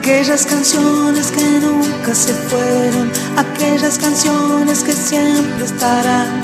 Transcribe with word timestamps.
aquellas 0.00 0.46
canciones 0.46 1.30
que 1.30 1.42
nunca 1.42 2.14
se 2.14 2.32
fueron, 2.32 3.12
aquellas 3.36 3.98
canciones 3.98 4.82
que 4.82 4.92
siempre 4.92 5.66
estarán 5.66 6.42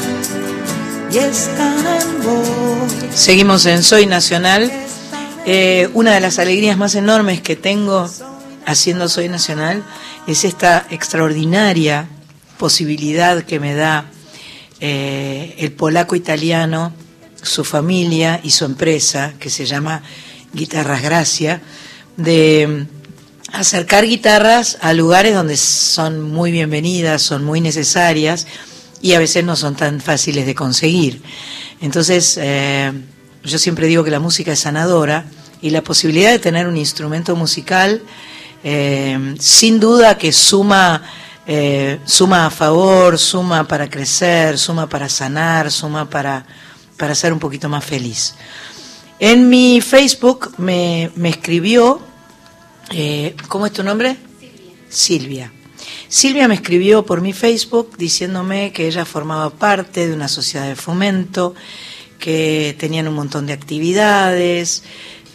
y 1.10 1.16
están 1.16 1.78
en 1.78 2.22
vos. 2.22 2.92
Seguimos 3.14 3.64
en 3.64 3.82
Soy 3.82 4.04
Nacional. 4.04 4.70
Eh, 5.46 5.88
una 5.94 6.12
de 6.12 6.20
las 6.20 6.38
alegrías 6.38 6.76
más 6.76 6.96
enormes 6.96 7.40
que 7.40 7.56
tengo 7.56 8.10
haciendo 8.66 9.08
Soy 9.08 9.30
Nacional 9.30 9.82
es 10.26 10.44
esta 10.44 10.86
extraordinaria 10.90 12.08
posibilidad 12.58 13.42
que 13.42 13.58
me 13.58 13.74
da 13.74 14.04
eh, 14.80 15.54
el 15.58 15.72
polaco 15.72 16.14
italiano, 16.14 16.92
su 17.40 17.64
familia 17.64 18.38
y 18.42 18.50
su 18.50 18.66
empresa, 18.66 19.32
que 19.40 19.48
se 19.48 19.64
llama 19.64 20.02
Guitarras 20.52 21.00
Gracia, 21.00 21.62
de 22.18 22.86
acercar 23.52 24.06
guitarras 24.06 24.78
a 24.80 24.92
lugares 24.92 25.34
donde 25.34 25.56
son 25.56 26.20
muy 26.20 26.50
bienvenidas, 26.50 27.22
son 27.22 27.44
muy 27.44 27.60
necesarias 27.60 28.46
y 29.00 29.14
a 29.14 29.18
veces 29.18 29.44
no 29.44 29.56
son 29.56 29.76
tan 29.76 30.00
fáciles 30.00 30.46
de 30.46 30.54
conseguir. 30.54 31.22
Entonces, 31.80 32.38
eh, 32.40 32.92
yo 33.44 33.58
siempre 33.58 33.86
digo 33.86 34.04
que 34.04 34.10
la 34.10 34.20
música 34.20 34.52
es 34.52 34.60
sanadora 34.60 35.26
y 35.60 35.70
la 35.70 35.82
posibilidad 35.82 36.30
de 36.30 36.38
tener 36.38 36.66
un 36.66 36.76
instrumento 36.76 37.36
musical, 37.36 38.02
eh, 38.64 39.34
sin 39.38 39.78
duda 39.78 40.18
que 40.18 40.32
suma, 40.32 41.02
eh, 41.46 42.00
suma 42.04 42.46
a 42.46 42.50
favor, 42.50 43.18
suma 43.18 43.66
para 43.66 43.88
crecer, 43.88 44.58
suma 44.58 44.88
para 44.88 45.08
sanar, 45.08 45.70
suma 45.70 46.08
para, 46.10 46.44
para 46.96 47.14
ser 47.14 47.32
un 47.32 47.38
poquito 47.38 47.68
más 47.68 47.84
feliz. 47.84 48.34
En 49.18 49.48
mi 49.48 49.80
Facebook 49.80 50.52
me, 50.58 51.10
me 51.14 51.30
escribió, 51.30 52.00
eh, 52.90 53.34
¿cómo 53.48 53.66
es 53.66 53.72
tu 53.72 53.82
nombre? 53.82 54.16
Silvia. 54.88 55.52
Silvia 56.08 56.48
me 56.48 56.54
escribió 56.54 57.04
por 57.04 57.20
mi 57.20 57.32
Facebook 57.32 57.96
diciéndome 57.96 58.72
que 58.72 58.86
ella 58.86 59.04
formaba 59.04 59.50
parte 59.50 60.06
de 60.06 60.14
una 60.14 60.28
sociedad 60.28 60.66
de 60.66 60.76
fomento, 60.76 61.54
que 62.18 62.76
tenían 62.78 63.08
un 63.08 63.14
montón 63.14 63.46
de 63.46 63.52
actividades, 63.52 64.84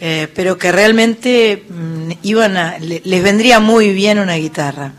eh, 0.00 0.28
pero 0.34 0.58
que 0.58 0.72
realmente 0.72 1.64
mm, 1.68 2.10
iban 2.22 2.56
a, 2.56 2.78
les 2.78 3.22
vendría 3.22 3.60
muy 3.60 3.92
bien 3.92 4.18
una 4.18 4.34
guitarra. 4.34 4.92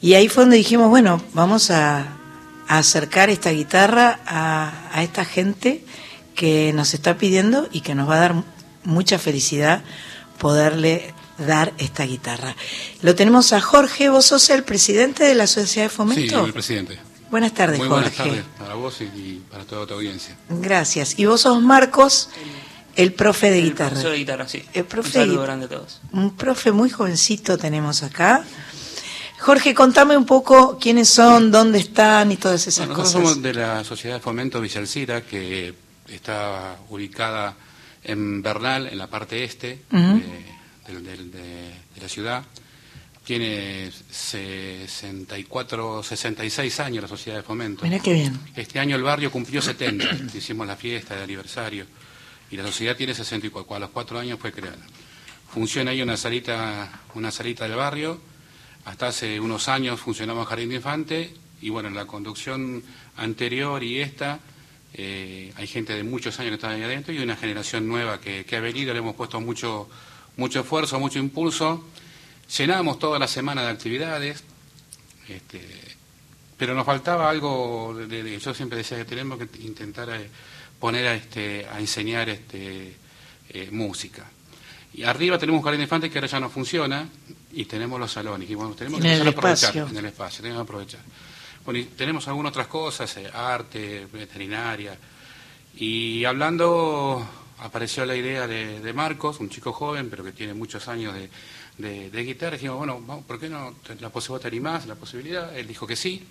Y 0.00 0.14
ahí 0.14 0.28
fue 0.28 0.44
donde 0.44 0.56
dijimos, 0.56 0.88
bueno, 0.88 1.22
vamos 1.34 1.70
a, 1.70 2.16
acercar 2.68 3.30
esta 3.30 3.50
guitarra 3.50 4.20
a, 4.24 5.02
esta 5.02 5.24
gente 5.24 5.84
que 6.36 6.72
nos 6.72 6.94
está 6.94 7.18
pidiendo 7.18 7.68
y 7.72 7.80
que 7.80 7.96
nos 7.96 8.08
va 8.08 8.14
a 8.14 8.20
dar 8.20 8.34
mucha 8.84 9.18
felicidad 9.18 9.82
poderle 10.38 11.12
dar 11.46 11.72
esta 11.78 12.04
guitarra. 12.04 12.54
Lo 13.02 13.14
tenemos 13.14 13.52
a 13.52 13.60
Jorge, 13.60 14.08
vos 14.08 14.26
sos 14.26 14.48
el 14.50 14.62
presidente 14.64 15.24
de 15.24 15.34
la 15.34 15.46
Sociedad 15.46 15.86
de 15.86 15.90
Fomento. 15.90 16.38
Sí, 16.40 16.46
el 16.46 16.52
presidente. 16.52 16.98
Buenas 17.30 17.54
tardes, 17.54 17.78
Muy 17.78 17.88
Jorge. 17.88 18.10
buenas 18.10 18.16
tardes 18.16 18.44
para 18.58 18.74
vos 18.74 19.00
y 19.00 19.40
para 19.50 19.64
toda 19.64 19.86
tu 19.86 19.94
audiencia. 19.94 20.36
Gracias. 20.48 21.18
Y 21.18 21.26
vos 21.26 21.42
sos 21.42 21.62
Marcos, 21.62 22.28
el 22.96 23.12
profe 23.12 23.50
de 23.50 23.58
El 23.58 23.64
guitarra. 23.66 23.90
profesor 23.90 24.10
de 24.12 24.18
guitarra, 24.18 24.48
sí. 24.48 24.64
El 24.72 24.84
profe 24.84 25.08
Un 25.08 25.12
saludo 25.14 25.40
de- 25.40 25.46
grande 25.46 25.66
a 25.66 25.68
todos. 25.68 26.00
Un 26.12 26.36
profe 26.36 26.72
muy 26.72 26.90
jovencito 26.90 27.56
tenemos 27.56 28.02
acá. 28.02 28.44
Jorge, 29.38 29.72
contame 29.74 30.16
un 30.16 30.26
poco 30.26 30.76
quiénes 30.78 31.08
son, 31.08 31.50
dónde 31.50 31.78
están 31.78 32.30
y 32.32 32.36
todas 32.36 32.66
esas 32.66 32.86
Bueno, 32.88 33.02
nosotros 33.02 33.22
cosas. 33.22 33.30
somos 33.36 33.42
de 33.42 33.54
la 33.54 33.84
Sociedad 33.84 34.16
de 34.16 34.20
Fomento 34.20 34.60
Villalcira, 34.60 35.22
que 35.22 35.72
está 36.08 36.76
ubicada 36.90 37.54
en 38.02 38.42
Bernal, 38.42 38.88
en 38.88 38.98
la 38.98 39.06
parte 39.06 39.44
este 39.44 39.82
de- 40.98 41.70
de 41.94 42.00
la 42.00 42.08
ciudad. 42.08 42.44
Tiene 43.24 43.90
64, 44.10 46.02
66 46.02 46.80
años 46.80 47.02
la 47.02 47.08
Sociedad 47.08 47.36
de 47.38 47.42
Fomento. 47.42 47.84
Mirá 47.84 47.98
qué 48.00 48.12
bien. 48.14 48.38
Este 48.56 48.78
año 48.80 48.96
el 48.96 49.02
barrio 49.02 49.30
cumplió 49.30 49.60
70, 49.62 50.04
hicimos 50.36 50.66
la 50.66 50.76
fiesta 50.76 51.16
de 51.16 51.22
aniversario 51.24 51.86
y 52.50 52.56
la 52.56 52.64
sociedad 52.66 52.96
tiene 52.96 53.14
64, 53.14 53.76
a 53.76 53.78
los 53.78 53.90
cuatro 53.90 54.18
años 54.18 54.38
fue 54.40 54.52
creada. 54.52 54.78
Funciona 55.52 55.90
ahí 55.90 56.02
una 56.02 56.16
salita, 56.16 57.02
una 57.14 57.30
salita 57.30 57.64
del 57.68 57.76
barrio, 57.76 58.20
hasta 58.84 59.08
hace 59.08 59.38
unos 59.40 59.68
años 59.68 60.00
funcionaba 60.00 60.44
Jardín 60.46 60.70
de 60.70 60.76
Infante 60.76 61.34
y 61.60 61.68
bueno, 61.68 61.88
en 61.88 61.94
la 61.94 62.06
conducción 62.06 62.82
anterior 63.16 63.82
y 63.82 64.00
esta 64.00 64.40
eh, 64.94 65.52
hay 65.56 65.66
gente 65.66 65.94
de 65.94 66.02
muchos 66.02 66.38
años 66.40 66.50
que 66.50 66.54
está 66.54 66.70
ahí 66.70 66.82
adentro 66.82 67.12
y 67.12 67.18
una 67.18 67.36
generación 67.36 67.86
nueva 67.86 68.20
que, 68.20 68.44
que 68.44 68.56
ha 68.56 68.60
venido, 68.60 68.92
le 68.92 68.98
hemos 69.00 69.14
puesto 69.14 69.40
mucho, 69.40 69.88
mucho 70.40 70.60
esfuerzo, 70.60 70.98
mucho 70.98 71.18
impulso. 71.18 71.84
Llenamos 72.58 72.98
toda 72.98 73.18
la 73.18 73.28
semana 73.28 73.62
de 73.62 73.68
actividades, 73.68 74.42
este, 75.28 75.60
pero 76.56 76.74
nos 76.74 76.84
faltaba 76.84 77.30
algo, 77.30 77.94
de, 77.96 78.22
de- 78.22 78.38
yo 78.40 78.52
siempre 78.54 78.78
decía 78.78 78.96
que 78.98 79.04
tenemos 79.04 79.38
que 79.38 79.62
intentar 79.62 80.08
eh, 80.10 80.28
poner 80.80 81.06
a, 81.06 81.14
este, 81.14 81.66
a 81.66 81.78
enseñar 81.78 82.28
este, 82.28 82.96
eh, 83.50 83.68
música. 83.70 84.24
Y 84.92 85.04
arriba 85.04 85.38
tenemos 85.38 85.60
un 85.60 85.64
jardín 85.64 85.78
de 85.80 85.84
infantes 85.84 86.10
que 86.10 86.18
ahora 86.18 86.26
ya 86.28 86.40
no 86.40 86.50
funciona 86.50 87.08
y 87.52 87.64
tenemos 87.66 88.00
los 88.00 88.10
salones. 88.10 88.50
Y 88.50 88.54
bueno, 88.56 88.74
tenemos 88.74 88.98
En 88.98 89.06
que 89.06 89.12
el 89.14 89.28
aprovechar 89.28 89.70
espacio. 89.70 89.86
en 89.88 89.96
el 89.96 90.06
espacio, 90.06 90.42
tenemos 90.42 90.62
que 90.62 90.68
aprovechar. 90.72 91.00
Bueno, 91.64 91.78
y 91.80 91.84
tenemos 91.84 92.26
algunas 92.26 92.50
otras 92.50 92.66
cosas, 92.66 93.16
eh, 93.18 93.30
arte, 93.32 94.06
veterinaria. 94.12 94.96
Y 95.76 96.24
hablando, 96.24 97.24
apareció 97.60 98.04
la 98.06 98.16
idea 98.16 98.46
de, 98.46 98.80
de 98.80 98.92
Marcos, 98.92 99.40
un 99.40 99.50
chico 99.50 99.72
joven, 99.72 100.08
pero 100.10 100.24
que 100.24 100.32
tiene 100.32 100.54
muchos 100.54 100.88
años 100.88 101.14
de, 101.14 101.30
de, 101.78 102.10
de 102.10 102.24
guitarra. 102.24 102.52
Dijimos, 102.52 102.78
bueno, 102.78 103.00
vamos, 103.06 103.24
¿por 103.24 103.38
qué 103.38 103.48
no? 103.48 103.74
La 104.00 104.10
posibilidad 104.10 104.42
te 104.42 104.48
animás, 104.48 104.86
la 104.86 104.94
posibilidad. 104.94 105.56
Él 105.56 105.66
dijo 105.66 105.86
que 105.86 105.96
sí. 105.96 106.22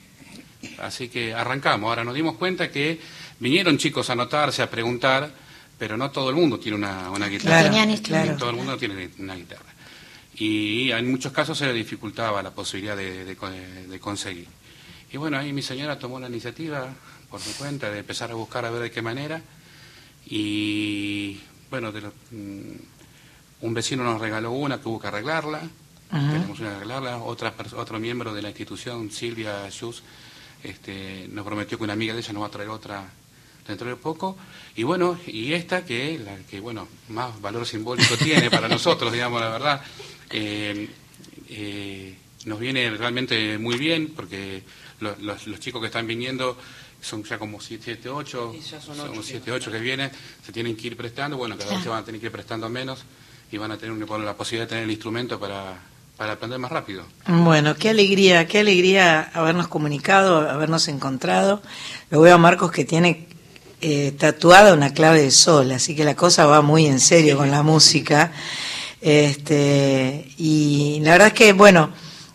Así 0.79 1.09
que 1.09 1.33
arrancamos. 1.33 1.87
Ahora 1.87 2.03
nos 2.03 2.13
dimos 2.13 2.35
cuenta 2.35 2.69
que 2.69 2.99
vinieron 3.39 3.77
chicos 3.77 4.09
a 4.09 4.13
anotarse, 4.13 4.61
a 4.61 4.69
preguntar, 4.69 5.31
pero 5.77 5.95
no 5.95 6.11
todo 6.11 6.29
el 6.29 6.35
mundo 6.35 6.59
tiene 6.59 6.77
una, 6.77 7.09
una 7.11 7.27
guitarra. 7.27 7.69
Claro, 7.69 7.91
instrumentos. 7.91 8.37
Todo 8.37 8.49
el 8.49 8.55
mundo 8.57 8.77
tiene 8.77 9.09
una 9.19 9.35
guitarra. 9.35 9.73
Y 10.35 10.91
en 10.91 11.09
muchos 11.09 11.31
casos 11.31 11.57
se 11.57 11.65
le 11.65 11.73
dificultaba 11.73 12.41
la 12.43 12.51
posibilidad 12.51 12.97
de 12.97 13.99
conseguir. 13.99 14.47
Y 15.11 15.17
bueno, 15.17 15.37
ahí 15.37 15.51
mi 15.53 15.61
señora 15.61 15.97
tomó 15.97 16.19
la 16.19 16.27
iniciativa 16.27 16.87
por 17.29 17.39
su 17.39 17.55
cuenta 17.57 17.89
de 17.89 17.99
empezar 17.99 18.31
a 18.31 18.35
buscar 18.35 18.65
a 18.65 18.69
ver 18.69 18.83
de 18.83 18.91
qué 18.91 19.01
manera. 19.01 19.41
Y 20.29 21.39
bueno, 21.69 21.91
de 21.91 22.01
lo- 22.01 22.13
mm, 22.31 22.75
un 23.61 23.73
vecino 23.73 24.03
nos 24.03 24.21
regaló 24.21 24.51
una 24.51 24.79
que 24.81 24.87
hubo 24.87 24.99
que 24.99 25.07
arreglarla. 25.07 25.61
Ajá. 26.11 26.31
Tenemos 26.31 26.59
una 26.59 26.69
que 26.69 26.75
arreglarla. 26.77 27.17
Otra, 27.17 27.53
otro 27.75 27.99
miembro 27.99 28.33
de 28.33 28.41
la 28.41 28.49
institución, 28.49 29.11
Silvia 29.11 29.69
Schus, 29.69 30.03
este, 30.63 31.27
nos 31.31 31.45
prometió 31.45 31.77
que 31.77 31.83
una 31.83 31.93
amiga 31.93 32.13
de 32.13 32.19
ella 32.19 32.33
nos 32.33 32.43
va 32.43 32.47
a 32.47 32.51
traer 32.51 32.69
otra 32.69 33.09
dentro 33.67 33.87
de 33.89 33.95
poco. 33.95 34.37
Y 34.75 34.83
bueno, 34.83 35.17
y 35.27 35.53
esta 35.53 35.85
que 35.85 36.17
la 36.19 36.37
que 36.49 36.59
bueno 36.59 36.87
más 37.09 37.39
valor 37.41 37.65
simbólico 37.67 38.15
tiene 38.23 38.49
para 38.49 38.67
nosotros, 38.67 39.11
digamos 39.11 39.41
la 39.41 39.49
verdad, 39.49 39.81
eh, 40.31 40.89
eh, 41.49 42.15
nos 42.45 42.59
viene 42.59 42.89
realmente 42.91 43.57
muy 43.57 43.77
bien 43.77 44.13
porque 44.15 44.63
lo- 44.99 45.15
los, 45.17 45.47
los 45.47 45.59
chicos 45.59 45.81
que 45.81 45.87
están 45.87 46.07
viniendo 46.07 46.57
son 47.01 47.23
ya 47.23 47.37
como 47.37 47.61
7, 47.61 48.09
8, 48.09 48.53
Y 48.55 48.61
ya 48.61 48.81
son 48.81 48.99
ocho, 48.99 49.23
7, 49.23 49.51
8 49.51 49.71
que 49.71 49.79
vienen, 49.79 50.11
se 50.45 50.51
tienen 50.51 50.75
que 50.75 50.87
ir 50.87 50.97
prestando, 50.97 51.37
bueno, 51.37 51.57
cada 51.57 51.71
vez 51.71 51.83
se 51.83 51.89
van 51.89 52.03
a 52.03 52.05
tener 52.05 52.19
que 52.19 52.27
ir 52.27 52.31
prestando 52.31 52.69
menos 52.69 53.03
y 53.51 53.57
van 53.57 53.71
a 53.71 53.77
tener 53.77 53.95
bueno, 54.05 54.25
la 54.25 54.35
posibilidad 54.35 54.65
de 54.65 54.69
tener 54.69 54.83
el 54.83 54.91
instrumento 54.91 55.39
para, 55.39 55.79
para 56.17 56.33
aprender 56.33 56.59
más 56.59 56.71
rápido. 56.71 57.03
Bueno, 57.27 57.75
qué 57.75 57.89
alegría, 57.89 58.47
qué 58.47 58.59
alegría 58.59 59.31
habernos 59.33 59.67
comunicado, 59.67 60.49
habernos 60.49 60.87
encontrado. 60.87 61.61
Lo 62.09 62.21
veo 62.21 62.35
a 62.35 62.37
Marcos 62.37 62.71
que 62.71 62.85
tiene 62.85 63.27
eh, 63.81 64.13
tatuada 64.17 64.73
una 64.73 64.93
clave 64.93 65.21
de 65.21 65.31
sol, 65.31 65.71
así 65.71 65.95
que 65.95 66.03
la 66.03 66.15
cosa 66.15 66.45
va 66.45 66.61
muy 66.61 66.85
en 66.85 66.99
serio 66.99 67.37
con 67.37 67.49
la 67.49 67.63
música. 67.63 68.31
Este, 69.01 70.29
y 70.37 70.99
la 71.01 71.11
verdad 71.11 71.27
es 71.29 71.33
que, 71.33 71.53
bueno, 71.53 71.91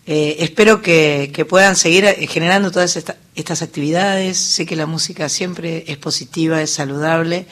eh, 0.06 0.37
espero 0.41 0.83
que, 0.83 1.31
que 1.35 1.45
puedan 1.45 1.77
seguir 1.77 2.05
eh, 2.05 2.27
generando 2.27 2.71
todas 2.71 2.97
esta- 2.97 3.17
estas 3.35 3.62
actividades. 3.62 4.37
Sé 4.39 4.67
que 4.67 4.77
la 4.77 4.87
música 4.87 5.29
siempre 5.29 5.85
es 5.89 5.97
positiva, 5.99 6.61
es 6.62 6.71
saludable. 6.71 7.47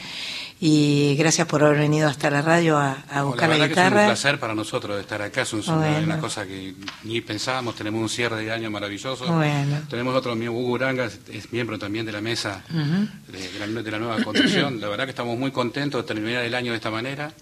Y 0.65 1.17
gracias 1.19 1.49
por 1.49 1.65
haber 1.65 1.77
venido 1.81 2.09
hasta 2.09 2.31
la 2.31 2.41
radio 2.41 2.79
a, 2.79 2.93
a 3.11 3.25
buscar 3.25 3.49
la 3.49 3.57
la, 3.59 3.65
verdad 3.65 3.67
que 3.67 3.73
es 3.73 3.79
un 3.79 3.85
guitarra. 3.91 4.07
placer 4.07 4.39
para 4.39 4.55
nosotros 4.55 5.01
estar 5.01 5.21
acá, 5.21 5.43
es 5.43 5.53
un- 5.55 5.59
una, 5.67 5.77
Bueno. 5.77 6.05
una 6.05 6.19
cosa 6.21 6.47
que 6.47 6.75
ni 7.03 7.21
pensábamos, 7.21 7.75
tenemos 7.75 8.01
un 8.01 8.09
cierre 8.09 8.45
de 8.45 8.53
año 8.53 8.71
maravilloso. 8.71 9.27
Bueno. 9.27 9.81
Tenemos 9.91 10.15
otro 10.15 10.37
miembro, 10.37 10.61
Hugo 10.61 10.75
Uranga, 10.75 11.07
es, 11.33 11.53
miembro 11.53 11.81
también 11.81 12.07
de 12.07 12.13
la 12.13 12.21
mesa 12.21 12.63
de, 12.71 13.39
de 13.59 13.59
la, 13.67 13.83
de 13.83 13.91
la 13.91 13.99
nueva 13.99 14.23
construcción. 14.23 14.81
La 14.81 14.87
verdad 14.89 15.03
que 15.05 15.11
estamos 15.11 15.37
muy 15.37 15.51
contentos 15.51 16.01
de 16.05 16.07
terminar 16.07 16.45
el 16.45 16.55
año 16.55 16.71
de 16.71 16.77
esta 16.77 16.93
manera, 16.93 17.33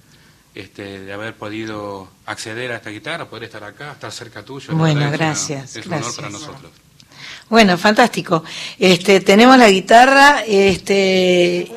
este, 0.55 1.01
de 1.01 1.13
haber 1.13 1.35
podido 1.35 2.09
acceder 2.27 2.73
a 2.73 2.77
esta 2.77 2.91
guitarra, 2.91 3.27
poder 3.29 3.45
estar 3.45 3.63
acá, 3.65 3.93
estar 3.93 4.11
cerca 4.13 4.43
tuyo. 4.45 4.73
La 4.73 4.79
Bueno, 4.79 5.01
que 5.01 5.05
es 5.07 5.09
una- 5.09 5.17
gracias, 5.17 5.77
Es 5.77 5.87
un 5.87 5.93
honor 5.93 5.99
gracias. 6.05 6.17
para 6.17 6.31
nosotros. 6.31 6.73
Bueno, 7.49 7.77
fantástico. 7.79 8.45
Este, 8.79 9.21
tenemos 9.21 9.59
la 9.59 9.69
guitarra, 9.69 10.43
este, 10.47 11.71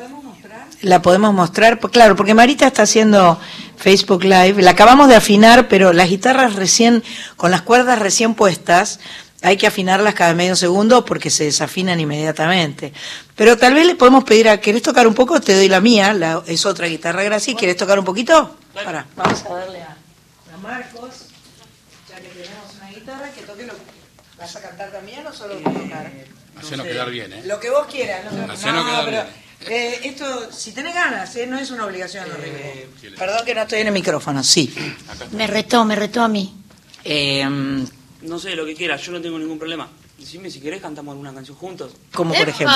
la 0.82 1.02
podemos 1.02 1.32
mostrar, 1.34 1.80
Pues 1.80 1.92
claro, 1.92 2.14
porque 2.16 2.34
Marita 2.34 2.66
está 2.66 2.82
haciendo 2.82 3.40
Facebook 3.76 4.22
Live. 4.24 4.62
La 4.62 4.72
acabamos 4.72 5.08
de 5.08 5.16
afinar, 5.16 5.68
pero 5.68 5.92
las 5.92 6.08
guitarras 6.08 6.54
recién, 6.54 7.02
con 7.36 7.50
las 7.50 7.62
cuerdas 7.62 7.98
recién 7.98 8.34
puestas, 8.34 9.00
hay 9.44 9.58
que 9.58 9.66
afinarlas 9.66 10.14
cada 10.14 10.32
medio 10.32 10.56
segundo 10.56 11.04
porque 11.04 11.28
se 11.28 11.44
desafinan 11.44 12.00
inmediatamente. 12.00 12.94
Pero 13.36 13.58
tal 13.58 13.74
vez 13.74 13.86
le 13.86 13.94
podemos 13.94 14.24
pedir 14.24 14.48
a, 14.48 14.58
¿querés 14.58 14.80
tocar 14.82 15.06
un 15.06 15.14
poco? 15.14 15.38
Te 15.38 15.54
doy 15.54 15.68
la 15.68 15.80
mía, 15.80 16.14
la, 16.14 16.42
es 16.46 16.64
otra 16.64 16.86
guitarra 16.86 17.22
Gracias. 17.22 17.56
¿Quieres 17.56 17.76
tocar 17.76 17.98
un 17.98 18.06
poquito? 18.06 18.56
Para, 18.72 19.06
vamos 19.14 19.44
a 19.44 19.54
darle 19.54 19.82
a, 19.82 19.96
a, 20.54 20.56
Marcos, 20.56 21.26
ya 22.08 22.16
que 22.16 22.28
tenemos 22.28 22.74
una 22.76 22.90
guitarra, 22.90 23.30
que 23.32 23.42
toque 23.42 23.66
lo 23.66 23.74
¿Vas 24.38 24.56
a 24.56 24.60
cantar 24.62 24.90
también 24.90 25.26
o 25.26 25.32
solo 25.32 25.56
tocar? 25.56 26.10
Hacenos 26.56 26.86
quedar 26.86 27.10
bien, 27.10 27.32
¿eh? 27.32 27.42
Lo 27.44 27.60
que 27.60 27.70
vos 27.70 27.86
quieras. 27.86 28.24
No, 28.24 28.46
no, 28.46 28.54
quedar 28.54 29.04
pero, 29.04 29.24
eh, 29.72 30.00
esto, 30.04 30.50
si 30.52 30.72
tenés 30.72 30.94
ganas, 30.94 31.36
¿eh? 31.36 31.46
no 31.46 31.58
es 31.58 31.70
una 31.70 31.84
obligación. 31.84 32.26
Eh, 32.40 32.88
Perdón 33.16 33.44
que 33.44 33.54
no 33.54 33.62
estoy 33.62 33.80
en 33.80 33.88
el 33.88 33.92
micrófono, 33.92 34.42
sí. 34.42 34.74
Me 35.32 35.46
retó, 35.46 35.84
me 35.84 35.96
retó 35.96 36.22
a 36.22 36.28
mí. 36.28 36.54
Eh, 37.04 37.46
no 38.24 38.38
sé, 38.38 38.56
lo 38.56 38.64
que 38.64 38.74
quieras, 38.74 39.02
yo 39.02 39.12
no 39.12 39.20
tengo 39.20 39.38
ningún 39.38 39.58
problema. 39.58 39.88
Decime 40.18 40.50
si 40.50 40.60
querés 40.60 40.80
cantamos 40.80 41.12
alguna 41.12 41.34
canción 41.34 41.56
juntos. 41.56 41.92
Como 42.12 42.34
por 42.34 42.48
ejemplo. 42.48 42.74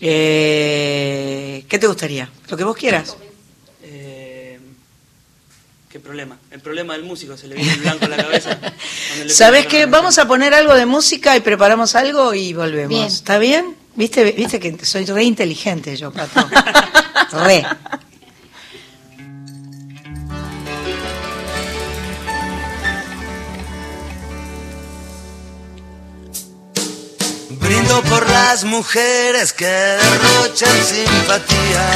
eh, 0.00 1.64
¿Qué 1.68 1.78
te 1.78 1.86
gustaría? 1.86 2.30
Lo 2.48 2.56
que 2.56 2.64
vos 2.64 2.76
quieras. 2.76 3.16
Eh, 3.82 4.58
¿Qué 5.88 6.00
problema? 6.00 6.38
El 6.50 6.60
problema 6.60 6.94
del 6.94 7.04
músico, 7.04 7.36
se 7.36 7.46
le 7.48 7.54
viene 7.54 7.72
el 7.72 7.80
blanco 7.80 8.04
a 8.06 8.08
la 8.08 8.16
cabeza. 8.16 8.58
¿Sabes 9.28 9.66
qué? 9.66 9.86
Vamos 9.86 10.18
a 10.18 10.26
poner 10.26 10.54
algo 10.54 10.74
de 10.74 10.86
música 10.86 11.36
y 11.36 11.40
preparamos 11.40 11.94
algo 11.94 12.34
y 12.34 12.52
volvemos. 12.52 13.12
¿Está 13.12 13.38
bien? 13.38 13.76
¿Viste, 13.94 14.24
¿Viste 14.32 14.60
que 14.60 14.84
soy 14.84 15.04
re 15.06 15.24
inteligente 15.24 15.96
yo, 15.96 16.12
Pato? 16.12 16.48
re. 17.44 17.64
Brindo 27.88 28.10
por 28.10 28.28
las 28.28 28.64
mujeres 28.64 29.54
que 29.54 29.64
derrochan 29.64 30.76
simpatía. 30.84 31.88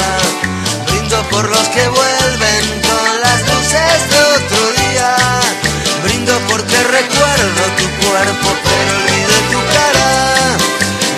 Brindo 0.87 1.21
por 1.29 1.47
los 1.47 1.67
que 1.69 1.87
vuelven 1.87 2.81
con 2.81 3.21
las 3.21 3.39
luces 3.41 4.09
de 4.09 4.19
otro 4.37 4.71
día. 4.81 5.15
Brindo 6.03 6.33
porque 6.49 6.83
recuerdo 6.83 7.61
tu 7.77 7.85
cuerpo 8.07 8.57
pero 8.63 8.91
olvido 8.97 9.35
tu 9.51 9.59
cara. 9.71 10.57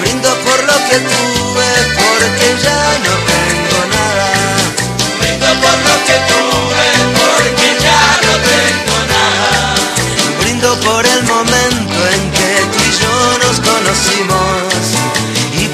Brindo 0.02 0.30
por 0.44 0.60
lo 0.66 0.76
que 0.90 0.98
tuve 1.14 1.70
porque 1.96 2.48
ya 2.62 2.82
no 3.06 3.14
tengo 3.32 3.80
nada. 3.96 4.30
Brindo 5.22 5.48
por 5.64 5.78
lo 5.88 5.96
que 6.06 6.18
tuve 6.32 6.88
porque 7.22 7.68
ya 7.80 8.02
no 8.26 8.34
tengo 8.52 8.96
nada. 9.08 9.76
Brindo 10.42 10.70
por 10.82 11.06
el 11.06 11.24
momento 11.24 11.85
conocimos 13.86 14.66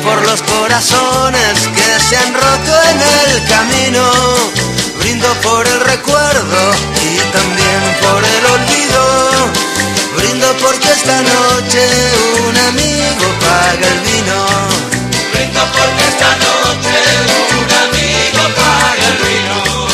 por 0.03 0.25
los 0.27 0.41
corazones 0.41 1.67
que 1.75 1.99
se 1.99 2.17
han 2.17 2.33
roto 2.33 2.73
en 2.89 2.99
el 3.01 3.43
camino. 3.45 4.03
Brindo 4.99 5.27
por 5.41 5.65
el 5.65 5.79
recuerdo 5.81 6.61
y 7.01 7.17
también 7.31 7.81
por 8.01 8.23
el 8.23 8.45
olvido. 8.57 9.03
Brindo 10.17 10.47
porque 10.57 10.91
esta 10.91 11.21
noche 11.21 11.87
un 12.47 12.57
amigo 12.69 13.25
paga 13.39 13.87
el 13.87 13.99
vino. 14.01 14.39
Brindo 15.33 15.61
porque 15.77 16.03
esta 16.11 16.31
noche 16.47 16.95
un 17.61 17.71
amigo 17.85 18.43
paga 18.55 19.05
el 19.11 19.17
vino. 19.27 19.87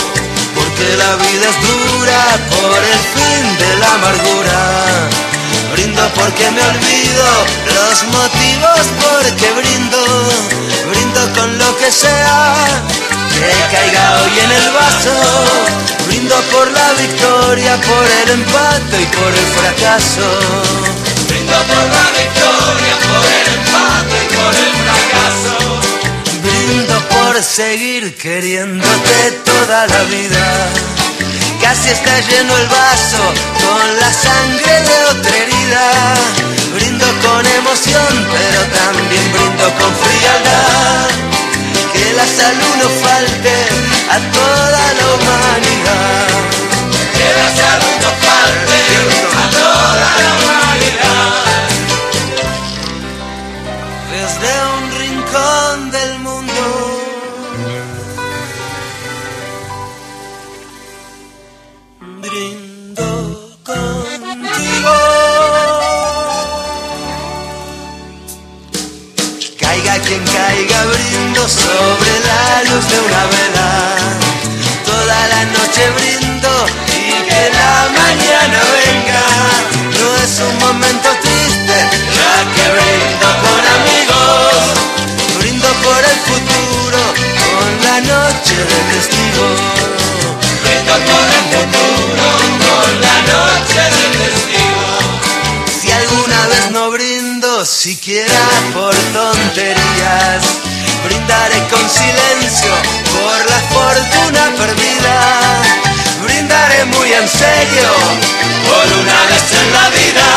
Porque 0.55 0.95
la 0.97 1.15
vida 1.17 1.45
es 1.49 1.57
dura 1.67 2.21
por 2.49 2.79
el 2.93 3.01
fin 3.13 3.57
de 3.57 3.77
la 3.77 3.93
amargura 3.93 5.36
Brindo 5.71 6.01
porque 6.15 6.49
me 6.51 6.61
olvido 6.61 7.25
los 7.75 8.03
motivos 8.05 8.81
porque 9.01 9.51
brindo. 9.51 9.97
Brindo 10.89 11.21
con 11.33 11.57
lo 11.57 11.77
que 11.77 11.91
sea 11.91 12.65
que 13.33 13.75
caiga 13.75 14.21
hoy 14.21 14.39
en 14.39 14.51
el 14.51 14.71
vaso. 14.71 15.13
Brindo 16.07 16.35
por 16.51 16.71
la 16.71 16.93
victoria, 16.93 17.77
por 17.81 18.05
el 18.23 18.29
empate 18.39 19.01
y 19.01 19.05
por 19.05 19.31
el 19.41 19.47
fracaso. 19.57 20.27
Brindo 21.27 21.57
por 21.71 21.85
la 21.95 22.05
victoria, 22.21 22.93
por 23.11 23.25
el 23.39 23.47
empate 23.59 24.17
y 24.23 24.35
por 24.35 24.53
el 24.55 24.71
fracaso. 24.83 25.55
Brindo 26.41 26.95
por 27.09 27.43
seguir 27.43 28.15
queriéndote 28.15 29.31
toda 29.45 29.87
la 29.87 30.03
vida 30.03 30.96
Casi 31.67 31.89
está 31.89 32.17
lleno 32.21 32.55
el 32.55 32.67
vaso 32.69 33.23
con 33.59 33.99
la 33.99 34.13
sangre 34.13 34.71
de 34.87 35.03
otra 35.11 35.35
herida. 35.35 36.13
Brindo 36.73 37.05
con 37.25 37.45
emoción, 37.45 38.27
pero 38.31 38.61
también 38.79 39.31
brindo 39.33 39.65
con 39.77 39.93
frialdad. 40.01 41.09
Que 41.91 42.13
la 42.13 42.25
salud 42.25 42.73
no 42.81 42.89
falte 43.03 43.55
a 44.15 44.17
toda 44.31 44.81
la 44.97 45.05
humanidad. 45.13 46.27
Que 47.17 47.27
la 47.35 47.49
salud 47.61 47.95
no 47.99 48.11
falte 48.25 48.79
a 49.35 49.49
toda 49.51 50.07
la 50.21 50.29
humanidad. 50.35 50.66
Siquiera 98.07 98.47
por 98.73 98.95
tonterías. 99.11 100.42
Brindaré 101.04 101.59
con 101.69 101.90
silencio 101.90 102.71
por 103.11 103.37
la 103.52 103.59
fortuna 103.76 104.44
perdida. 104.56 105.61
Brindaré 106.23 106.85
muy 106.85 107.11
en 107.11 107.28
serio 107.28 107.90
por 108.66 108.85
una 109.02 109.19
vez 109.28 109.47
en 109.61 109.73
la 109.73 109.90
vida. 109.90 110.28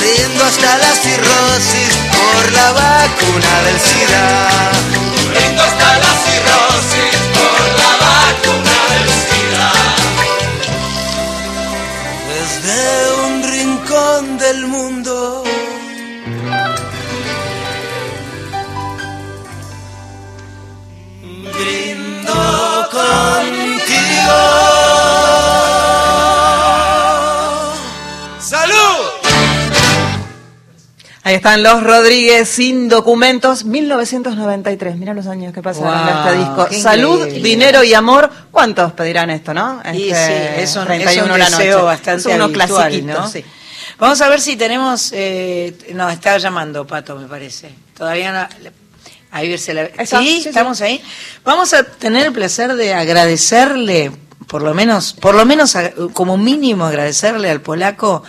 Brindo 0.00 0.44
hasta 0.44 0.78
la 0.78 0.92
cirrosis 0.96 1.94
por 2.10 2.52
la 2.52 2.72
vacuna 2.72 3.62
del 3.66 3.78
SIDA. 3.78 4.93
Están 31.44 31.62
los 31.62 31.82
Rodríguez 31.82 32.48
sin 32.48 32.88
documentos, 32.88 33.66
1993. 33.66 34.96
Mira 34.96 35.12
los 35.12 35.26
años 35.26 35.52
que 35.52 35.60
pasaron 35.60 36.08
en 36.08 36.16
este 36.16 36.38
disco. 36.38 36.68
Salud, 36.72 37.26
dinero 37.26 37.84
y 37.84 37.92
amor. 37.92 38.30
¿Cuántos 38.50 38.94
pedirán 38.94 39.28
esto, 39.28 39.52
no? 39.52 39.82
sí, 39.92 40.08
este 40.10 40.62
es 40.62 40.74
un, 40.74 40.88
deseo 40.88 41.84
bastante 41.84 42.30
es 42.30 42.34
uno 42.34 42.48
¿no? 42.48 43.28
Sí. 43.28 43.44
Vamos 43.98 44.22
a 44.22 44.30
ver 44.30 44.40
si 44.40 44.56
tenemos. 44.56 45.12
Eh, 45.12 45.76
nos 45.92 46.14
está 46.14 46.38
llamando 46.38 46.86
Pato, 46.86 47.14
me 47.16 47.26
parece. 47.26 47.74
Todavía 47.94 48.32
no. 48.32 48.70
Ahí 49.30 49.58
se 49.58 49.74
la... 49.74 49.90
¿Sí? 50.06 50.44
¿Estamos 50.46 50.80
ahí? 50.80 51.02
Vamos 51.44 51.74
a 51.74 51.84
tener 51.84 52.24
el 52.24 52.32
placer 52.32 52.74
de 52.74 52.94
agradecerle, 52.94 54.12
por 54.46 54.62
lo 54.62 54.72
menos, 54.72 55.12
por 55.12 55.34
lo 55.34 55.44
menos 55.44 55.76
como 56.14 56.38
mínimo 56.38 56.86
agradecerle 56.86 57.50
al 57.50 57.60
polaco 57.60 58.22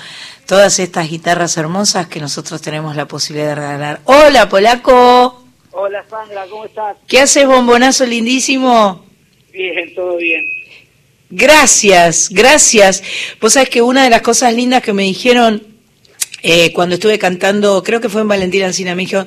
todas 0.45 0.79
estas 0.79 1.09
guitarras 1.09 1.57
hermosas 1.57 2.07
que 2.07 2.19
nosotros 2.19 2.61
tenemos 2.61 2.95
la 2.95 3.07
posibilidad 3.07 3.49
de 3.49 3.55
regalar. 3.55 4.01
Hola, 4.05 4.47
Polaco. 4.49 5.43
Hola, 5.71 6.05
Sandra, 6.09 6.45
¿cómo 6.49 6.65
estás? 6.65 6.97
¿Qué 7.07 7.19
haces, 7.19 7.45
bombonazo 7.45 8.05
lindísimo? 8.05 9.05
Bien, 9.51 9.93
todo 9.95 10.17
bien. 10.17 10.41
Gracias, 11.29 12.29
gracias. 12.29 13.03
Vos 13.41 13.53
sabés 13.53 13.69
que 13.69 13.81
una 13.81 14.03
de 14.03 14.09
las 14.09 14.21
cosas 14.21 14.53
lindas 14.53 14.83
que 14.83 14.93
me 14.93 15.03
dijeron 15.03 15.63
eh, 16.43 16.71
cuando 16.73 16.95
estuve 16.95 17.17
cantando, 17.17 17.81
creo 17.83 17.99
que 17.99 18.07
fue 18.09 18.21
en 18.21 18.27
Valentina 18.27 18.67
Alcina, 18.67 18.93
me 18.93 19.01
dijo, 19.05 19.25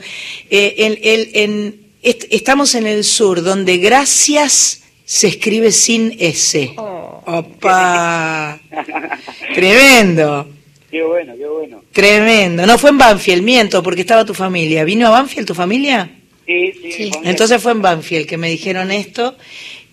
eh, 0.51 0.75
en- 0.79 0.99
el- 1.03 1.31
en- 1.35 1.81
est- 2.01 2.27
estamos 2.31 2.77
en 2.77 2.87
el 2.87 3.03
sur, 3.03 3.43
donde 3.43 3.79
gracias 3.79 4.83
se 5.05 5.27
escribe 5.27 5.73
sin 5.73 6.17
S. 6.21 6.75
Opa, 6.77 8.61
tremendo, 9.55 10.49
Qué 10.91 11.03
bueno, 11.03 11.35
qué 11.37 11.47
bueno. 11.47 11.83
tremendo. 11.93 12.67
No 12.67 12.79
fue 12.79 12.91
en 12.91 12.99
Banfield, 12.99 13.43
miento, 13.43 13.83
porque 13.83 14.01
estaba 14.03 14.25
tu 14.25 14.35
familia. 14.35 14.85
¿Vino 14.85 15.07
a 15.07 15.11
Banfield 15.11 15.47
tu 15.47 15.55
familia? 15.55 16.11
Sí, 16.47 16.73
sí, 16.73 16.93
Sí. 16.93 17.03
mi 17.05 17.11
familia- 17.11 17.31
Entonces 17.31 17.63
fue 17.63 17.73
en 17.73 17.83
Banfield 17.83 18.27
que 18.27 18.39
me 18.39 18.49
dijeron 18.49 18.91
esto. 18.91 19.37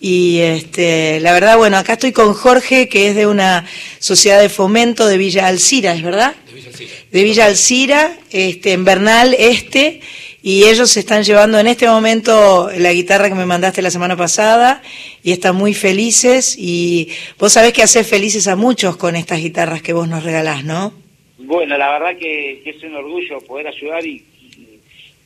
Y 0.00 0.38
este, 0.40 1.20
la 1.20 1.32
verdad, 1.32 1.56
bueno, 1.56 1.76
acá 1.78 1.94
estoy 1.94 2.12
con 2.12 2.32
Jorge, 2.34 2.88
que 2.88 3.08
es 3.08 3.16
de 3.16 3.26
una 3.26 3.64
sociedad 3.98 4.40
de 4.40 4.48
fomento 4.50 5.06
de 5.06 5.16
Villa 5.18 5.46
Alcira, 5.46 5.94
¿es 5.94 6.02
verdad? 6.02 6.34
De 6.46 6.52
Villa 6.54 6.68
Alcira. 6.70 6.90
De 7.12 7.22
Villa 7.24 7.44
Alcira, 7.46 8.18
este, 8.30 8.72
en 8.72 8.84
Bernal 8.84 9.34
Este, 9.38 10.00
y 10.46 10.62
ellos 10.62 10.96
están 10.96 11.24
llevando 11.24 11.58
en 11.58 11.66
este 11.66 11.88
momento 11.88 12.70
la 12.78 12.92
guitarra 12.92 13.28
que 13.28 13.34
me 13.34 13.46
mandaste 13.46 13.82
la 13.82 13.90
semana 13.90 14.16
pasada, 14.16 14.80
y 15.24 15.32
están 15.32 15.56
muy 15.56 15.74
felices, 15.74 16.56
y 16.56 17.08
vos 17.36 17.52
sabés 17.52 17.72
que 17.72 17.82
haces 17.82 18.06
felices 18.06 18.46
a 18.46 18.54
muchos 18.54 18.96
con 18.96 19.16
estas 19.16 19.42
guitarras 19.42 19.82
que 19.82 19.92
vos 19.92 20.06
nos 20.06 20.22
regalás, 20.22 20.64
¿no? 20.64 20.92
Bueno, 21.38 21.76
la 21.76 21.90
verdad 21.90 22.16
que, 22.16 22.62
es 22.64 22.80
un 22.84 22.94
orgullo 22.94 23.40
poder 23.40 23.66
ayudar 23.66 24.06
y, 24.06 24.22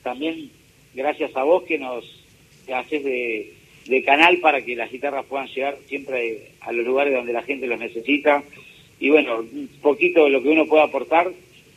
también 0.03 0.51
gracias 0.95 1.37
a 1.37 1.43
vos 1.43 1.65
que 1.65 1.77
nos 1.77 2.03
haces 2.75 3.05
de, 3.05 4.03
canal 4.07 4.39
para 4.39 4.65
que 4.65 4.75
las 4.75 4.91
guitarras 4.91 5.27
puedan 5.27 5.49
llegar 5.49 5.77
siempre 5.87 6.53
a 6.63 6.73
los 6.73 6.87
lugares 6.87 7.13
donde 7.13 7.35
la 7.35 7.43
gente 7.43 7.67
los 7.67 7.79
necesita. 7.79 8.43
Y 8.99 9.11
bueno, 9.11 9.41
un 9.41 9.69
poquito 9.83 10.25
de 10.25 10.31
lo 10.31 10.43
que 10.43 10.49
uno 10.49 10.65
puede 10.65 10.85
aportar, 10.85 11.31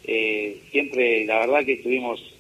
eh, 0.06 0.60
siempre 0.72 1.26
la 1.26 1.40
verdad 1.40 1.66
que 1.66 1.76
tuvimos 1.76 2.33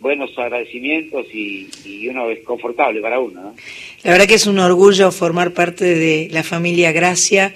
buenos 0.00 0.30
agradecimientos 0.38 1.26
y, 1.32 1.68
y 1.84 2.08
uno 2.08 2.30
es 2.30 2.40
confortable 2.44 3.00
para 3.00 3.18
uno. 3.18 3.40
¿no? 3.40 3.56
La 4.02 4.12
verdad 4.12 4.26
que 4.26 4.34
es 4.34 4.46
un 4.46 4.58
orgullo 4.58 5.10
formar 5.10 5.52
parte 5.52 5.84
de 5.84 6.28
la 6.30 6.42
familia 6.42 6.92
Gracia. 6.92 7.54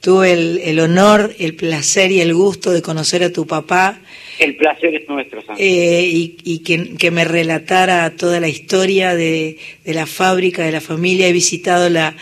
Tuve 0.00 0.32
el, 0.32 0.60
el 0.64 0.80
honor, 0.80 1.34
el 1.38 1.54
placer 1.54 2.10
y 2.10 2.20
el 2.20 2.32
gusto 2.32 2.70
de 2.70 2.80
conocer 2.80 3.22
a 3.22 3.32
tu 3.32 3.46
papá 3.46 4.00
El 4.38 4.56
placer 4.56 4.94
es 4.94 5.06
nuestro, 5.06 5.42
eh, 5.58 6.08
y, 6.10 6.38
y 6.42 6.60
que, 6.60 6.96
que 6.96 7.10
me 7.10 7.26
relatara 7.26 8.16
toda 8.16 8.40
la 8.40 8.48
historia 8.48 9.14
de, 9.14 9.58
de 9.84 9.94
la 9.94 10.06
fábrica, 10.06 10.64
de 10.64 10.72
la 10.72 10.80
familia. 10.80 11.28
He 11.28 11.32
visitado 11.32 11.90
la, 11.90 12.16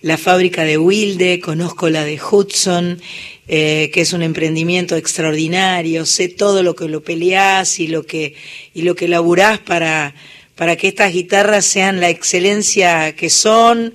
la 0.00 0.16
fábrica 0.16 0.62
de 0.62 0.78
Wilde, 0.78 1.40
conozco 1.40 1.90
la 1.90 2.04
de 2.04 2.20
Hudson, 2.20 3.00
eh, 3.48 3.90
que 3.92 4.00
es 4.00 4.12
un 4.12 4.22
emprendimiento 4.22 4.96
extraordinario. 4.96 6.06
Sé 6.06 6.28
todo 6.28 6.62
lo 6.62 6.74
que 6.74 6.88
lo 6.88 7.02
peleás 7.02 7.80
y 7.80 7.88
lo 7.88 8.04
que, 8.04 8.34
y 8.72 8.82
lo 8.82 8.94
que 8.94 9.08
laburás 9.08 9.58
para, 9.58 10.14
para 10.54 10.76
que 10.76 10.88
estas 10.88 11.12
guitarras 11.12 11.64
sean 11.64 12.00
la 12.00 12.10
excelencia 12.10 13.14
que 13.14 13.30
son. 13.30 13.94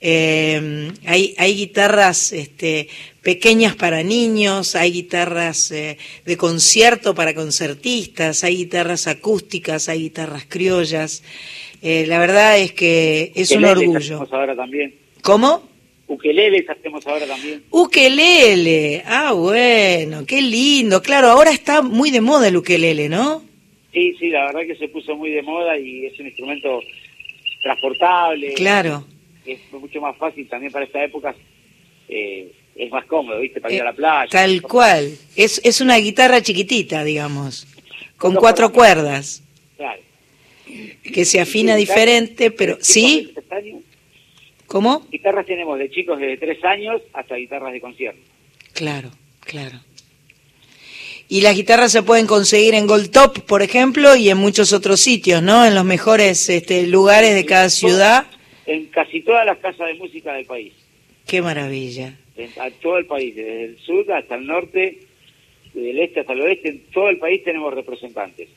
Eh, 0.00 0.92
hay, 1.06 1.34
hay 1.38 1.56
guitarras 1.56 2.32
este, 2.32 2.88
pequeñas 3.22 3.74
para 3.74 4.04
niños, 4.04 4.76
hay 4.76 4.92
guitarras 4.92 5.72
eh, 5.72 5.98
de 6.24 6.36
concierto 6.36 7.12
para 7.12 7.34
concertistas, 7.34 8.44
hay 8.44 8.58
guitarras 8.58 9.08
acústicas, 9.08 9.88
hay 9.88 10.02
guitarras 10.02 10.44
criollas. 10.48 11.24
Eh, 11.82 12.04
la 12.06 12.20
verdad 12.20 12.56
es 12.56 12.70
que 12.72 13.32
es 13.34 13.50
un 13.50 13.64
orgullo. 13.64 13.98
hacemos 13.98 14.32
ahora 14.32 14.54
también. 14.54 14.94
¿Cómo? 15.22 15.68
Ukeleles 16.08 16.68
hacemos 16.70 17.04
ahora 17.06 17.26
también. 17.26 17.64
Ukelele. 17.70 19.02
Ah, 19.06 19.32
bueno, 19.32 20.24
qué 20.26 20.40
lindo. 20.40 21.02
Claro, 21.02 21.28
ahora 21.28 21.50
está 21.50 21.82
muy 21.82 22.10
de 22.10 22.20
moda 22.20 22.46
el 22.48 22.56
ukelele, 22.56 23.08
¿no? 23.08 23.42
Sí, 23.92 24.14
sí, 24.18 24.28
la 24.28 24.46
verdad 24.46 24.60
que 24.66 24.76
se 24.76 24.88
puso 24.88 25.16
muy 25.16 25.30
de 25.30 25.42
moda 25.42 25.76
y 25.78 26.06
es 26.06 26.18
un 26.20 26.26
instrumento 26.26 26.80
transportable. 27.62 28.54
Claro. 28.54 29.04
Es 29.44 29.58
mucho 29.72 30.00
más 30.00 30.16
fácil 30.16 30.48
también 30.48 30.72
para 30.72 30.84
esta 30.84 31.02
época. 31.04 31.34
eh, 32.08 32.52
es 32.76 32.90
más 32.92 33.06
cómodo, 33.06 33.40
¿viste? 33.40 33.58
Para 33.60 33.72
ir 33.74 33.78
Eh, 33.78 33.82
a 33.82 33.84
la 33.86 33.92
playa. 33.94 34.28
Tal 34.30 34.60
cual. 34.62 35.10
Es, 35.34 35.60
es 35.64 35.80
una 35.80 35.96
guitarra 35.96 36.42
chiquitita, 36.42 37.02
digamos, 37.04 37.66
con 38.18 38.34
cuatro 38.34 38.70
cuerdas. 38.70 39.42
cuerdas, 39.42 39.42
Claro. 39.76 40.02
que 41.02 41.24
se 41.24 41.40
afina 41.40 41.74
diferente, 41.74 42.50
pero 42.50 42.76
¿sí? 42.82 43.32
años, 43.50 43.82
¿Cómo? 44.66 45.06
Guitarras 45.10 45.46
tenemos 45.46 45.78
de 45.78 45.90
chicos 45.90 46.18
de 46.18 46.36
tres 46.36 46.62
años 46.64 47.02
hasta 47.12 47.36
guitarras 47.36 47.72
de 47.72 47.80
concierto. 47.80 48.20
Claro, 48.72 49.10
claro. 49.40 49.80
Y 51.28 51.40
las 51.40 51.56
guitarras 51.56 51.90
se 51.90 52.02
pueden 52.02 52.26
conseguir 52.26 52.74
en 52.74 52.86
Gold 52.86 53.10
Top, 53.10 53.40
por 53.46 53.62
ejemplo, 53.62 54.14
y 54.14 54.28
en 54.30 54.38
muchos 54.38 54.72
otros 54.72 55.00
sitios, 55.00 55.42
¿no? 55.42 55.64
En 55.66 55.74
los 55.74 55.84
mejores 55.84 56.48
este, 56.48 56.86
lugares 56.86 57.34
de 57.34 57.44
cada 57.44 57.68
ciudad. 57.68 58.26
En 58.64 58.86
casi 58.86 59.22
todas 59.22 59.44
las 59.44 59.58
casas 59.58 59.88
de 59.88 59.94
música 59.94 60.32
del 60.34 60.46
país. 60.46 60.72
Qué 61.26 61.42
maravilla. 61.42 62.14
En, 62.36 62.50
a 62.60 62.70
todo 62.70 62.98
el 62.98 63.06
país, 63.06 63.34
desde 63.34 63.64
el 63.64 63.78
sur 63.78 64.12
hasta 64.12 64.36
el 64.36 64.46
norte, 64.46 64.98
del 65.74 65.98
este 65.98 66.20
hasta 66.20 66.32
el 66.32 66.42
oeste, 66.42 66.68
en 66.68 66.80
todo 66.92 67.08
el 67.08 67.18
país 67.18 67.42
tenemos 67.42 67.74
representantes. 67.74 68.48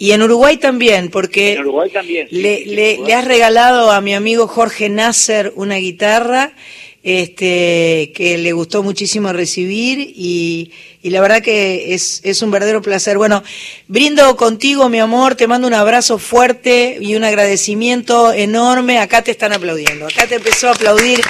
Y 0.00 0.12
en 0.12 0.22
Uruguay 0.22 0.56
también, 0.56 1.10
porque 1.10 1.52
En 1.52 1.60
Uruguay 1.60 1.90
también. 1.90 2.26
sí, 2.30 2.36
le, 2.40 2.56
sí, 2.58 2.64
sí, 2.64 2.70
le- 2.74 2.92
Uruguay. 2.94 3.06
le 3.08 3.14
has 3.14 3.24
regalado 3.26 3.90
a 3.92 4.00
mi 4.00 4.14
amigo 4.14 4.48
Jorge 4.48 4.88
Nasser 4.88 5.52
una 5.56 5.76
guitarra 5.76 6.54
este, 7.02 8.12
que 8.14 8.38
le 8.38 8.52
gustó 8.52 8.82
muchísimo 8.82 9.32
recibir 9.32 9.98
y, 10.00 10.70
y 11.02 11.10
la 11.10 11.20
verdad 11.20 11.42
que 11.42 11.92
es, 11.94 12.20
es 12.24 12.40
un 12.42 12.50
verdadero 12.50 12.80
placer. 12.82 13.18
Bueno, 13.18 13.42
brindo 13.88 14.36
contigo, 14.36 14.88
mi 14.88 15.00
amor, 15.00 15.34
te 15.34 15.46
mando 15.46 15.66
un 15.68 15.74
abrazo 15.74 16.18
fuerte 16.18 16.96
y 17.00 17.14
un 17.14 17.24
agradecimiento 17.24 18.32
enorme. 18.32 18.98
Acá 18.98 19.22
te 19.22 19.30
están 19.30 19.52
aplaudiendo, 19.52 20.06
acá 20.06 20.26
te 20.26 20.36
empezó 20.36 20.68
a 20.68 20.72
aplaudir 20.72 21.20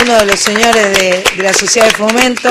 uno 0.00 0.16
de 0.18 0.26
los 0.26 0.38
señores 0.40 0.98
de, 0.98 1.24
de 1.36 1.42
la 1.42 1.52
Sociedad 1.52 1.88
de 1.88 1.94
Fomento. 1.94 2.50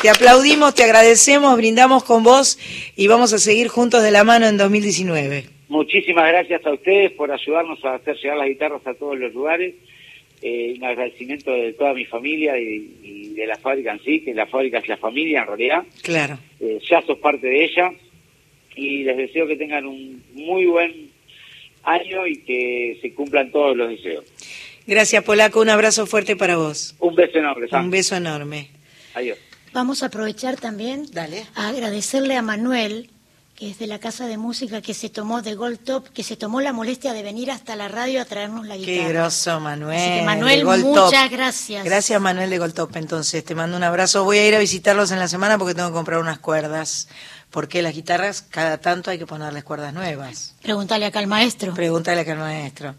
Te 0.00 0.10
aplaudimos, 0.10 0.74
te 0.74 0.82
agradecemos, 0.84 1.56
brindamos 1.56 2.04
con 2.04 2.22
vos 2.22 2.58
y 2.96 3.06
vamos 3.06 3.32
a 3.32 3.38
seguir 3.38 3.68
juntos 3.68 4.02
de 4.02 4.10
la 4.10 4.24
mano 4.24 4.46
en 4.46 4.56
2019. 4.56 5.44
Muchísimas 5.68 6.28
gracias 6.28 6.64
a 6.66 6.72
ustedes 6.72 7.12
por 7.12 7.30
ayudarnos 7.30 7.82
a 7.84 7.94
hacer 7.94 8.16
llegar 8.16 8.36
las 8.36 8.48
guitarras 8.48 8.86
a 8.86 8.94
todos 8.94 9.18
los 9.18 9.32
lugares. 9.32 9.74
Eh, 10.42 10.74
un 10.76 10.84
agradecimiento 10.84 11.52
de 11.52 11.72
toda 11.72 11.94
mi 11.94 12.04
familia 12.04 12.58
y, 12.58 12.98
y 13.02 13.28
de 13.34 13.46
la 13.46 13.56
fábrica 13.56 13.92
en 13.92 14.02
sí, 14.02 14.20
que 14.20 14.34
la 14.34 14.46
fábrica 14.46 14.78
es 14.78 14.88
la 14.88 14.96
familia 14.96 15.42
en 15.42 15.46
realidad. 15.46 15.84
Claro. 16.02 16.36
Eh, 16.58 16.80
ya 16.90 17.00
sos 17.02 17.18
parte 17.18 17.46
de 17.46 17.64
ella 17.64 17.92
y 18.74 19.04
les 19.04 19.16
deseo 19.16 19.46
que 19.46 19.56
tengan 19.56 19.86
un 19.86 20.22
muy 20.34 20.66
buen 20.66 21.10
año 21.84 22.26
y 22.26 22.38
que 22.38 22.98
se 23.00 23.14
cumplan 23.14 23.50
todos 23.52 23.76
los 23.76 23.88
deseos. 23.88 24.24
Gracias, 24.86 25.22
Polaco. 25.22 25.60
Un 25.60 25.68
abrazo 25.68 26.06
fuerte 26.06 26.34
para 26.34 26.56
vos. 26.56 26.96
Un 26.98 27.14
beso 27.14 27.38
enorme, 27.38 27.68
Sam. 27.68 27.84
Un 27.84 27.90
beso 27.90 28.16
enorme. 28.16 28.68
Adiós. 29.14 29.38
Vamos 29.72 30.02
a 30.02 30.06
aprovechar 30.06 30.56
también 30.56 31.06
Dale. 31.12 31.46
a 31.54 31.68
agradecerle 31.68 32.36
a 32.36 32.42
Manuel, 32.42 33.10
que 33.54 33.70
es 33.70 33.78
de 33.78 33.86
la 33.86 33.98
Casa 33.98 34.26
de 34.26 34.36
Música, 34.36 34.82
que 34.82 34.92
se 34.92 35.08
tomó 35.08 35.40
de 35.40 35.54
Gold 35.54 35.78
Top, 35.84 36.08
que 36.08 36.22
se 36.24 36.36
tomó 36.36 36.60
la 36.60 36.72
molestia 36.72 37.12
de 37.12 37.22
venir 37.22 37.50
hasta 37.50 37.76
la 37.76 37.88
radio 37.88 38.20
a 38.20 38.24
traernos 38.24 38.66
la 38.66 38.76
guitarra. 38.76 39.06
Qué 39.06 39.12
grosso, 39.12 39.60
Manuel. 39.60 39.98
Así 39.98 40.18
que, 40.18 40.22
Manuel, 40.24 40.64
Gold 40.64 40.84
muchas 40.84 41.22
Top. 41.22 41.30
gracias. 41.32 41.84
Gracias, 41.84 42.20
Manuel 42.20 42.50
de 42.50 42.58
Goltop. 42.58 42.96
Entonces, 42.96 43.44
te 43.44 43.54
mando 43.54 43.76
un 43.76 43.84
abrazo. 43.84 44.24
Voy 44.24 44.38
a 44.38 44.48
ir 44.48 44.54
a 44.54 44.58
visitarlos 44.58 45.10
en 45.10 45.18
la 45.18 45.28
semana 45.28 45.58
porque 45.58 45.74
tengo 45.74 45.88
que 45.88 45.94
comprar 45.94 46.18
unas 46.20 46.38
cuerdas. 46.38 47.08
Porque 47.50 47.82
las 47.82 47.94
guitarras, 47.94 48.40
cada 48.42 48.78
tanto 48.78 49.10
hay 49.10 49.18
que 49.18 49.26
ponerles 49.26 49.62
cuerdas 49.62 49.92
nuevas. 49.92 50.54
Pregúntale 50.62 51.04
acá 51.06 51.18
al 51.18 51.26
maestro. 51.26 51.74
Pregúntale 51.74 52.22
acá 52.22 52.32
al 52.32 52.38
maestro. 52.38 52.94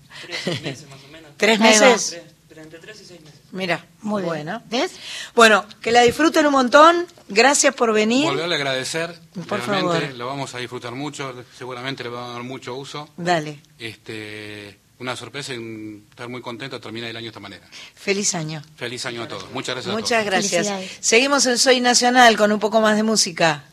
Tres 0.45 0.61
meses 0.61 0.89
más 0.89 0.99
o 1.03 1.07
menos. 1.11 1.31
¿Tres 1.37 1.59
Ahí 1.59 1.73
va. 1.79 1.87
meses? 1.87 2.09
Tres, 2.11 2.23
tres- 2.49 2.63
entre 2.63 2.79
tres 2.79 3.01
y 3.01 3.05
seis 3.05 3.21
meses. 3.21 3.39
Mira, 3.53 3.85
Muy 4.01 4.23
bueno. 4.23 4.61
¿Ves? 4.69 4.91
Bueno, 5.35 5.63
que 5.79 5.91
la 5.91 6.01
disfruten 6.01 6.45
un 6.47 6.51
montón. 6.53 7.05
Gracias 7.29 7.73
por 7.75 7.93
venir. 7.93 8.25
Volverle 8.25 8.55
a 8.55 8.57
agradecer. 8.57 9.17
Por 9.47 9.59
realmente 9.65 10.01
favor. 10.01 10.17
lo 10.17 10.27
vamos 10.27 10.53
a 10.55 10.57
disfrutar 10.57 10.93
mucho, 10.93 11.33
seguramente 11.57 12.03
le 12.03 12.09
va 12.09 12.25
a 12.29 12.33
dar 12.33 12.43
mucho 12.43 12.75
uso. 12.75 13.07
Dale. 13.15 13.59
Este, 13.77 14.79
una 14.99 15.15
sorpresa 15.15 15.53
y 15.53 15.57
un- 15.57 16.07
estar 16.09 16.27
muy 16.29 16.41
contento 16.41 16.77
de 16.77 16.81
terminar 16.81 17.09
el 17.11 17.15
año 17.15 17.25
de 17.25 17.29
esta 17.29 17.39
manera. 17.39 17.67
Feliz 17.93 18.33
año. 18.35 18.61
Feliz 18.75 19.05
año 19.05 19.21
a 19.23 19.27
todos. 19.27 19.49
Muchas 19.51 19.75
gracias 19.75 19.85
a 19.85 19.91
todos. 19.91 20.01
Muchas 20.01 20.25
gracias. 20.25 20.67
Seguimos 20.99 21.45
en 21.45 21.57
Soy 21.59 21.79
Nacional 21.79 22.35
con 22.37 22.51
un 22.51 22.59
poco 22.59 22.81
más 22.81 22.95
de 22.95 23.03
música. 23.03 23.63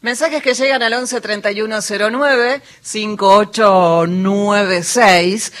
Mensajes 0.00 0.42
que 0.42 0.54
llegan 0.54 0.82
al 0.82 0.92
11 0.92 1.20
3109 1.20 2.62
5896. 2.82 5.52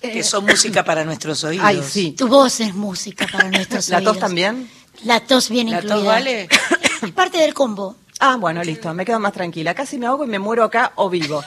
Que 0.00 0.22
son 0.22 0.46
música 0.46 0.82
para 0.84 1.04
nuestros 1.04 1.44
oídos. 1.44 1.66
Ay, 1.66 1.82
sí. 1.86 2.12
Tu 2.12 2.26
voz 2.28 2.60
es 2.60 2.74
música 2.74 3.26
para 3.30 3.50
nuestros 3.50 3.88
¿La 3.90 3.98
tos 4.00 4.12
oídos. 4.16 4.20
también? 4.20 4.70
La 5.04 5.20
tos 5.20 5.50
viene 5.50 5.72
¿La 5.72 5.76
incluida. 5.78 5.96
tos 5.96 6.04
vale? 6.06 6.48
Es 7.02 7.12
parte 7.12 7.38
del 7.38 7.54
combo. 7.54 7.96
Ah, 8.18 8.36
bueno, 8.36 8.62
listo, 8.62 8.92
me 8.92 9.06
quedo 9.06 9.18
más 9.18 9.32
tranquila. 9.32 9.72
Casi 9.74 9.96
me 9.96 10.04
ahogo 10.06 10.24
y 10.24 10.26
me 10.28 10.38
muero 10.38 10.64
acá 10.64 10.92
o 10.96 11.08
vivo. 11.08 11.42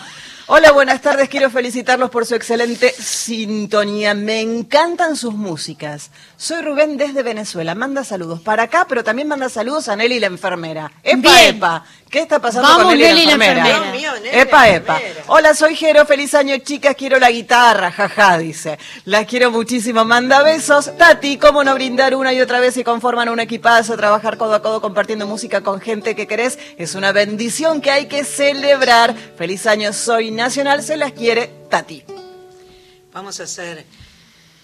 Hola, 0.47 0.71
buenas 0.71 0.99
tardes. 1.01 1.29
Quiero 1.29 1.51
felicitarlos 1.51 2.09
por 2.09 2.25
su 2.25 2.33
excelente 2.33 2.91
sintonía. 2.91 4.15
Me 4.15 4.41
encantan 4.41 5.15
sus 5.15 5.35
músicas. 5.35 6.09
Soy 6.43 6.61
Rubén 6.61 6.97
desde 6.97 7.23
Venezuela. 7.23 7.73
Manda 7.73 8.03
saludos 8.03 8.41
para 8.41 8.63
acá, 8.63 8.85
pero 8.89 9.01
también 9.01 9.29
manda 9.29 9.47
saludos 9.47 9.87
a 9.87 9.95
Nelly 9.95 10.19
la 10.19 10.27
enfermera. 10.27 10.91
Epa, 11.01 11.15
Bien. 11.21 11.55
epa. 11.55 11.85
¿Qué 12.09 12.19
está 12.19 12.39
pasando 12.39 12.67
Vamos, 12.67 12.83
con 12.87 12.97
Nelly, 12.97 13.03
Nelly, 13.13 13.25
la 13.27 13.31
enfermera? 13.31 13.59
enfermera. 13.69 13.91
Dios 13.93 14.01
mío, 14.01 14.11
Nelly, 14.21 14.39
Epa, 14.41 14.59
la 14.67 14.75
epa. 14.75 14.95
enfermera. 14.97 15.23
Hola, 15.27 15.53
soy 15.53 15.75
Jero. 15.77 16.05
Feliz 16.05 16.33
año, 16.33 16.57
chicas. 16.57 16.95
Quiero 16.97 17.17
la 17.17 17.31
guitarra. 17.31 17.91
Jaja, 17.91 18.37
dice. 18.39 18.77
La 19.05 19.23
quiero 19.25 19.51
muchísimo. 19.51 20.03
Manda 20.03 20.43
besos. 20.43 20.91
Tati, 20.97 21.37
¿cómo 21.37 21.63
no 21.63 21.73
brindar 21.75 22.13
una 22.13 22.33
y 22.33 22.41
otra 22.41 22.59
vez 22.59 22.75
y 22.75 22.83
conforman 22.83 23.29
un 23.29 23.39
equipazo? 23.39 23.95
Trabajar 23.95 24.37
codo 24.37 24.55
a 24.55 24.61
codo 24.61 24.81
compartiendo 24.81 25.25
música 25.25 25.61
con 25.61 25.79
gente 25.79 26.13
que 26.13 26.27
querés 26.27 26.59
es 26.77 26.93
una 26.95 27.13
bendición 27.13 27.79
que 27.79 27.89
hay 27.91 28.07
que 28.07 28.25
celebrar. 28.25 29.15
Feliz 29.37 29.65
año, 29.65 29.93
soy 29.93 30.29
nacional. 30.31 30.83
Se 30.83 30.97
las 30.97 31.13
quiere 31.13 31.47
Tati. 31.69 32.03
Vamos 33.13 33.39
a 33.39 33.43
hacer. 33.43 33.85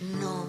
No. 0.02 0.20
No. 0.20 0.49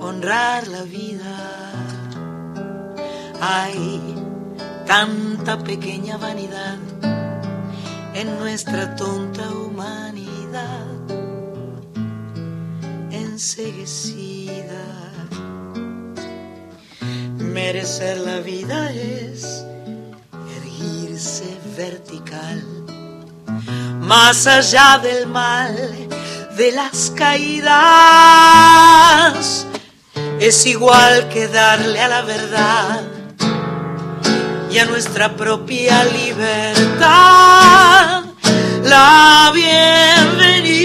honrar 0.00 0.66
la 0.68 0.82
vida. 0.82 1.36
Hay 3.40 4.00
tanta 4.86 5.58
pequeña 5.58 6.16
vanidad 6.16 6.78
en 8.14 8.38
nuestra 8.38 8.96
tonta 8.96 9.48
humanidad 9.50 10.86
enseguecida. 13.10 14.84
Merecer 17.38 18.18
la 18.18 18.40
vida 18.40 18.90
es 18.92 19.64
erguirse 20.56 21.56
vertical, 21.76 22.62
más 24.00 24.46
allá 24.46 24.98
del 24.98 25.26
mal, 25.26 25.76
de 26.56 26.72
las 26.72 27.10
caídas. 27.16 27.70
Es 30.40 30.64
igual 30.64 31.28
que 31.28 31.48
darle 31.48 32.00
a 32.00 32.08
la 32.08 32.22
verdad 32.22 33.02
y 34.70 34.78
a 34.78 34.86
nuestra 34.86 35.36
propia 35.36 36.02
libertad 36.04 37.10
la 38.82 39.52
bienvenida. 39.52 40.78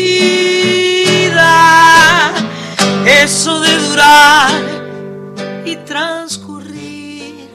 Eso 3.05 3.61
de 3.61 3.77
durar 3.77 4.51
y 5.63 5.77
transcurrir 5.77 7.49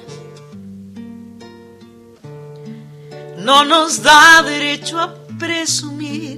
no 3.36 3.62
nos 3.66 4.02
da 4.02 4.42
derecho 4.42 4.98
a 4.98 5.14
presumir. 5.38 6.29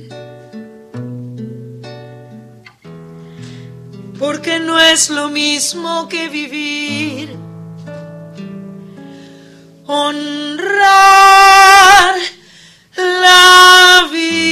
Porque 4.22 4.60
no 4.60 4.78
es 4.78 5.10
lo 5.10 5.28
mismo 5.30 6.08
que 6.08 6.28
vivir. 6.28 7.36
Honrar 9.84 10.62
la 12.94 14.08
vida. 14.12 14.44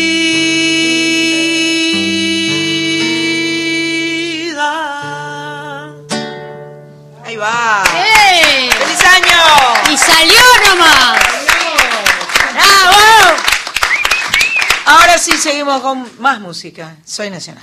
Ahí 7.25 7.37
va. 7.37 7.85
¡Eh! 7.95 8.71
¡Feliz 8.77 9.05
año! 9.05 9.39
¡Y 9.89 9.97
salió 9.97 10.43
nomás! 10.69 11.17
¡Bravo! 12.55 13.37
Ahora 14.87 15.17
sí 15.17 15.31
seguimos 15.39 15.81
con 15.81 16.11
más 16.19 16.41
música. 16.41 16.97
Soy 17.05 17.31
nacional. 17.31 17.63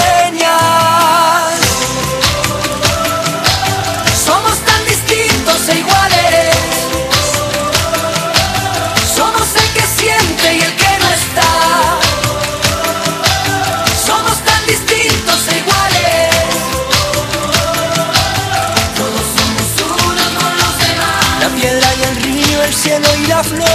Flor. 23.43 23.67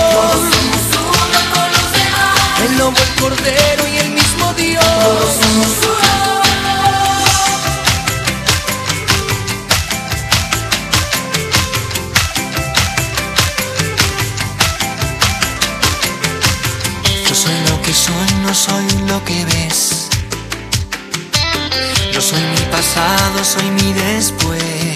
Somos 0.92 1.26
los 1.74 1.92
demás. 1.92 2.60
El 2.64 2.78
lobo, 2.78 2.96
el 2.98 3.20
cordero 3.20 3.88
y 3.88 3.98
el 3.98 4.10
mismo 4.10 4.52
Dios. 4.54 4.84
Somos 4.84 5.68
uno. 5.82 5.96
Yo 17.28 17.34
soy 17.34 17.54
lo 17.68 17.82
que 17.82 17.92
soy, 17.92 18.34
no 18.42 18.54
soy 18.54 18.86
lo 19.08 19.24
que 19.24 19.44
ves. 19.44 20.08
Yo 22.12 22.20
soy 22.20 22.40
mi 22.40 22.60
pasado, 22.70 23.44
soy 23.44 23.70
mi 23.70 23.92
después. 23.92 24.95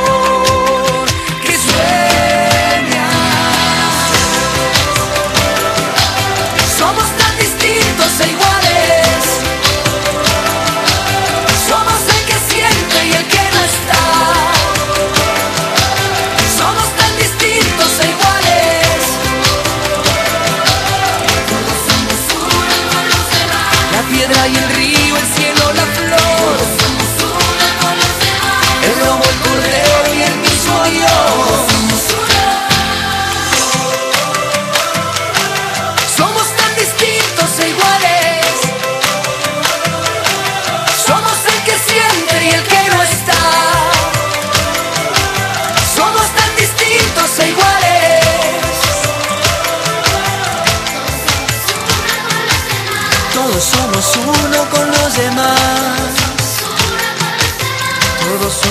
piedra 24.21 24.47
y 24.47 24.55
el 24.55 24.69
río, 24.75 25.17
el 25.17 25.25
cielo, 25.25 25.73
la 25.73 25.85
flor. 25.85 26.30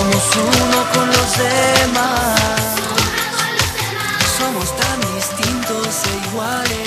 Somos 0.00 0.36
uno 0.36 0.78
con 0.94 1.06
los 1.08 1.36
demás. 1.36 2.40
Somos 4.38 4.68
tan 4.76 4.98
distintos 5.14 6.04
e 6.06 6.10
iguales. 6.28 6.78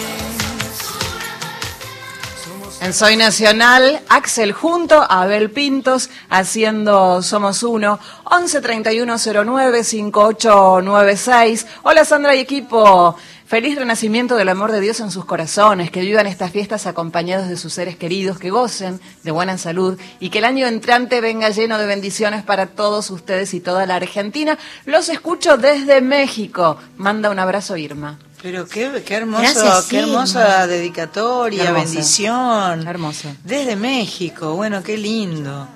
En 2.81 2.93
Soy 2.93 3.15
Nacional, 3.15 4.01
Axel 4.09 4.51
junto 4.51 4.99
a 4.99 5.21
Abel 5.21 5.51
Pintos 5.51 6.09
haciendo 6.29 7.21
Somos 7.21 7.61
Uno, 7.63 7.99
11 8.25 8.61
31 8.61 9.15
09 9.45 9.83
5896. 9.83 11.67
Hola 11.83 12.03
Sandra 12.05 12.35
y 12.35 12.39
equipo. 12.39 13.15
Feliz 13.53 13.75
renacimiento 13.75 14.35
del 14.35 14.49
amor 14.49 14.71
de 14.71 14.81
Dios 14.81 14.99
en 14.99 15.11
sus 15.11 15.25
corazones, 15.25 15.91
que 15.91 16.01
vivan 16.01 16.25
estas 16.25 16.49
fiestas 16.49 16.87
acompañados 16.87 17.49
de 17.49 17.55
sus 17.55 17.71
seres 17.71 17.95
queridos, 17.95 18.39
que 18.39 18.49
gocen 18.49 18.99
de 19.21 19.29
buena 19.29 19.59
salud 19.59 19.95
y 20.19 20.31
que 20.31 20.39
el 20.39 20.45
año 20.45 20.65
entrante 20.65 21.21
venga 21.21 21.49
lleno 21.49 21.77
de 21.77 21.85
bendiciones 21.85 22.41
para 22.41 22.65
todos 22.65 23.11
ustedes 23.11 23.53
y 23.53 23.59
toda 23.59 23.85
la 23.85 23.97
Argentina. 23.97 24.57
Los 24.85 25.07
escucho 25.07 25.57
desde 25.57 26.01
México. 26.01 26.79
Manda 26.97 27.29
un 27.29 27.37
abrazo 27.37 27.77
Irma. 27.77 28.17
Pero 28.41 28.67
qué, 28.67 29.03
qué 29.05 29.13
hermoso, 29.13 29.43
Gracias, 29.43 29.85
qué 29.85 29.99
hermosa 29.99 30.65
dedicatoria, 30.65 31.65
Hermosa. 31.65 31.85
bendición. 31.85 32.87
Hermoso. 32.87 33.35
Desde 33.43 33.75
México, 33.75 34.55
bueno, 34.55 34.81
qué 34.81 34.97
lindo. 34.97 35.67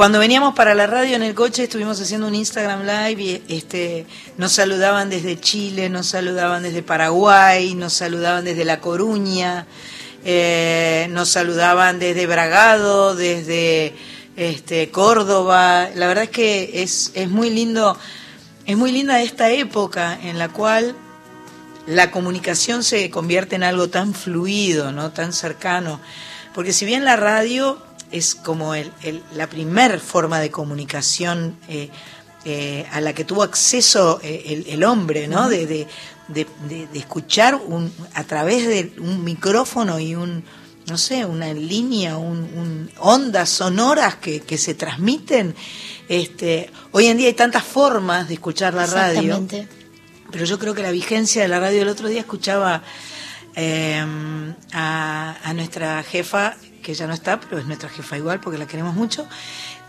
Cuando 0.00 0.18
veníamos 0.18 0.54
para 0.54 0.74
la 0.74 0.86
radio 0.86 1.14
en 1.14 1.22
el 1.22 1.34
coche 1.34 1.64
estuvimos 1.64 2.00
haciendo 2.00 2.26
un 2.26 2.34
Instagram 2.34 2.86
Live 2.86 3.22
y 3.22 3.42
este, 3.54 4.06
nos 4.38 4.52
saludaban 4.52 5.10
desde 5.10 5.38
Chile, 5.38 5.90
nos 5.90 6.06
saludaban 6.06 6.62
desde 6.62 6.82
Paraguay, 6.82 7.74
nos 7.74 7.92
saludaban 7.92 8.46
desde 8.46 8.64
La 8.64 8.80
Coruña, 8.80 9.66
eh, 10.24 11.06
nos 11.10 11.28
saludaban 11.28 11.98
desde 11.98 12.26
Bragado, 12.26 13.14
desde 13.14 13.92
este, 14.36 14.90
Córdoba. 14.90 15.90
La 15.94 16.08
verdad 16.08 16.24
es 16.24 16.30
que 16.30 16.82
es, 16.82 17.10
es 17.12 17.28
muy 17.28 17.50
lindo, 17.50 17.94
es 18.64 18.78
muy 18.78 18.92
linda 18.92 19.20
esta 19.20 19.50
época 19.50 20.18
en 20.22 20.38
la 20.38 20.48
cual 20.48 20.96
la 21.86 22.10
comunicación 22.10 22.84
se 22.84 23.10
convierte 23.10 23.56
en 23.56 23.64
algo 23.64 23.90
tan 23.90 24.14
fluido, 24.14 24.92
¿no? 24.92 25.10
tan 25.10 25.34
cercano. 25.34 26.00
Porque 26.54 26.72
si 26.72 26.86
bien 26.86 27.04
la 27.04 27.16
radio 27.16 27.89
es 28.10 28.34
como 28.34 28.74
el, 28.74 28.90
el- 29.02 29.22
la 29.34 29.46
primer 29.48 30.00
forma 30.00 30.40
de 30.40 30.50
comunicación 30.50 31.56
eh, 31.68 31.90
eh, 32.44 32.86
a 32.92 33.00
la 33.00 33.12
que 33.12 33.24
tuvo 33.24 33.42
acceso 33.42 34.18
eh, 34.22 34.42
el, 34.46 34.66
el 34.68 34.84
hombre, 34.84 35.28
¿no? 35.28 35.48
De, 35.48 35.66
de- 35.66 35.86
de- 36.28 36.46
de- 36.68 36.86
de 36.86 36.98
escuchar 36.98 37.54
un, 37.56 37.92
a 38.14 38.24
través 38.24 38.66
de 38.66 38.92
un 39.00 39.24
micrófono 39.24 39.98
y 40.00 40.14
un, 40.14 40.44
no 40.86 40.96
sé, 40.96 41.24
una 41.26 41.52
línea, 41.52 42.16
un, 42.16 42.38
un- 42.38 42.90
ondas 42.98 43.48
sonoras 43.50 44.16
que, 44.16 44.40
que 44.40 44.56
se 44.56 44.74
transmiten. 44.74 45.54
Este, 46.08 46.70
hoy 46.92 47.06
en 47.06 47.16
día 47.18 47.28
hay 47.28 47.34
tantas 47.34 47.62
formas 47.64 48.26
de 48.28 48.34
escuchar 48.34 48.74
la 48.74 48.86
radio. 48.86 49.36
Pero 50.32 50.44
yo 50.44 50.58
creo 50.58 50.74
que 50.74 50.82
la 50.82 50.92
vigencia 50.92 51.42
de 51.42 51.48
la 51.48 51.58
radio, 51.60 51.82
el 51.82 51.88
otro 51.88 52.08
día 52.08 52.20
escuchaba 52.20 52.82
eh, 53.56 54.04
a, 54.72 55.36
a 55.42 55.52
nuestra 55.54 56.02
jefa, 56.04 56.56
que 56.80 56.94
ya 56.94 57.06
no 57.06 57.14
está, 57.14 57.40
pero 57.40 57.58
es 57.58 57.66
nuestra 57.66 57.88
jefa 57.88 58.16
igual 58.16 58.40
porque 58.40 58.58
la 58.58 58.66
queremos 58.66 58.94
mucho, 58.94 59.26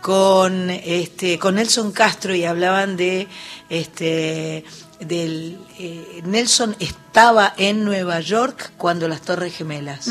con 0.02 0.70
este 0.70 1.38
con 1.40 1.56
Nelson 1.56 1.92
Castro 1.92 2.34
y 2.36 2.46
hablaban 2.46 2.98
de 2.98 3.28
este 3.70 4.66
del 5.00 5.60
eh, 5.80 6.22
Nelson 6.26 6.76
estaba 6.80 7.54
en 7.58 7.84
Nueva 7.84 8.20
York 8.20 8.72
cuando 8.78 9.08
las 9.08 9.22
Torres 9.22 9.56
Gemelas. 9.56 10.08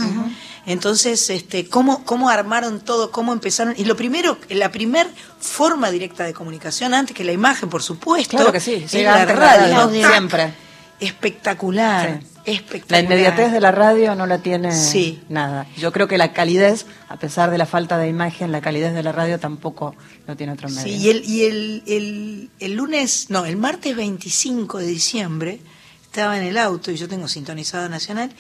Entonces, 0.67 1.31
este, 1.31 1.69
¿cómo, 1.69 2.05
cómo 2.05 2.29
armaron 2.29 2.81
todo, 2.81 3.11
cómo 3.11 3.33
empezaron. 3.33 3.75
Y 3.77 3.85
lo 3.85 3.97
primero, 3.97 4.37
la 4.51 4.71
primer 4.71 5.07
forma 5.41 5.91
directa 5.91 6.25
de 6.25 6.35
comunicación, 6.35 6.93
antes 6.93 7.17
que 7.17 7.25
la 7.25 7.33
imagen, 7.33 7.69
por 7.71 7.83
supuesto, 7.83 8.37
Claro 8.37 8.53
que 8.53 8.61
sí, 8.61 8.85
es 8.85 8.93
la 8.95 9.25
radio. 9.25 9.91
siempre. 9.91 10.55
Espectacular, 10.99 12.21
Sí. 12.21 12.27
Espectacular. 12.45 12.91
La 12.91 13.01
inmediatez 13.05 13.53
de 13.53 13.61
la 13.61 13.71
radio 13.73 14.15
no 14.15 14.27
la 14.27 14.39
tiene 14.39 14.73
Sí. 14.75 15.21
nada. 15.29 15.67
Yo 15.77 15.93
creo 15.93 16.09
que 16.09 16.19
la 16.19 16.33
calidez, 16.33 16.87
a 17.09 17.17
pesar 17.19 17.51
de 17.51 17.59
la 17.59 17.67
falta 17.67 17.99
de 17.99 18.09
imagen, 18.09 18.53
la 18.53 18.61
calidez 18.61 18.95
de 18.95 19.03
la 19.03 19.13
radio 19.13 19.39
tampoco 19.39 19.95
lo 20.27 20.37
tiene 20.37 20.53
otro 20.53 20.69
medio. 20.69 20.83
Sí, 20.83 20.91
y, 20.97 21.09
el, 21.11 21.25
y 21.25 21.45
el, 21.45 21.83
el, 21.87 22.51
el 22.61 22.75
lunes, 22.75 23.27
no, 23.31 23.45
el 23.45 23.57
martes 23.57 23.95
25 23.97 24.79
de 24.79 24.87
diciembre, 24.87 25.61
estaba 26.05 26.37
en 26.37 26.45
el 26.45 26.59
auto 26.59 26.91
y 26.91 26.97
yo 26.97 27.09
tengo 27.09 27.29
sintonizado 27.29 27.89
Nacional 27.89 28.31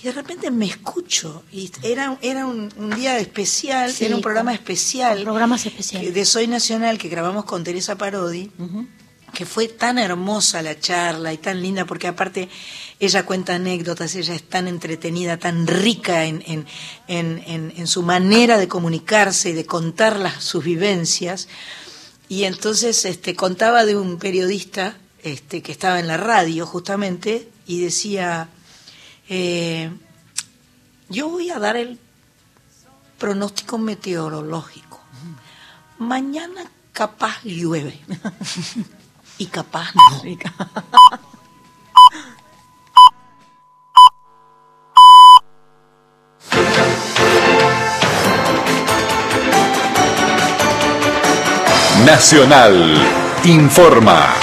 y 0.00 0.04
de 0.04 0.12
repente 0.12 0.50
me 0.50 0.66
escucho 0.66 1.42
y 1.50 1.70
era, 1.82 2.18
era 2.20 2.46
un, 2.46 2.68
un 2.76 2.90
día 2.94 3.18
especial, 3.18 3.90
Sí, 3.90 4.04
era 4.04 4.14
un 4.14 4.20
programa 4.20 4.52
especial 4.52 5.22
Programas 5.22 5.64
especiales. 5.66 6.12
de 6.14 6.24
Soy 6.24 6.46
Nacional 6.46 6.98
que 6.98 7.08
grabamos 7.08 7.44
con 7.46 7.64
Teresa 7.64 7.96
Parodi. 7.96 8.50
Que 9.34 9.44
fue 9.46 9.68
tan 9.68 9.98
hermosa 9.98 10.62
la 10.62 10.78
charla 10.78 11.32
y 11.32 11.38
tan 11.38 11.60
linda, 11.60 11.84
porque 11.84 12.06
aparte 12.08 12.48
ella 12.98 13.26
cuenta 13.26 13.54
anécdotas, 13.56 14.14
ella 14.14 14.34
es 14.34 14.42
tan 14.48 14.66
entretenida, 14.68 15.36
tan 15.36 15.66
rica 15.66 16.24
en, 16.24 16.42
en, 16.46 16.66
en, 17.08 17.72
en- 17.76 17.86
su 17.86 18.02
manera 18.02 18.56
de 18.56 18.68
comunicarse 18.68 19.50
y 19.50 19.52
de 19.52 19.66
contar 19.66 20.18
las, 20.18 20.42
sus 20.42 20.64
vivencias. 20.64 21.48
Y 22.28 22.44
entonces 22.44 23.04
este, 23.04 23.34
contaba 23.36 23.84
de 23.84 23.96
un 23.96 24.18
periodista 24.18 24.96
este, 25.22 25.62
que 25.62 25.72
estaba 25.72 26.00
en 26.00 26.06
la 26.06 26.16
radio 26.16 26.64
justamente 26.66 27.48
y 27.66 27.80
decía, 27.82 28.48
eh, 29.28 29.90
yo 31.08 31.28
voy 31.28 31.50
a 31.50 31.58
dar 31.58 31.76
el 31.76 31.98
pronóstico 33.18 33.76
meteorológico. 33.78 35.00
Mañana 35.98 36.70
capaz 36.92 37.42
llueve. 37.44 38.00
y 39.38 39.46
capaz 39.46 39.92
no. 39.94 40.22
Nacional, 52.04 53.02
informa. 53.44 54.34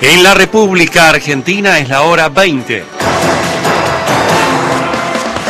En 0.00 0.22
la 0.22 0.34
República 0.34 1.08
Argentina 1.08 1.78
es 1.78 1.88
la 1.88 2.02
hora 2.02 2.28
20. 2.28 2.84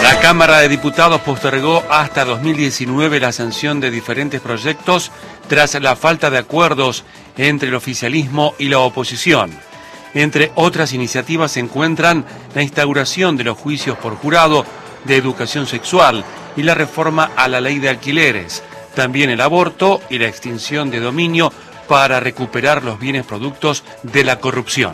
La 0.02 0.18
Cámara 0.20 0.58
de 0.58 0.68
Diputados 0.68 1.20
postergó 1.22 1.82
hasta 1.90 2.24
2019 2.24 3.20
la 3.20 3.32
sanción 3.32 3.80
de 3.80 3.90
diferentes 3.90 4.40
proyectos 4.40 5.10
tras 5.50 5.74
la 5.82 5.96
falta 5.96 6.30
de 6.30 6.38
acuerdos 6.38 7.02
entre 7.36 7.70
el 7.70 7.74
oficialismo 7.74 8.54
y 8.56 8.68
la 8.68 8.78
oposición. 8.78 9.50
Entre 10.14 10.52
otras 10.54 10.92
iniciativas 10.92 11.50
se 11.50 11.58
encuentran 11.58 12.24
la 12.54 12.62
instauración 12.62 13.36
de 13.36 13.42
los 13.42 13.58
juicios 13.58 13.98
por 13.98 14.14
jurado 14.14 14.64
de 15.04 15.16
educación 15.16 15.66
sexual 15.66 16.24
y 16.56 16.62
la 16.62 16.76
reforma 16.76 17.32
a 17.34 17.48
la 17.48 17.60
ley 17.60 17.80
de 17.80 17.88
alquileres, 17.88 18.62
también 18.94 19.28
el 19.28 19.40
aborto 19.40 20.00
y 20.08 20.18
la 20.18 20.28
extinción 20.28 20.88
de 20.88 21.00
dominio 21.00 21.52
para 21.88 22.20
recuperar 22.20 22.84
los 22.84 23.00
bienes 23.00 23.26
productos 23.26 23.82
de 24.04 24.22
la 24.22 24.38
corrupción. 24.38 24.92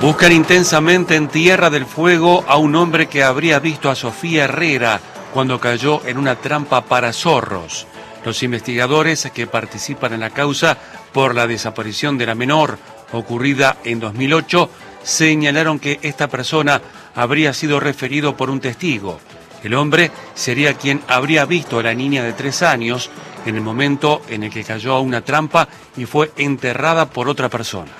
Buscan 0.00 0.32
intensamente 0.32 1.16
en 1.16 1.28
Tierra 1.28 1.68
del 1.68 1.84
Fuego 1.84 2.46
a 2.48 2.56
un 2.56 2.74
hombre 2.76 3.08
que 3.08 3.22
habría 3.22 3.58
visto 3.58 3.90
a 3.90 3.94
Sofía 3.94 4.44
Herrera 4.44 5.02
cuando 5.36 5.60
cayó 5.60 6.00
en 6.06 6.16
una 6.16 6.36
trampa 6.36 6.86
para 6.86 7.12
zorros. 7.12 7.86
Los 8.24 8.42
investigadores 8.42 9.30
que 9.34 9.46
participan 9.46 10.14
en 10.14 10.20
la 10.20 10.30
causa 10.30 10.78
por 11.12 11.34
la 11.34 11.46
desaparición 11.46 12.16
de 12.16 12.24
la 12.24 12.34
menor 12.34 12.78
ocurrida 13.12 13.76
en 13.84 14.00
2008 14.00 14.70
señalaron 15.02 15.78
que 15.78 15.98
esta 16.00 16.28
persona 16.28 16.80
habría 17.14 17.52
sido 17.52 17.80
referido 17.80 18.34
por 18.34 18.48
un 18.48 18.60
testigo. 18.60 19.20
El 19.62 19.74
hombre 19.74 20.10
sería 20.34 20.72
quien 20.72 21.02
habría 21.06 21.44
visto 21.44 21.80
a 21.80 21.82
la 21.82 21.92
niña 21.92 22.22
de 22.22 22.32
tres 22.32 22.62
años 22.62 23.10
en 23.44 23.56
el 23.56 23.60
momento 23.60 24.22
en 24.30 24.44
el 24.44 24.50
que 24.50 24.64
cayó 24.64 24.94
a 24.94 25.00
una 25.00 25.20
trampa 25.20 25.68
y 25.98 26.06
fue 26.06 26.32
enterrada 26.38 27.10
por 27.10 27.28
otra 27.28 27.50
persona. 27.50 27.92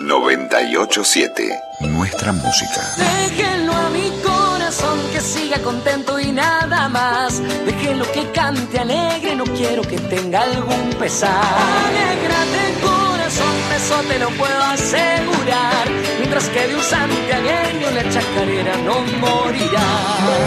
987. 0.01 1.59
Nuestra 1.81 2.33
música. 2.33 2.81
Déjenlo 2.96 3.72
a 3.72 3.90
mi 3.90 4.11
corazón 4.22 5.01
que 5.12 5.20
siga 5.20 5.59
contento 5.59 6.18
y 6.20 6.31
nada 6.31 6.88
más. 6.88 7.42
Déjenlo 7.66 8.11
que 8.12 8.31
cante 8.31 8.79
alegre, 8.79 9.35
no 9.35 9.42
quiero 9.44 9.83
que 9.83 9.98
tenga 9.98 10.42
algún 10.42 10.90
pesar. 10.98 11.42
Alégrate 11.87 12.74
corazón, 12.81 13.55
eso 13.77 13.96
te 14.09 14.16
lo 14.18 14.31
puedo 14.31 14.62
asegurar. 14.62 15.88
Mientras 16.18 16.48
que 16.51 16.68
de 16.68 16.77
un 16.77 16.83
santiagueño 16.83 17.90
la 17.94 18.09
chacarera 18.11 18.77
no 18.85 19.01
morirá. 19.18 19.83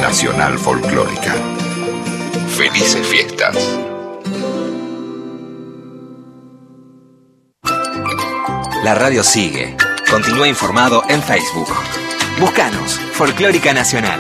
Nacional 0.02 0.58
Folclórica. 0.58 1.36
Felices 2.58 3.08
fiestas. 3.08 3.56
La 8.84 8.96
radio 8.96 9.24
sigue. 9.24 9.78
Continúa 10.10 10.48
informado 10.48 11.04
en 11.08 11.22
Facebook. 11.22 11.70
Búscanos, 12.40 13.00
Folclórica 13.14 13.74
Nacional. 13.74 14.20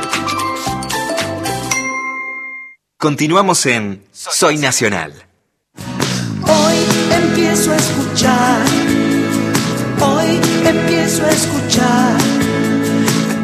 Continuamos 2.97 3.65
en 3.65 4.03
Soy 4.11 4.57
Nacional. 4.57 5.11
Hoy 6.43 6.77
empiezo 7.11 7.71
a 7.71 7.77
escuchar, 7.77 8.61
hoy 9.99 10.39
empiezo 10.65 11.25
a 11.25 11.29
escuchar 11.31 12.17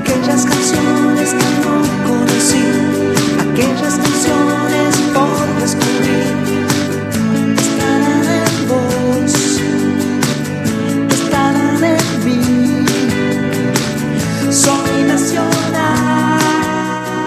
aquellas 0.02 0.46
canciones 0.46 1.30
que 1.34 1.46
no 1.64 1.82
conocí, 2.08 2.77
aquellas 3.58 3.98
canciones 3.98 4.96
por 5.14 5.62
descubrir. 5.62 6.36
Estarán 7.58 8.24
en 8.24 8.68
vos, 8.68 9.34
estarán 11.12 11.84
en 11.84 12.26
mí. 12.26 12.86
Soy 14.52 15.04
nacional. 15.08 16.40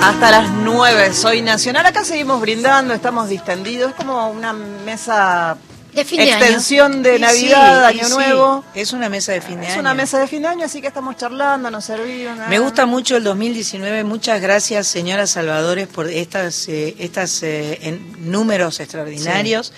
Hasta 0.03 0.31
las 0.31 0.51
9, 0.51 1.13
soy 1.13 1.43
nacional. 1.43 1.85
Acá 1.87 2.05
seguimos 2.05 2.41
brindando, 2.41 2.95
estamos 2.95 3.29
distendidos. 3.29 3.91
Es 3.91 3.97
como 3.97 4.31
una 4.31 4.53
mesa. 4.53 5.57
De 5.95 6.05
fin 6.05 6.19
de 6.19 6.25
año. 6.33 6.37
extensión 6.45 7.03
de 7.03 7.19
Navidad, 7.19 7.91
sí, 7.91 7.99
Año 7.99 8.09
sí, 8.09 8.15
Nuevo. 8.15 8.65
Es 8.75 8.93
una 8.93 9.09
mesa 9.09 9.33
de 9.33 9.41
fin 9.41 9.59
de 9.61 9.67
Es 9.67 9.73
año. 9.73 9.81
una 9.81 9.95
mesa 9.95 10.19
de 10.19 10.27
fin 10.29 10.43
de 10.43 10.49
año, 10.49 10.65
así 10.65 10.81
que 10.81 10.87
estamos 10.87 11.17
charlando, 11.17 11.71
nos 11.71 11.85
servimos. 11.85 12.39
Me 12.49 12.59
gusta 12.59 12.87
mucho 12.87 13.17
el 13.17 13.25
2019. 13.25 14.05
Muchas 14.05 14.41
gracias, 14.41 14.87
señora 14.87 15.27
Salvadores, 15.27 15.89
por 15.89 16.09
estas, 16.09 16.69
eh, 16.69 16.95
estas 16.99 17.43
eh, 17.43 17.79
en- 17.83 18.31
números 18.31 18.79
extraordinarios. 18.81 19.73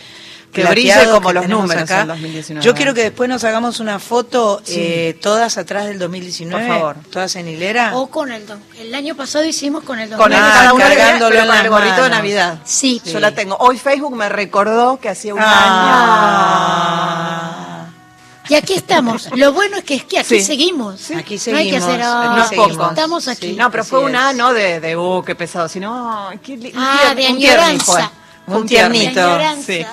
Que 0.52 0.64
brille 0.64 0.94
como 1.10 1.28
que 1.28 1.34
los 1.34 1.48
números 1.48 1.82
acá. 1.84 2.04
2019. 2.04 2.62
Yo 2.64 2.74
quiero 2.74 2.92
que 2.92 3.04
después 3.04 3.26
nos 3.28 3.42
hagamos 3.44 3.80
una 3.80 3.98
foto, 3.98 4.60
Sí. 4.64 4.74
eh, 4.76 5.18
todas 5.20 5.56
atrás 5.56 5.86
del 5.86 5.98
2019. 5.98 6.66
Por 6.66 6.76
favor. 6.76 6.96
Todas 7.10 7.34
en 7.36 7.48
hilera. 7.48 7.96
O 7.96 8.08
con 8.08 8.30
el... 8.30 8.44
El 8.78 8.94
año 8.94 9.14
pasado 9.16 9.44
hicimos 9.46 9.82
con 9.82 9.98
el 9.98 10.10
Con 10.10 10.30
el, 10.32 10.38
2000. 10.38 10.52
cada 10.54 10.74
uno 10.74 10.84
cargándolo 10.84 11.38
en 11.42 11.50
el 11.64 11.70
gorrito 11.70 12.02
de. 12.02 12.10
Navidad. 12.10 12.58
Sí. 12.64 13.00
Yo 13.04 13.18
la 13.18 13.32
tengo. 13.34 13.56
Hoy 13.60 13.78
Facebook 13.78 14.14
me 14.14 14.28
recordó 14.28 15.00
que 15.00 15.08
hacía 15.08 15.32
un 15.34 15.40
Ah. 16.52 17.86
Y 18.48 18.54
aquí 18.54 18.74
estamos. 18.74 19.28
Lo 19.36 19.52
bueno 19.52 19.78
es 19.78 19.84
que 19.84 19.94
es 19.94 20.04
que 20.04 20.18
aquí 20.18 20.28
Sí. 20.40 20.42
seguimos. 20.42 21.10
Aquí 21.12 21.38
No 21.50 21.56
hay 21.56 21.70
que 21.70 21.80
seguimos, 21.80 21.88
hacer 21.88 22.00
aquí 22.02 22.10
ah, 22.10 22.34
No 22.36 22.44
es 22.44 22.50
poco. 22.52 22.88
Estamos 22.90 23.28
aquí. 23.28 23.46
año. 23.50 23.56
No, 23.64 23.70
pero 23.70 23.82
Así 23.82 23.90
fue 23.90 24.00
una 24.00 24.32
no 24.34 24.52
de, 24.52 24.80
de 24.80 24.96
uh, 24.96 25.22
qué 25.24 25.34
pesado, 25.34 25.68
sino 25.68 26.28
qué 26.42 26.54
un 26.54 26.72
Ah, 26.76 27.14
de 27.14 27.28
un 27.28 27.38
tierni 27.38 27.46
añoranza. 27.46 28.10
Fue 28.46 28.56
Un 28.56 28.66
tiernito. 28.66 29.14
De 29.20 29.26
añoranza. 29.26 29.72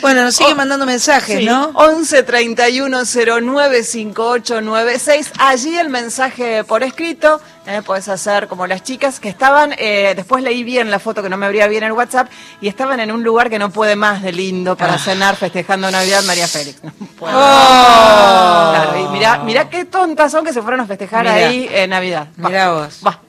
Bueno, 0.00 0.22
nos 0.24 0.34
sigue 0.36 0.54
mandando 0.54 0.86
mensajes, 0.86 1.38
Sí. 1.40 1.44
¿no? 1.44 1.70
11 1.74 2.22
31 2.22 3.02
09 3.04 3.82
5896. 3.84 5.32
Allí 5.38 5.76
el 5.76 5.88
mensaje 5.90 6.64
por 6.64 6.82
escrito. 6.82 7.40
Eh, 7.66 7.82
puedes 7.84 8.08
hacer 8.08 8.48
como 8.48 8.66
las 8.66 8.82
chicas 8.82 9.20
que 9.20 9.28
estaban. 9.28 9.74
eh, 9.78 10.14
después 10.16 10.42
leí 10.42 10.64
bien 10.64 10.90
la 10.90 10.98
foto 10.98 11.22
que 11.22 11.28
no 11.28 11.36
me 11.36 11.46
abría 11.46 11.66
bien 11.68 11.84
el 11.84 11.92
WhatsApp. 11.92 12.28
Y 12.60 12.68
estaban 12.68 12.98
en 13.00 13.12
un 13.12 13.22
lugar 13.22 13.50
que 13.50 13.58
no 13.58 13.70
puede 13.70 13.96
más 13.96 14.22
de 14.22 14.32
lindo 14.32 14.76
para 14.76 14.94
Ah. 14.94 14.98
cenar 14.98 15.36
festejando 15.36 15.90
Navidad 15.90 16.22
María 16.24 16.48
Félix. 16.48 16.82
No 16.82 16.92
puede. 17.18 17.34
Oh. 17.34 17.38
Claro, 18.74 18.98
y 18.98 19.08
mirá, 19.12 19.38
mirá 19.38 19.68
qué 19.68 19.84
tontas 19.84 20.32
son 20.32 20.44
que 20.44 20.52
se 20.52 20.62
fueron 20.62 20.80
a 20.80 20.86
festejar 20.86 21.24
Mirá. 21.24 21.34
ahí 21.48 21.68
en 21.70 21.90
Navidad. 21.90 22.28
Va. 22.42 22.48
Mirá 22.48 22.72
vos. 22.72 23.00
Va. 23.06 23.20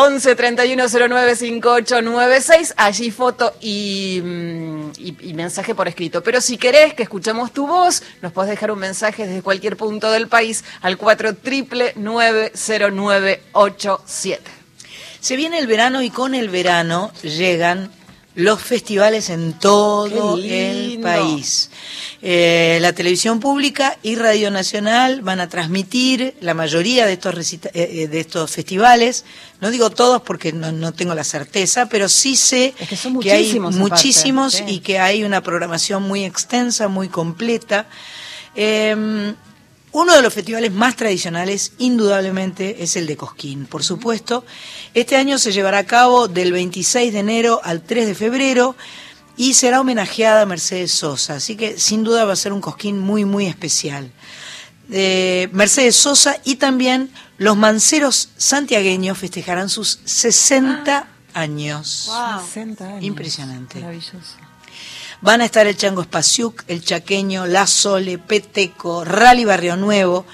11 0.00 0.36
31 0.36 0.84
09 0.88 1.34
5896. 1.36 2.74
Allí 2.76 3.10
foto 3.10 3.52
y, 3.60 4.20
mm, 4.22 4.90
y- 4.96 5.16
y 5.30 5.34
mensaje 5.34 5.74
por 5.74 5.88
escrito. 5.88 6.22
Pero 6.22 6.40
si 6.40 6.56
querés 6.56 6.94
que 6.94 7.02
escuchemos 7.02 7.50
tu 7.52 7.66
voz, 7.66 8.02
nos 8.22 8.30
podés 8.32 8.50
dejar 8.50 8.70
un 8.70 8.78
mensaje 8.78 9.26
desde 9.26 9.42
cualquier 9.42 9.76
punto 9.76 10.10
del 10.12 10.28
país 10.28 10.62
al 10.82 10.98
4 10.98 11.34
triple 11.34 11.94
90987. 11.96 14.40
Se 15.20 15.34
viene 15.36 15.58
el 15.58 15.66
verano 15.66 16.00
y 16.02 16.10
con 16.10 16.34
el 16.36 16.48
verano 16.48 17.10
llegan 17.22 17.90
los 18.38 18.62
festivales 18.62 19.30
en 19.30 19.52
todo 19.54 20.38
el 20.38 21.00
país. 21.02 21.70
Eh, 22.22 22.78
la 22.80 22.92
televisión 22.92 23.40
pública 23.40 23.98
y 24.04 24.14
Radio 24.14 24.52
Nacional 24.52 25.22
van 25.22 25.40
a 25.40 25.48
transmitir 25.48 26.36
la 26.40 26.54
mayoría 26.54 27.04
de 27.04 27.14
estos, 27.14 27.34
recita- 27.34 27.70
eh, 27.74 27.90
eh, 28.04 28.06
de 28.06 28.20
estos 28.20 28.48
festivales. 28.52 29.24
No 29.60 29.72
digo 29.72 29.90
todos 29.90 30.22
porque 30.22 30.52
no, 30.52 30.70
no 30.70 30.92
tengo 30.92 31.16
la 31.16 31.24
certeza, 31.24 31.86
pero 31.88 32.08
sí 32.08 32.36
sé 32.36 32.74
Es 32.78 32.88
que 32.88 32.96
son 32.96 33.18
que 33.18 33.32
hay 33.32 33.40
muchísimos 33.42 33.74
aparte, 33.74 33.90
muchísimos 33.90 34.52
sí. 34.54 34.64
y 34.68 34.78
que 34.80 35.00
hay 35.00 35.24
una 35.24 35.42
programación 35.42 36.04
muy 36.04 36.24
extensa, 36.24 36.86
muy 36.86 37.08
completa. 37.08 37.88
Eh, 38.54 39.34
uno 39.92 40.14
de 40.14 40.22
los 40.22 40.34
festivales 40.34 40.72
más 40.72 40.96
tradicionales, 40.96 41.72
indudablemente, 41.78 42.82
es 42.82 42.96
el 42.96 43.06
de 43.06 43.16
Cosquín, 43.16 43.66
por 43.66 43.82
supuesto. 43.82 44.44
Este 44.94 45.16
año 45.16 45.38
se 45.38 45.52
llevará 45.52 45.78
a 45.78 45.86
cabo 45.86 46.28
del 46.28 46.52
26 46.52 47.12
de 47.12 47.18
enero 47.18 47.60
al 47.64 47.82
3 47.82 48.06
de 48.06 48.14
febrero 48.14 48.76
y 49.36 49.54
será 49.54 49.80
homenajeada 49.80 50.42
a 50.42 50.46
Mercedes 50.46 50.92
Sosa, 50.92 51.36
así 51.36 51.56
que 51.56 51.78
sin 51.78 52.04
duda 52.04 52.24
va 52.24 52.32
a 52.32 52.36
ser 52.36 52.52
un 52.52 52.60
Cosquín 52.60 52.98
muy, 52.98 53.24
muy 53.24 53.46
especial. 53.46 54.10
Eh, 54.90 55.48
Mercedes 55.52 55.96
Sosa 55.96 56.36
y 56.44 56.56
también 56.56 57.10
los 57.36 57.56
manceros 57.56 58.30
santiagueños 58.36 59.16
festejarán 59.16 59.68
sus 59.68 60.00
60 60.04 61.06
años. 61.34 62.10
60 62.46 62.88
años. 62.88 63.04
Impresionante. 63.04 63.80
Maravilloso. 63.80 64.47
Van 65.20 65.40
a 65.40 65.44
estar 65.44 65.66
el 65.66 65.76
Chango 65.76 66.02
Espaciuc, 66.02 66.62
el 66.68 66.84
Chaqueño, 66.84 67.46
La 67.46 67.66
Sole, 67.66 68.18
Peteco, 68.18 69.04
Rally 69.04 69.44
Barrio 69.44 69.76
Nuevo, 69.76 70.24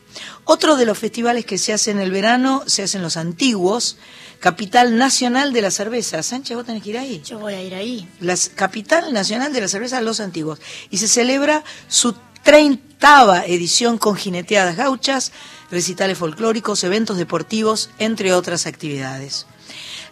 Otro 0.45 0.75
de 0.75 0.85
los 0.85 0.97
festivales 0.97 1.45
que 1.45 1.57
se 1.57 1.73
hacen 1.73 1.97
en 1.97 2.03
el 2.03 2.11
verano 2.11 2.63
se 2.65 2.83
hacen 2.83 3.01
los 3.01 3.17
antiguos, 3.17 3.97
capital 4.39 4.97
nacional 4.97 5.53
de 5.53 5.61
la 5.61 5.71
cerveza. 5.71 6.21
Sánchez, 6.21 6.57
vos 6.57 6.65
tenés 6.65 6.83
que 6.83 6.89
ir 6.89 6.97
ahí. 6.97 7.21
Yo 7.25 7.39
voy 7.39 7.53
a 7.53 7.63
ir 7.63 7.73
ahí. 7.75 8.09
La 8.19 8.35
capital 8.55 9.13
nacional 9.13 9.53
de 9.53 9.61
la 9.61 9.67
cerveza 9.69 10.01
Los 10.01 10.19
Antiguos. 10.19 10.59
Y 10.89 10.97
se 10.97 11.07
celebra 11.07 11.63
su 11.87 12.13
treintava 12.43 13.45
edición 13.45 13.97
con 13.97 14.15
jineteadas 14.15 14.75
gauchas, 14.75 15.31
recitales 15.71 16.17
folclóricos, 16.17 16.83
eventos 16.83 17.17
deportivos, 17.17 17.89
entre 17.97 18.33
otras 18.33 18.67
actividades. 18.67 19.45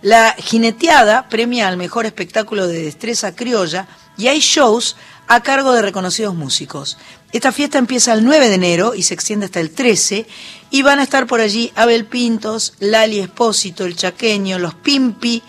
La 0.01 0.33
jineteada 0.37 1.29
premia 1.29 1.67
al 1.67 1.77
mejor 1.77 2.05
espectáculo 2.05 2.67
de 2.67 2.83
destreza 2.83 3.35
criolla 3.35 3.87
y 4.17 4.27
hay 4.27 4.39
shows 4.39 4.95
a 5.27 5.43
cargo 5.43 5.73
de 5.73 5.81
reconocidos 5.81 6.35
músicos. 6.35 6.97
Esta 7.33 7.51
fiesta 7.51 7.77
empieza 7.77 8.13
el 8.13 8.23
9 8.25 8.49
de 8.49 8.55
enero 8.55 8.93
y 8.95 9.03
se 9.03 9.13
extiende 9.13 9.45
hasta 9.45 9.59
el 9.61 9.71
13 9.71 10.25
y 10.69 10.81
van 10.81 10.99
a 10.99 11.03
estar 11.03 11.27
por 11.27 11.39
allí 11.41 11.71
Abel 11.75 12.05
Pintos, 12.05 12.73
Lali 12.79 13.19
Espósito, 13.19 13.85
El 13.85 13.95
Chaqueño, 13.95 14.59
Los 14.59 14.75
Pimpi, 14.75 15.41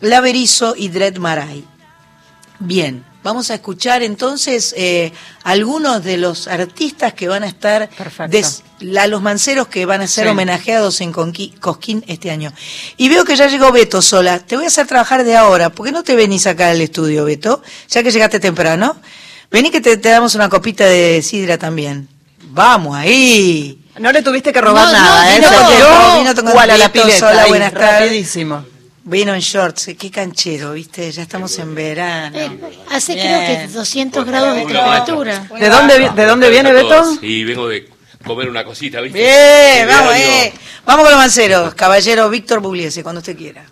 La 0.00 0.20
Berizo 0.20 0.74
y 0.76 0.88
Dred 0.88 1.18
Maray. 1.18 1.64
Bien, 2.58 3.04
vamos 3.24 3.50
a 3.50 3.54
escuchar 3.54 4.02
entonces 4.02 4.74
eh, 4.76 5.12
algunos 5.44 6.02
de 6.04 6.16
los 6.16 6.46
artistas 6.48 7.12
que 7.14 7.28
van 7.28 7.42
a 7.42 7.46
estar, 7.48 7.88
des- 8.28 8.62
la- 8.80 9.06
los 9.08 9.22
manceros 9.22 9.68
que 9.68 9.84
van 9.86 10.00
a 10.00 10.06
ser 10.08 10.24
Sí. 10.26 10.30
homenajeados 10.30 11.00
en 11.00 11.12
Conqui- 11.12 11.58
Cosquín 11.58 12.04
este 12.08 12.30
año. 12.30 12.52
Y 12.96 13.08
veo 13.08 13.24
que 13.24 13.36
ya 13.36 13.46
llegó 13.48 13.70
Beto 13.72 14.00
sola. 14.02 14.38
Te 14.40 14.56
voy 14.56 14.64
a 14.64 14.68
hacer 14.68 14.86
trabajar 14.88 15.24
de 15.24 15.36
ahora. 15.36 15.70
¿Por 15.70 15.86
qué 15.86 15.92
no 15.92 16.02
te 16.04 16.14
venís 16.16 16.46
acá 16.46 16.70
al 16.70 16.80
estudio, 16.80 17.24
Beto? 17.24 17.62
Ya 17.90 18.02
que 18.02 18.10
llegaste 18.12 18.38
temprano. 18.40 18.96
Vení 19.52 19.70
que 19.70 19.80
te, 19.80 19.96
te 19.98 20.08
damos 20.08 20.34
una 20.34 20.48
copita 20.48 20.84
de 20.86 21.20
sidra 21.22 21.58
también. 21.58 22.08
Vamos 22.44 22.96
ahí. 22.96 23.78
No 23.98 24.10
le 24.10 24.22
tuviste 24.22 24.52
que 24.52 24.60
robar 24.60 24.86
No, 24.86 24.92
no, 24.92 24.98
nada, 24.98 25.36
¿eh? 25.36 25.42
con- 25.42 25.76
quedó 25.76 26.18
vino 26.18 26.34
con 26.34 26.46
cual 26.52 26.70
a 26.70 26.78
la 26.78 26.90
pileta, 26.90 27.18
sola, 27.18 27.42
ahí, 27.42 27.48
buenas 27.50 27.72
tardes. 27.74 28.38
Vino 29.04 29.34
en 29.34 29.40
shorts, 29.40 29.90
qué 29.98 30.10
canchero, 30.10 30.72
¿viste? 30.72 31.10
Ya 31.10 31.22
estamos 31.22 31.58
en 31.58 31.74
verano. 31.74 32.38
Hace 32.90 33.14
Bien. 33.14 33.26
creo 33.26 33.66
que 33.68 33.72
200 33.72 34.24
grados 34.24 34.54
de 34.54 34.60
temperatura. 34.60 35.48
¿De 35.58 35.68
dónde, 35.68 36.10
¿De 36.10 36.24
dónde 36.24 36.50
viene 36.50 36.72
Beto? 36.72 37.16
Sí, 37.20 37.44
vengo 37.44 37.68
de 37.68 37.88
comer 38.24 38.48
una 38.48 38.64
cosita, 38.64 39.00
¿viste? 39.00 39.18
Bien, 39.18 39.88
vamos, 39.88 40.14
eh. 40.14 40.54
Vamos 40.86 41.02
con 41.04 41.12
los 41.12 41.20
manceros. 41.20 41.74
Caballero 41.74 42.30
Víctor 42.30 42.60
Bugliese, 42.60 43.02
cuando 43.02 43.18
usted 43.18 43.36
quiera. 43.36 43.64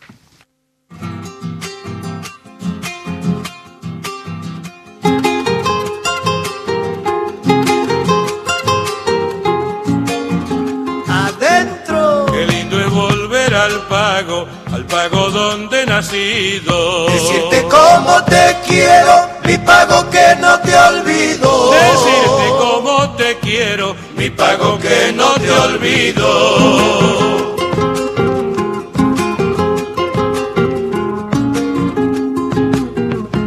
Pago, 14.21 14.47
al 14.73 14.85
pago 14.85 15.31
donde 15.31 15.83
he 15.83 15.87
nacido. 15.87 17.07
Decirte 17.07 17.63
cómo 17.71 18.23
te 18.25 18.57
quiero, 18.67 19.31
mi 19.45 19.57
pago 19.59 20.09
que 20.11 20.37
no 20.39 20.61
te 20.61 20.77
olvido. 20.77 21.71
Decirte 21.71 22.49
cómo 22.59 23.11
te 23.17 23.39
quiero, 23.39 23.97
mi 24.17 24.31
pago 24.31 24.79
que 24.79 25.13
no 25.15 25.33
te 25.35 25.51
olvido. 25.51 26.27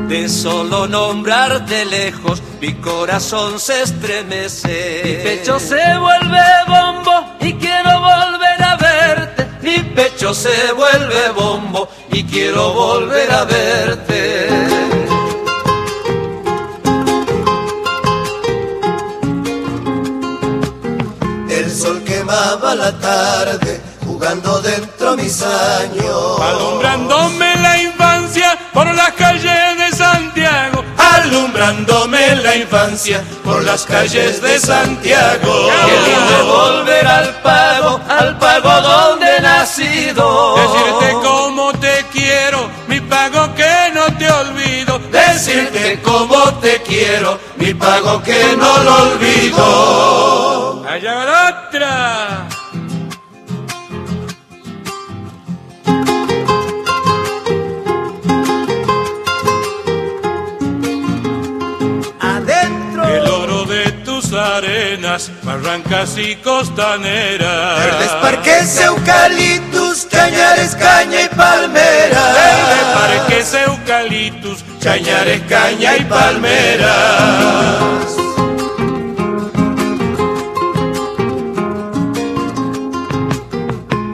De 0.07 0.29
solo 0.29 0.87
nombrar 0.87 1.65
de 1.67 1.85
lejos, 1.85 2.41
mi 2.61 2.73
corazón 2.75 3.59
se 3.59 3.83
estremece. 3.83 5.01
Mi 5.05 5.13
pecho 5.23 5.59
se 5.59 5.97
vuelve 5.99 6.41
bombo 6.67 7.25
y 7.41 7.53
quiero 7.53 7.99
volver. 7.99 8.62
Mi 9.63 9.79
pecho 9.79 10.33
se 10.33 10.73
vuelve 10.73 11.29
bombo 11.29 11.87
y 12.11 12.25
quiero 12.25 12.73
volver 12.73 13.31
a 13.31 13.45
verte. 13.45 14.47
El 21.49 21.71
sol 21.71 22.03
quemaba 22.03 22.75
la 22.75 22.91
tarde, 22.99 23.81
jugando 24.05 24.61
dentro 24.61 25.15
mis 25.15 25.41
años. 25.41 26.41
Alumbrándome 26.41 27.55
la 27.55 27.81
infancia 27.83 28.59
por 28.73 28.93
las 28.93 29.13
calles. 29.13 29.62
Alumbrándome 31.23 32.35
la 32.35 32.55
infancia 32.57 33.23
por 33.45 33.63
las 33.63 33.85
calles 33.85 34.41
de 34.41 34.59
Santiago. 34.59 35.69
Qué 35.85 36.09
lindo 36.09 36.37
es 36.37 36.45
volver 36.45 37.07
al 37.07 37.41
pago, 37.41 38.01
al 38.09 38.37
pago 38.37 38.81
donde 38.81 39.37
he 39.37 39.41
nacido. 39.41 40.55
Decirte 40.57 41.13
cómo 41.23 41.71
te 41.79 42.05
quiero, 42.11 42.69
mi 42.87 42.99
pago 42.99 43.55
que 43.55 43.73
no 43.93 44.05
te 44.17 44.29
olvido. 44.29 44.99
Decirte 45.11 46.01
cómo 46.01 46.55
te 46.55 46.81
quiero, 46.81 47.39
mi 47.55 47.73
pago 47.73 48.21
que 48.21 48.57
no 48.57 48.77
lo 48.79 48.95
olvido. 49.03 50.85
Allá 50.85 51.42
barrancas 65.43 66.17
y 66.17 66.35
costaneras. 66.37 67.79
Verdes 67.79 68.11
parques, 68.21 68.81
eucaliptus, 68.81 70.05
cañares, 70.05 70.75
caña 70.75 71.21
y 71.21 71.27
palmeras. 71.29 72.33
Verdes 72.33 72.85
parques, 72.93 73.53
eucaliptus, 73.53 74.63
Cañares, 74.81 75.41
caña 75.47 75.97
y 75.97 76.03
palmeras. 76.03 76.93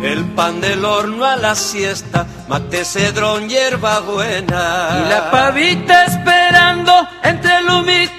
El 0.04 0.26
pan 0.36 0.62
del 0.62 0.86
horno 0.86 1.26
a 1.26 1.36
la 1.38 1.56
siesta, 1.56 2.28
mate, 2.48 2.86
cedrón, 2.86 3.50
hierba 3.50 4.00
buena. 4.02 5.04
Y 5.06 5.10
la 5.10 5.32
pavita 5.32 6.06
esperando 6.06 6.94
entre 7.24 7.58
el 7.58 7.70
humito. 7.70 8.19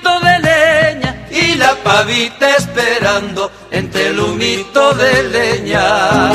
Habita 1.92 2.56
esperando 2.56 3.50
entre 3.72 4.08
el 4.10 4.20
humito 4.20 4.92
de 4.94 5.22
leña. 5.24 6.30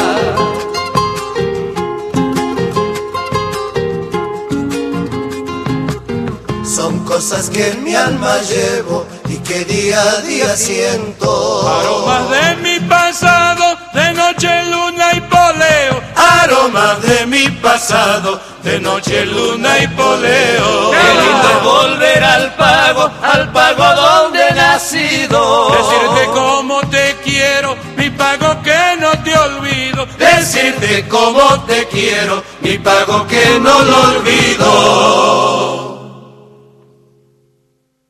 Son 6.66 7.06
cosas 7.06 7.50
que 7.50 7.72
en 7.72 7.86
mi 7.86 7.96
alma 7.96 8.38
llevo 8.42 9.06
y 9.30 9.38
que 9.38 9.64
día 9.64 10.02
a 10.02 10.22
día 10.24 10.58
siento. 10.58 11.66
Aromas 11.70 12.30
de 12.32 12.56
mi 12.58 12.80
pasado, 12.90 13.78
de 13.94 14.14
noche, 14.14 14.50
luna 14.66 15.14
y 15.14 15.22
poleo. 15.22 16.02
Aromas 16.18 17.02
de 17.02 17.26
mi 17.28 17.48
pasado 17.62 18.42
de 18.66 18.80
noche 18.80 19.26
luna 19.28 19.80
y 19.84 19.88
poleo. 19.90 20.92
Qué 20.92 21.14
lindo 21.22 21.62
volver 21.64 22.24
al 22.24 22.56
pago, 22.56 23.12
al 23.22 23.52
pago 23.52 23.84
donde 24.02 24.40
he 24.48 24.54
nacido. 24.54 25.70
Decirte 25.70 26.26
cómo 26.34 26.82
te 26.90 27.16
quiero, 27.24 27.78
mi 27.96 28.10
pago 28.10 28.62
que 28.64 28.98
no 29.00 29.12
te 29.24 29.38
olvido. 29.38 30.08
Decirte 30.18 31.08
cómo 31.08 31.64
te 31.66 31.88
quiero, 31.88 32.44
mi 32.62 32.80
pago 32.80 33.28
que 33.28 33.60
no 33.60 33.84
lo 33.84 34.02
olvido. 34.16 34.66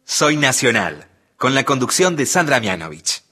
Soy 0.06 0.38
Nacional, 0.38 1.10
con 1.36 1.54
la 1.54 1.66
conducción 1.66 2.16
de 2.16 2.26
Sandra 2.26 2.62
Mianovich. 2.62 3.25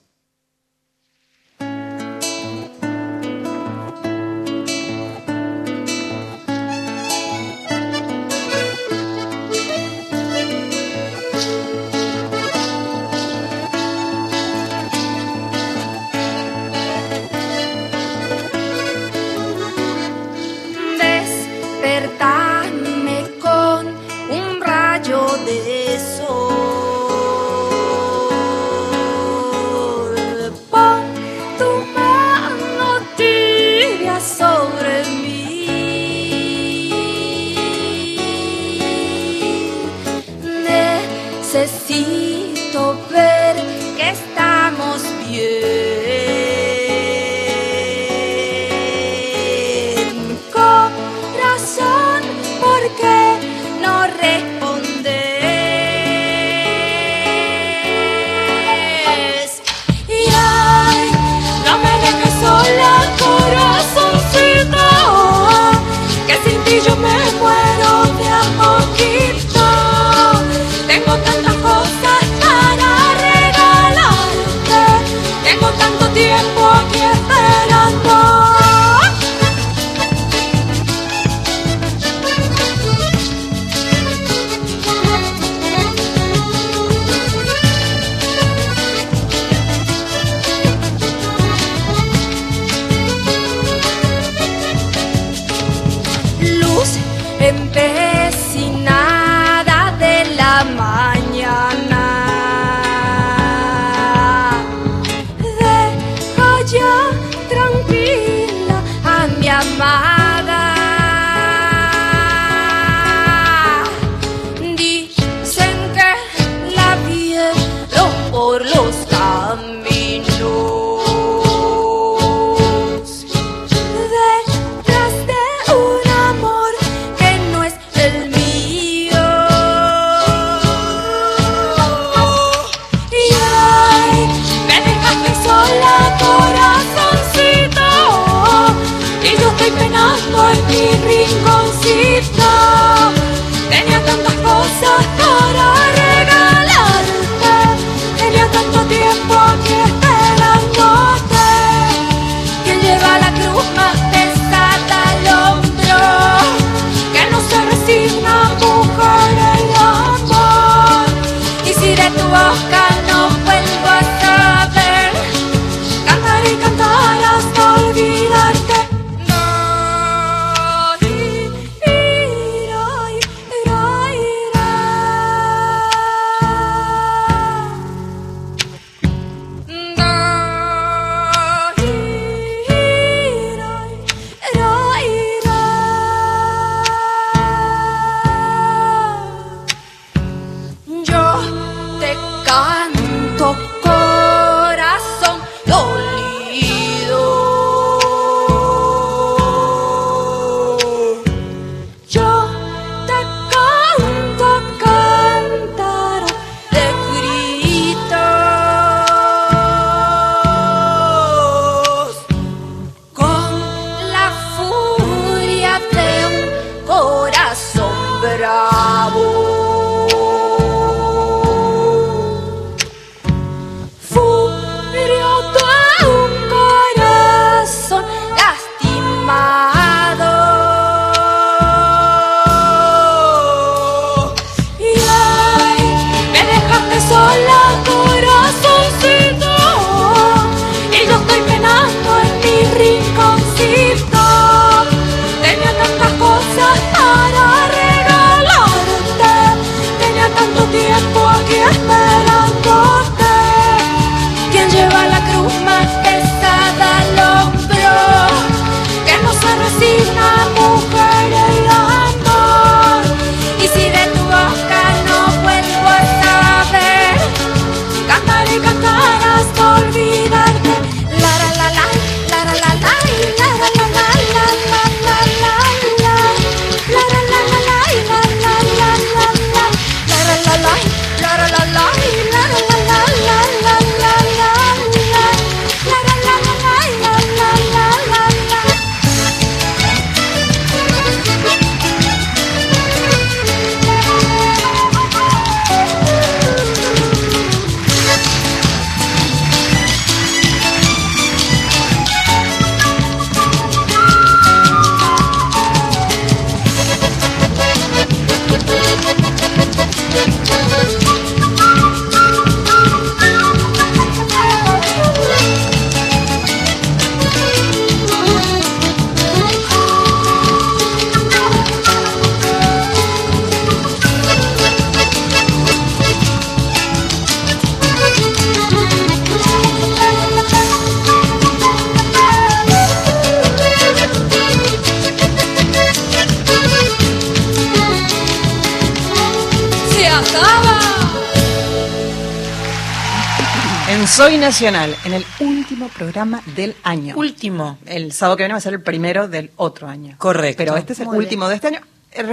Nacional, 344.44 344.94
en 345.06 345.14
el 345.14 345.26
último 345.40 345.88
programa 345.88 346.44
del 346.58 346.76
año. 346.84 347.16
Último. 347.16 347.78
El 347.86 348.12
sábado 348.12 348.36
que 348.36 348.44
viene 348.44 348.54
va 348.54 348.58
a 348.58 348.62
ser 348.62 348.74
el 348.74 348.82
primero 348.82 349.30
del 349.30 349.52
otro 349.56 349.88
año. 349.88 350.16
Correcto. 350.18 350.58
Pero 350.58 350.76
este 350.76 350.92
es 350.92 351.00
el 351.00 351.06
Muy 351.08 351.20
último 351.20 351.48
de 351.48 351.56
este 351.56 351.68
año. 351.68 351.80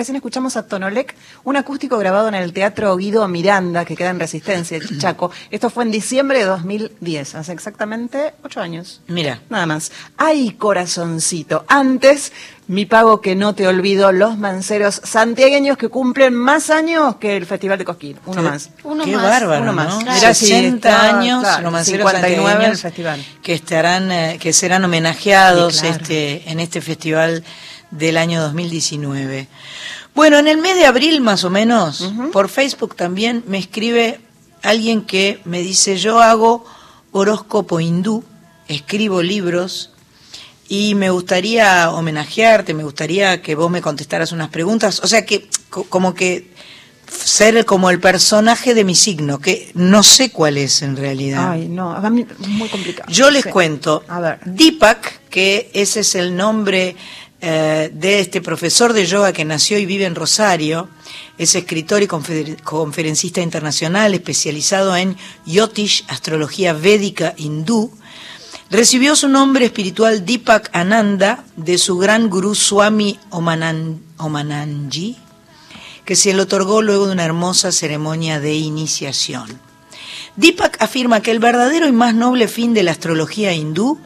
Recién 0.01 0.16
escuchamos 0.16 0.57
a 0.57 0.66
Tonolec, 0.66 1.14
un 1.44 1.59
acústico 1.59 1.98
grabado 1.98 2.26
en 2.28 2.34
el 2.34 2.55
Teatro 2.55 2.96
Guido 2.96 3.28
Miranda, 3.28 3.84
que 3.84 3.94
queda 3.94 4.09
en 4.09 4.18
Resistencia, 4.18 4.78
Chaco. 4.96 5.30
Esto 5.51 5.68
fue 5.68 5.84
en 5.84 5.90
diciembre 5.90 6.38
de 6.38 6.46
2010, 6.46 7.34
hace 7.34 7.53
exactamente 7.53 8.32
ocho 8.42 8.62
años. 8.62 9.03
Mira. 9.09 9.42
Nada 9.51 9.66
más. 9.66 9.92
¡Ay, 10.16 10.53
corazoncito! 10.53 11.66
Antes, 11.68 12.32
mi 12.66 12.86
pago 12.86 13.20
que 13.20 13.36
no 13.36 13.55
te 13.55 13.68
olvido, 13.68 14.11
los 14.11 14.38
manceros 14.38 15.03
santiagueños 15.05 15.76
que 15.76 15.90
cumplen 15.90 16.32
más 16.34 16.70
años 16.70 17.16
que 17.16 17.36
el 17.36 17.44
Festival 17.44 17.76
de 17.76 17.84
Cosquín. 17.84 18.16
Uno 18.24 18.40
Qué- 18.42 18.48
más. 18.48 18.70
Qué 19.05 19.16
bárbaro, 19.16 19.61
Uno 19.64 19.72
¿no? 19.72 19.84
más. 19.84 19.96
Claro. 20.03 20.12
Mirá 20.18 20.32
si 20.32 20.46
60 20.46 20.88
está, 20.88 21.18
años, 21.18 21.42
claro, 21.42 21.64
romanceros 21.64 22.11
59 22.11 22.30
el 22.30 22.46
santiagueños 22.46 22.80
festival. 22.80 23.24
que 23.42 23.53
estarán, 23.53 24.11
eh, 24.11 24.38
que 24.40 24.55
serán 24.55 24.82
homenajeados 24.82 25.74
Sí, 25.74 25.80
claro. 25.82 25.96
este, 26.01 26.51
en 26.51 26.59
este 26.59 26.80
festival 26.80 27.44
del 27.91 28.16
año 28.16 28.41
2019. 28.43 29.49
Bueno, 30.14 30.38
en 30.38 30.49
el 30.49 30.59
mes 30.59 30.74
de 30.76 30.86
abril 30.86 31.20
más 31.20 31.45
o 31.45 31.51
menos, 31.51 32.12
por 32.32 32.49
Facebook 32.49 32.97
también 32.97 33.45
me 33.47 33.59
escribe 33.59 34.20
alguien 34.62 35.03
que 35.03 35.41
me 35.45 35.61
dice, 35.62 35.97
yo 35.97 36.20
hago 36.20 36.64
horóscopo 37.12 37.80
hindú, 37.80 38.24
escribo 38.68 39.22
libros 39.22 39.91
y 40.68 40.95
me 40.95 41.11
gustaría 41.11 41.91
homenajearte, 41.91 42.74
me 42.74 42.84
gustaría 42.84 43.43
que 43.43 43.55
vos 43.55 43.70
me 43.70 43.80
contestaras 43.82 44.32
unas 44.32 44.51
preguntas, 44.51 45.01
o 45.03 45.07
sea 45.09 45.24
que 45.24 45.49
co- 45.68 45.84
como 45.84 46.14
que 46.14 46.51
ser 47.11 47.64
como 47.64 47.91
el 47.91 47.99
personaje 47.99 48.72
de 48.74 48.84
mi 48.84 48.95
signo, 48.95 49.41
que 49.41 49.72
no 49.74 50.05
sé 50.05 50.30
cuál 50.30 50.57
es 50.57 50.82
en 50.82 50.97
realidad. 50.97 51.51
Ay, 51.53 51.66
no, 51.68 51.97
es 51.97 52.49
muy 52.49 52.68
complicado. 52.68 53.11
Yo 53.12 53.30
les 53.32 53.43
Sí. 53.45 53.51
cuento, 53.51 54.05
A 54.07 54.20
ver. 54.20 54.41
Deepak, 54.45 55.20
que 55.28 55.70
ese 55.74 56.01
es 56.01 56.14
el 56.14 56.36
nombre 56.36 56.95
eh, 57.41 57.91
de 57.93 58.20
este 58.20 58.41
profesor 58.41 58.93
de 58.93 59.07
yoga 59.07 59.32
que 59.32 59.45
nació 59.45 59.78
y 59.78 59.86
vive 59.86 60.05
en 60.05 60.14
Rosario, 60.14 60.88
es 61.38 61.55
escritor 61.55 62.03
y 62.03 62.07
confer- 62.07 62.61
conferencista 62.62 63.41
internacional 63.41 64.12
especializado 64.14 64.95
en 64.97 65.16
Yotish, 65.47 66.05
astrología 66.09 66.72
védica 66.72 67.34
hindú. 67.36 67.91
Recibió 68.70 69.16
su 69.16 69.26
nombre 69.28 69.64
espiritual 69.64 70.24
Deepak 70.24 70.70
Ananda 70.72 71.45
de 71.57 71.76
su 71.78 71.99
gran 71.99 72.28
gurú 72.30 72.55
Swami 72.55 73.18
Omanan- 73.30 74.01
Omananji, 74.18 75.16
que 76.05 76.14
se 76.16 76.32
le 76.34 76.43
otorgó 76.43 76.82
luego 76.82 77.07
de 77.07 77.12
una 77.12 77.24
hermosa 77.24 77.72
ceremonia 77.72 78.38
de 78.38 78.55
iniciación. 78.55 79.59
Deepak 80.36 80.80
afirma 80.80 81.20
que 81.20 81.30
el 81.32 81.41
verdadero 81.41 81.88
y 81.88 81.93
más 81.93 82.14
noble 82.14 82.47
fin 82.49 82.72
de 82.74 82.82
la 82.84 82.93
astrología 82.93 83.53
hindú 83.53 83.99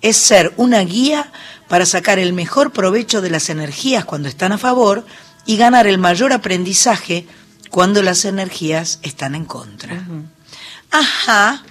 es 0.00 0.16
ser 0.16 0.52
una 0.56 0.80
guía 0.80 1.32
para 1.72 1.86
sacar 1.86 2.18
el 2.18 2.34
mejor 2.34 2.70
provecho 2.70 3.22
de 3.22 3.30
las 3.30 3.48
energías 3.48 4.04
cuando 4.04 4.28
están 4.28 4.52
a 4.52 4.58
favor 4.58 5.06
y 5.46 5.56
ganar 5.56 5.86
el 5.86 5.96
mayor 5.96 6.34
aprendizaje 6.34 7.26
cuando 7.70 8.02
las 8.02 8.26
energías 8.26 8.98
están 9.00 9.34
en 9.34 9.46
contra. 9.46 10.06
Ajá. 10.90 11.62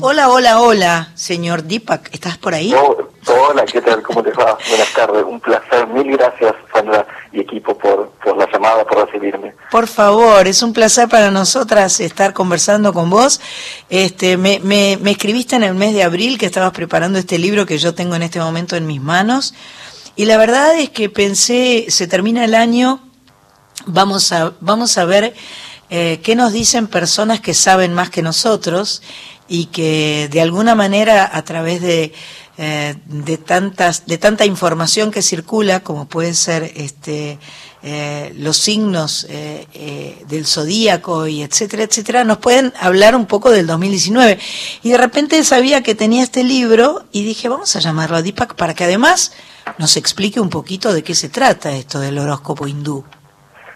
Hola, 0.00 0.30
hola, 0.30 0.58
hola, 0.58 1.12
señor 1.16 1.64
Deepak, 1.64 2.08
¿estás 2.14 2.38
por 2.38 2.54
ahí? 2.54 2.72
Oh, 2.74 3.11
hola, 3.26 3.64
¿qué 3.64 3.80
tal? 3.80 4.02
¿Cómo 4.02 4.22
te 4.22 4.30
va? 4.32 4.56
Buenas 4.68 4.92
tardes. 4.94 5.24
Un 5.24 5.40
placer. 5.40 5.86
Mil 5.88 6.16
gracias, 6.16 6.54
Sandra 6.72 7.06
y 7.32 7.40
equipo, 7.40 7.76
por, 7.76 8.10
por 8.24 8.36
la 8.36 8.50
llamada, 8.50 8.84
por 8.84 9.06
recibirme. 9.06 9.54
Por 9.70 9.86
favor, 9.86 10.46
es 10.46 10.62
un 10.62 10.72
placer 10.72 11.08
para 11.08 11.30
nosotras 11.30 12.00
estar 12.00 12.32
conversando 12.32 12.92
con 12.92 13.10
vos. 13.10 13.40
Este, 13.88 14.36
me, 14.36 14.60
me, 14.60 14.98
me 15.00 15.12
escribiste 15.12 15.56
en 15.56 15.62
el 15.62 15.74
mes 15.74 15.94
de 15.94 16.02
abril 16.02 16.38
que 16.38 16.46
estabas 16.46 16.72
preparando 16.72 17.18
este 17.18 17.38
libro 17.38 17.66
que 17.66 17.78
yo 17.78 17.94
tengo 17.94 18.14
en 18.14 18.22
este 18.22 18.40
momento 18.40 18.76
en 18.76 18.86
mis 18.86 19.00
manos. 19.00 19.54
Y 20.14 20.26
la 20.26 20.36
verdad 20.36 20.76
es 20.76 20.90
que 20.90 21.08
pensé, 21.08 21.86
se 21.88 22.06
termina 22.06 22.44
el 22.44 22.54
año, 22.54 23.00
vamos 23.86 24.32
a, 24.32 24.52
vamos 24.60 24.98
a 24.98 25.04
ver 25.04 25.34
eh, 25.88 26.20
qué 26.22 26.36
nos 26.36 26.52
dicen 26.52 26.86
personas 26.86 27.40
que 27.40 27.54
saben 27.54 27.94
más 27.94 28.10
que 28.10 28.22
nosotros 28.22 29.02
y 29.48 29.66
que 29.66 30.28
de 30.30 30.40
alguna 30.40 30.74
manera 30.74 31.28
a 31.32 31.42
través 31.44 31.80
de, 31.82 32.12
eh, 32.58 32.94
de 33.06 33.38
tantas 33.38 34.06
de 34.06 34.18
tanta 34.18 34.44
información 34.44 35.10
que 35.10 35.22
circula 35.22 35.80
como 35.80 36.06
puede 36.06 36.34
ser 36.34 36.70
este 36.76 37.38
eh, 37.82 38.32
los 38.36 38.58
signos 38.58 39.26
eh, 39.28 39.66
eh, 39.74 40.24
del 40.28 40.46
zodíaco 40.46 41.26
y 41.26 41.42
etcétera 41.42 41.82
etcétera 41.82 42.24
nos 42.24 42.38
pueden 42.38 42.72
hablar 42.78 43.16
un 43.16 43.26
poco 43.26 43.50
del 43.50 43.66
2019 43.66 44.38
y 44.82 44.90
de 44.90 44.98
repente 44.98 45.42
sabía 45.42 45.82
que 45.82 45.94
tenía 45.94 46.22
este 46.22 46.44
libro 46.44 47.04
y 47.10 47.24
dije 47.24 47.48
vamos 47.48 47.74
a 47.74 47.80
llamarlo 47.80 48.18
a 48.18 48.22
Deepak 48.22 48.54
para 48.54 48.74
que 48.74 48.84
además 48.84 49.32
nos 49.78 49.96
explique 49.96 50.38
un 50.38 50.50
poquito 50.50 50.92
de 50.92 51.02
qué 51.02 51.14
se 51.14 51.28
trata 51.28 51.72
esto 51.72 51.98
del 51.98 52.18
horóscopo 52.18 52.68
hindú 52.68 53.04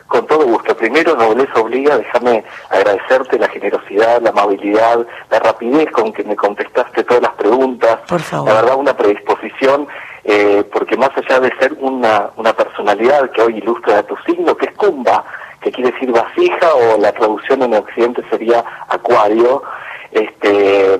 Con 0.06 0.26
todo 0.26 0.46
gusto. 0.46 0.76
Primero, 0.76 1.16
Nobleza 1.16 1.60
Obliga, 1.60 1.98
déjame 1.98 2.44
agradecerte 2.70 3.38
la 3.38 3.48
generosidad, 3.48 4.22
la 4.22 4.30
amabilidad, 4.30 5.04
la 5.30 5.38
rapidez 5.38 5.90
con 5.90 6.12
que 6.12 6.22
me 6.24 6.36
contestaste 6.36 7.04
todas 7.04 7.22
las 7.22 7.32
preguntas. 7.32 7.98
Por 8.08 8.20
favor. 8.20 8.48
La 8.48 8.54
verdad, 8.54 8.76
una 8.76 8.96
predisposición, 8.96 9.88
eh, 10.24 10.64
porque 10.72 10.96
más 10.96 11.10
allá 11.16 11.40
de 11.40 11.52
ser 11.58 11.74
una, 11.80 12.30
una 12.36 12.52
personalidad 12.52 13.30
que 13.30 13.42
hoy 13.42 13.58
ilustra 13.58 13.98
a 13.98 14.02
tu 14.04 14.16
signo, 14.18 14.56
que 14.56 14.66
es 14.66 14.74
Kumba, 14.74 15.24
que 15.60 15.72
quiere 15.72 15.90
decir 15.90 16.12
vasija, 16.12 16.74
o 16.74 16.98
la 17.00 17.12
traducción 17.12 17.62
en 17.62 17.74
Occidente 17.74 18.22
sería 18.30 18.64
acuario, 18.88 19.62
este, 20.12 20.98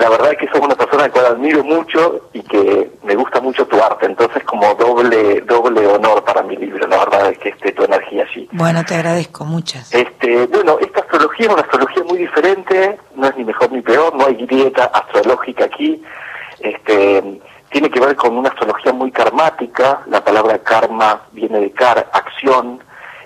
la 0.00 0.08
verdad 0.08 0.32
es 0.32 0.38
que 0.38 0.48
sos 0.48 0.60
una 0.60 0.74
persona 0.74 1.04
a 1.04 1.06
la 1.08 1.12
cual 1.12 1.26
admiro 1.26 1.62
mucho 1.62 2.30
y 2.32 2.40
que 2.40 2.90
me 3.04 3.14
gusta 3.14 3.40
mucho 3.40 3.66
tu 3.66 3.80
arte, 3.82 4.06
entonces 4.06 4.42
como 4.44 4.74
doble 4.74 5.42
doble 5.42 5.86
honor 5.86 6.24
para 6.24 6.42
mi 6.42 6.56
libro, 6.56 6.86
la 6.86 6.98
verdad 6.98 7.30
es 7.30 7.38
que 7.38 7.50
esté 7.50 7.72
tu 7.72 7.84
energía 7.84 8.24
allí. 8.24 8.48
bueno 8.52 8.82
te 8.84 8.94
agradezco 8.94 9.44
muchas 9.44 9.92
Este, 9.94 10.46
bueno, 10.46 10.78
esta 10.80 11.00
astrología 11.00 11.46
es 11.46 11.52
una 11.52 11.62
astrología 11.62 12.02
muy 12.04 12.18
diferente, 12.18 12.98
no 13.14 13.26
es 13.28 13.36
ni 13.36 13.44
mejor 13.44 13.70
ni 13.72 13.82
peor, 13.82 14.16
no 14.16 14.26
hay 14.26 14.34
grieta 14.34 14.84
astrológica 14.86 15.64
aquí. 15.64 16.02
Este, 16.60 17.40
tiene 17.70 17.90
que 17.90 18.00
ver 18.00 18.16
con 18.16 18.36
una 18.36 18.48
astrología 18.48 18.92
muy 18.92 19.10
karmática, 19.12 20.00
la 20.06 20.24
palabra 20.24 20.58
karma 20.58 21.22
viene 21.32 21.60
de 21.60 21.70
kar, 21.72 22.08
acción. 22.12 22.80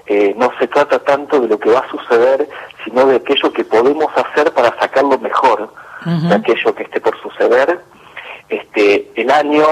Eh, 0.06 0.34
no 0.36 0.50
se 0.58 0.66
trata 0.68 0.98
tanto 0.98 1.40
de 1.40 1.48
lo 1.48 1.58
que 1.58 1.70
va 1.70 1.78
a 1.80 1.88
suceder, 1.88 2.46
sino 2.84 3.06
de 3.06 3.16
aquello 3.16 3.50
que 3.52 3.64
podemos 3.64 4.12
hacer 4.16 4.52
para 4.52 4.78
sacarlo 4.78 5.18
mejor 5.18 5.70
de 6.04 6.34
aquello 6.34 6.74
que 6.74 6.84
esté 6.84 7.00
por 7.00 7.20
suceder. 7.20 7.80
Este, 8.48 9.10
el 9.14 9.30
año, 9.30 9.64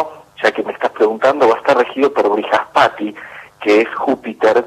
ya 0.42 0.52
que 0.52 0.62
me 0.62 0.72
estás 0.72 0.90
preguntando, 0.92 1.48
va 1.48 1.56
a 1.56 1.58
estar 1.58 1.76
regido 1.76 2.12
por 2.12 2.28
Brihaspati, 2.30 3.14
que 3.60 3.82
es 3.82 3.88
Júpiter, 3.94 4.64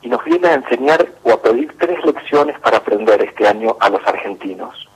y 0.00 0.08
nos 0.08 0.24
viene 0.24 0.48
a 0.48 0.54
enseñar 0.54 1.06
o 1.22 1.32
a 1.32 1.42
pedir 1.42 1.76
tres 1.78 2.04
lecciones 2.04 2.58
para 2.60 2.78
aprender 2.78 3.22
este 3.22 3.46
año 3.46 3.76
a 3.78 3.88
los 3.88 4.04
argentinos. 4.06 4.88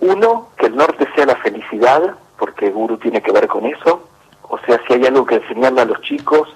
Uno, 0.00 0.50
que 0.56 0.66
el 0.66 0.76
norte 0.76 1.08
sea 1.14 1.26
la 1.26 1.36
felicidad, 1.36 2.14
porque 2.38 2.70
Guru 2.70 2.98
tiene 2.98 3.20
que 3.20 3.32
ver 3.32 3.48
con 3.48 3.66
eso. 3.66 4.08
O 4.42 4.58
sea, 4.58 4.80
si 4.86 4.92
hay 4.94 5.06
algo 5.06 5.26
que 5.26 5.36
enseñarle 5.36 5.80
a 5.80 5.86
los 5.86 6.00
chicos, 6.02 6.48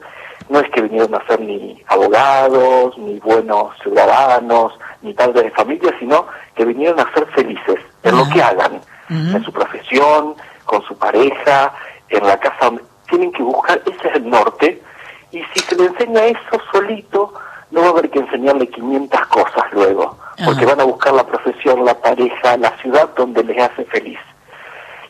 no 0.49 0.61
es 0.61 0.71
que 0.71 0.83
vinieron 0.83 1.15
a 1.15 1.27
ser 1.27 1.41
ni 1.41 1.83
abogados, 1.89 2.97
ni 2.99 3.19
buenos 3.19 3.77
ciudadanos, 3.83 4.79
ni 5.01 5.13
padres 5.13 5.45
de 5.45 5.51
familia, 5.51 5.93
sino 5.99 6.27
que 6.55 6.65
vinieron 6.65 7.01
a 7.01 7.13
ser 7.13 7.27
felices 7.29 7.81
en 8.03 8.17
lo 8.17 8.29
que 8.29 8.43
hagan, 8.43 8.81
en 9.09 9.45
su 9.45 9.53
profesión, 9.53 10.35
con 10.65 10.83
su 10.85 10.97
pareja, 10.97 11.73
en 12.09 12.27
la 12.27 12.39
casa 12.39 12.67
donde 12.67 12.83
tienen 13.09 13.33
que 13.33 13.43
buscar, 13.43 13.83
ese 13.87 14.09
es 14.09 14.15
el 14.17 14.29
norte, 14.29 14.83
y 15.31 15.43
si 15.55 15.61
se 15.61 15.77
le 15.77 15.87
enseña 15.87 16.25
eso 16.25 16.61
solito, 16.73 17.33
no 17.71 17.81
va 17.81 17.87
a 17.89 17.91
haber 17.91 18.11
que 18.11 18.19
enseñarle 18.19 18.69
500 18.69 19.27
cosas 19.27 19.65
luego, 19.73 20.19
porque 20.45 20.67
van 20.67 20.81
a 20.81 20.85
buscar 20.85 21.15
la 21.15 21.27
profesión, 21.27 21.85
la 21.85 21.99
pareja, 21.99 22.57
la 22.59 22.71
ciudad 22.79 23.11
donde 23.17 23.43
les 23.45 23.59
hace 23.63 23.85
feliz. 23.87 24.19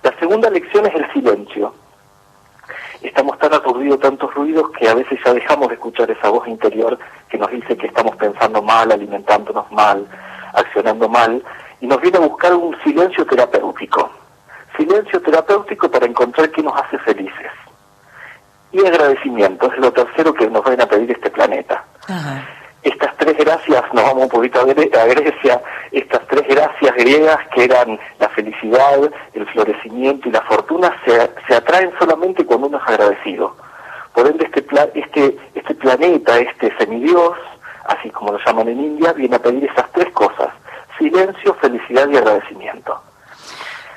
La 0.03 0.17
segunda 0.19 0.51
lección 0.51 0.87
es 0.87 0.95
el 0.95 1.13
silencio. 1.13 1.75
Estamos 3.03 3.37
tan 3.39 3.53
aturdidos, 3.53 3.99
tantos 4.01 4.33
ruidos, 4.35 4.71
que 4.79 4.89
a 4.89 4.95
veces 4.95 5.19
ya 5.25 5.35
dejamos 5.35 5.69
de 5.69 5.75
escuchar 5.75 6.09
esa 6.11 6.29
voz 6.29 6.47
interior 6.47 6.99
que 7.29 7.39
nos 7.39 7.51
dice 7.51 7.77
que 7.77 7.89
estamos 7.89 8.15
pensando 8.17 8.63
mal, 8.63 8.93
alimentándonos 8.93 9.71
mal, 9.73 10.07
accionando 10.55 11.09
mal, 11.09 11.43
y 11.83 11.87
nos 11.89 12.01
viene 12.01 12.17
a 12.19 12.21
buscar 12.21 12.55
un 12.55 12.75
silencio 12.83 13.27
terapéutico. 13.27 14.09
Silencio 14.77 15.21
terapéutico 15.21 15.91
para 15.91 16.07
encontrar 16.07 16.49
qué 16.51 16.63
nos 16.63 16.75
hace 16.81 16.97
felices. 17.01 17.51
Y 18.71 18.87
agradecimiento, 18.87 19.71
es 19.71 19.79
lo 19.79 19.93
tercero 19.93 20.33
que 20.33 20.49
nos 20.49 20.65
viene 20.65 20.85
a 20.85 20.89
pedir 20.89 21.11
este 21.11 21.29
planeta. 21.31 21.85
Estas 22.83 23.17
tres 23.17 23.37
gracias, 23.37 23.83
nos 23.93 24.03
vamos 24.05 24.23
un 24.25 24.29
poquito 24.29 24.61
a 24.61 24.65
Gre- 24.65 24.97
a 24.97 25.05
Grecia, 25.07 25.61
estas 25.93 26.27
tres 26.27 26.47
gracias 26.49 26.95
griegas 26.97 27.39
que 27.55 27.65
eran 27.65 27.99
la 28.19 28.29
felicidad, 28.31 28.99
el 29.35 29.47
florecimiento 29.49 30.29
y 30.29 30.33
la 30.33 30.41
fortuna, 30.43 30.97
se, 31.05 31.31
se 31.47 31.55
atraen 31.55 31.93
solamente 31.99 32.45
cuando 32.47 32.69
uno 32.69 32.79
es 32.79 32.89
agradecido. 32.89 33.55
Por 34.15 34.27
ende, 34.27 34.45
este, 34.47 34.63
pla- 34.63 34.89
este, 34.95 35.37
este 35.55 35.75
planeta, 35.75 36.39
este 36.39 36.77
semidios, 36.79 37.37
así 37.85 38.09
como 38.11 38.33
lo 38.33 38.39
llaman 38.45 38.69
en 38.69 38.81
India, 38.81 39.13
viene 39.13 39.37
a 39.37 39.43
pedir 39.43 39.65
esas 39.71 39.91
tres 39.93 40.11
cosas, 40.13 40.49
silencio, 41.03 41.55
felicidad 41.61 42.09
y 42.09 42.17
agradecimiento. 42.17 43.01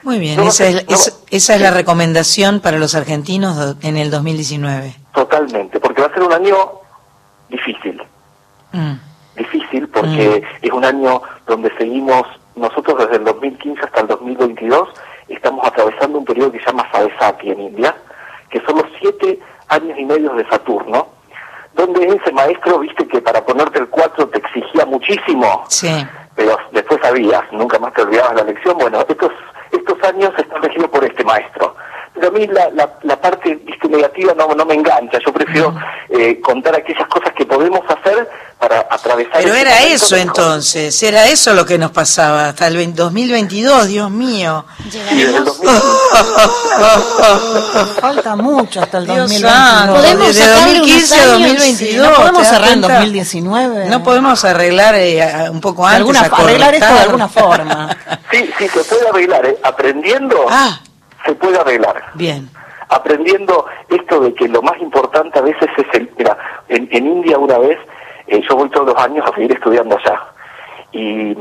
Muy 0.03 0.19
bien, 0.19 0.37
No 0.37 0.43
esa 0.49 0.67
es, 0.67 0.87
no- 0.87 0.95
es- 0.95 1.23
esa 1.31 1.55
es 1.55 1.61
la 1.61 1.71
recomendación 1.71 2.59
para 2.59 2.77
los 2.77 2.93
argentinos 2.95 3.75
en 3.81 3.97
el 3.97 4.11
2019. 4.11 4.95
Totalmente, 5.13 5.79
porque 5.79 6.01
va 6.01 6.07
a 6.07 6.13
ser 6.13 6.23
un 6.23 6.33
año 6.33 6.55
difícil. 7.49 8.01
Mm. 8.71 8.93
Difícil 9.37 9.87
porque 9.89 10.43
es 10.61 10.71
un 10.71 10.85
año 10.85 11.21
donde 11.47 11.71
seguimos, 11.77 12.23
nosotros 12.55 12.97
desde 12.99 13.17
el 13.17 13.23
2015 13.25 13.81
hasta 13.81 14.01
el 14.01 14.07
2022, 14.07 14.89
estamos 15.27 15.65
atravesando 15.67 16.19
un 16.19 16.25
periodo 16.25 16.51
que 16.51 16.59
se 16.59 16.65
llama 16.67 16.87
Savesati 16.91 17.49
en 17.49 17.59
India, 17.61 17.95
que 18.49 18.61
son 18.61 18.77
los 18.77 18.85
siete 18.99 19.39
años 19.69 19.97
y 19.97 20.05
medio 20.05 20.33
de 20.35 20.47
Saturno, 20.47 21.07
donde 21.73 22.07
ese 22.07 22.31
maestro, 22.31 22.79
viste 22.79 23.07
que 23.07 23.21
para 23.21 23.43
ponerte 23.45 23.79
el 23.79 23.87
4 23.89 24.27
te 24.29 24.37
exigía 24.37 24.85
muchísimo, 24.85 25.65
Sí. 25.67 25.89
Pero 26.35 26.57
después 26.71 26.99
sabías, 27.01 27.43
nunca 27.51 27.79
más 27.79 27.93
te 27.93 28.01
olvidabas 28.01 28.35
la 28.35 28.43
lección. 28.43 28.77
Bueno, 28.77 29.03
estos, 29.07 29.31
estos 29.71 30.03
años 30.03 30.31
están 30.37 30.61
regidos 30.61 30.89
por 30.89 31.03
este 31.03 31.23
maestro. 31.23 31.75
Pero 32.15 32.29
a 32.29 32.31
mí 32.31 32.47
la, 32.47 32.69
la, 32.71 32.89
la 33.03 33.19
parte 33.21 33.55
viste, 33.55 33.87
negativa 33.89 34.33
no, 34.37 34.47
no 34.55 34.65
me 34.65 34.73
engancha. 34.73 35.19
Yo 35.25 35.33
prefiero 35.33 35.75
eh, 36.09 36.39
contar 36.41 36.75
aquellas 36.75 37.07
cosas 37.09 37.33
que 37.37 37.45
podemos 37.45 37.81
hacer 37.89 38.29
para 38.57 38.79
atravesar. 38.89 39.43
Pero 39.43 39.53
era 39.53 39.83
eso 39.83 40.15
entonces, 40.15 41.03
era 41.03 41.27
eso 41.27 41.53
lo 41.53 41.65
que 41.65 41.77
nos 41.77 41.91
pasaba 41.91 42.49
hasta 42.49 42.67
el 42.67 42.77
20 42.77 43.01
2022, 43.01 43.87
Dios 43.87 44.09
mío. 44.09 44.65
Y 45.11 45.17
desde 45.17 45.37
el 45.37 45.43
2000 45.45 45.69
Falta 47.99 48.35
mucho 48.35 48.81
hasta 48.81 48.97
el 48.99 49.05
Dios 49.05 49.17
2022. 49.17 49.51
santo, 49.51 49.93
Podemos 49.95 50.27
desde 50.27 50.41
sacarle 50.43 50.79
2015 50.79 51.15
a 51.15 51.17
unos 51.17 51.35
años, 51.35 51.57
2022. 51.57 52.07
no 52.07 52.15
podemos 52.15 52.31
¿te 52.31 52.37
das 52.43 52.49
cerrar 52.49 52.71
en 52.71 52.79
cuenta? 52.81 52.95
2019. 52.99 53.85
No 53.89 54.03
podemos 54.03 54.45
arreglar 54.45 54.95
eh, 54.95 55.49
un 55.51 55.61
poco 55.61 55.81
De 55.87 55.95
antes. 55.95 55.99
alguna, 55.99 56.19
arreglar 56.21 56.75
esto 56.75 56.93
de 56.93 56.99
alguna 57.01 57.27
forma. 57.27 57.97
Sí, 58.31 58.49
sí, 58.57 58.67
se 58.69 58.83
puede 58.83 59.09
arreglar. 59.09 59.45
¿eh? 59.45 59.57
Aprendiendo, 59.63 60.45
Ah, 60.49 60.79
se 61.25 61.35
puede 61.35 61.57
arreglar. 61.57 62.03
bien. 62.13 62.49
aprendiendo 62.89 63.65
esto 63.89 64.19
de 64.19 64.33
que 64.33 64.47
lo 64.47 64.61
más 64.61 64.79
importante 64.79 65.39
a 65.39 65.41
veces 65.41 65.69
es 65.77 65.85
el... 65.93 66.09
Mira, 66.17 66.37
en, 66.69 66.87
en 66.91 67.07
India 67.07 67.37
una 67.37 67.57
vez, 67.57 67.79
eh, 68.27 68.41
yo 68.47 68.55
voy 68.55 68.69
todos 68.69 68.87
los 68.87 68.97
años 68.97 69.25
a 69.27 69.33
seguir 69.33 69.51
estudiando 69.51 69.97
allá, 69.97 70.21
y 70.91 71.35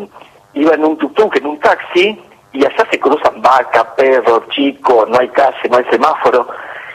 iba 0.55 0.75
en 0.75 0.85
un 0.85 0.99
tuk-tuk, 0.99 1.37
en 1.37 1.47
un 1.47 1.59
taxi, 1.61 2.21
y 2.53 2.65
allá 2.65 2.87
se 2.91 2.99
cruzan 2.99 3.43
vaca, 3.43 3.95
perro, 3.95 4.45
chico, 4.51 5.07
no 5.09 5.19
hay 5.19 5.29
calle, 5.29 5.69
no 5.71 5.77
hay 5.77 5.85
semáforo, 5.91 6.49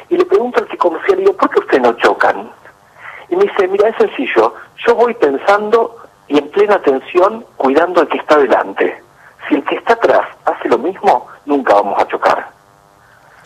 y 0.10 0.18
le 0.18 0.26
pregunto 0.26 0.60
al 0.60 0.68
que 0.68 0.78
conducía, 0.78 1.16
le 1.16 1.22
digo, 1.22 1.34
¿por 1.34 1.50
qué 1.50 1.60
ustedes 1.60 1.84
no 1.84 1.94
chocan? 1.94 2.50
Y 3.30 3.36
me 3.36 3.44
dice, 3.44 3.68
mira, 3.68 3.90
es 3.90 3.96
sencillo, 3.98 4.56
yo 4.86 4.96
voy 4.96 5.14
pensando 5.14 5.96
y 6.28 6.38
en 6.38 6.50
plena 6.50 6.76
atención 6.76 7.46
cuidando 7.58 8.02
al 8.02 8.08
que 8.08 8.18
está 8.18 8.38
delante. 8.38 9.04
Si 9.48 9.56
el 9.56 9.64
que 9.64 9.76
está 9.76 9.94
atrás 9.94 10.28
hace 10.46 10.70
lo 10.70 10.78
mismo, 10.78 11.28
nunca 11.46 11.74
vamos 11.76 12.00
a 12.00 12.08
chocar. 12.08 12.48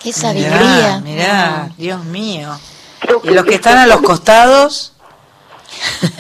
Qué 0.04 0.10
Mirá, 0.10 0.20
sabiduría. 0.20 1.02
mirá, 1.04 1.70
Dios 1.78 2.04
mío. 2.06 2.50
Y 3.24 3.30
los 3.30 3.46
que 3.46 3.56
están 3.56 3.78
a 3.78 3.88
los 3.88 4.02
lo- 4.02 4.08
costados, 4.08 4.94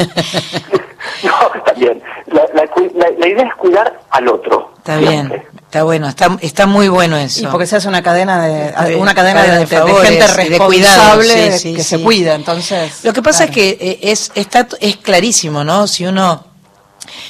No, 1.24 1.32
está 1.56 1.74
bien. 1.74 2.02
La, 2.28 2.44
la 2.54 2.68
cu- 2.68 2.92
la- 2.96 3.12
la 3.18 3.28
idea 3.28 3.46
es 3.48 3.56
cuidar 3.56 4.02
al 4.10 4.28
otro. 4.28 4.74
está 4.78 4.98
siempre. 4.98 5.38
bien, 5.40 5.44
está 5.64 5.84
bueno, 5.84 6.08
está, 6.10 6.38
está 6.42 6.66
muy 6.66 6.88
bueno 6.90 7.18
eso. 7.18 7.44
Y 7.44 7.48
porque 7.48 7.66
se 7.68 7.76
hace 7.78 7.88
una 7.88 8.02
cadena 8.04 8.42
de 8.42 8.96
una 8.96 9.14
cadena 9.14 9.44
de, 9.44 9.68
gente 9.68 9.76
y 10.46 10.50
de 10.50 10.58
cuidado, 10.60 11.18
responsable 11.18 11.52
sí, 11.54 11.60
sí, 11.60 11.76
que 11.76 11.84
sí. 11.84 11.90
se 11.98 12.02
cuida, 12.04 12.36
entonces. 12.36 13.04
Lo 13.04 13.14
que 13.14 13.22
pasa 13.22 13.46
claro. 13.48 13.52
es 13.52 13.56
que 13.78 13.78
eh, 13.92 14.00
es, 14.12 14.32
está, 14.36 14.68
es 14.80 14.98
clarísimo, 14.98 15.64
¿no? 15.64 15.88
Si 15.88 16.06
uno 16.06 16.46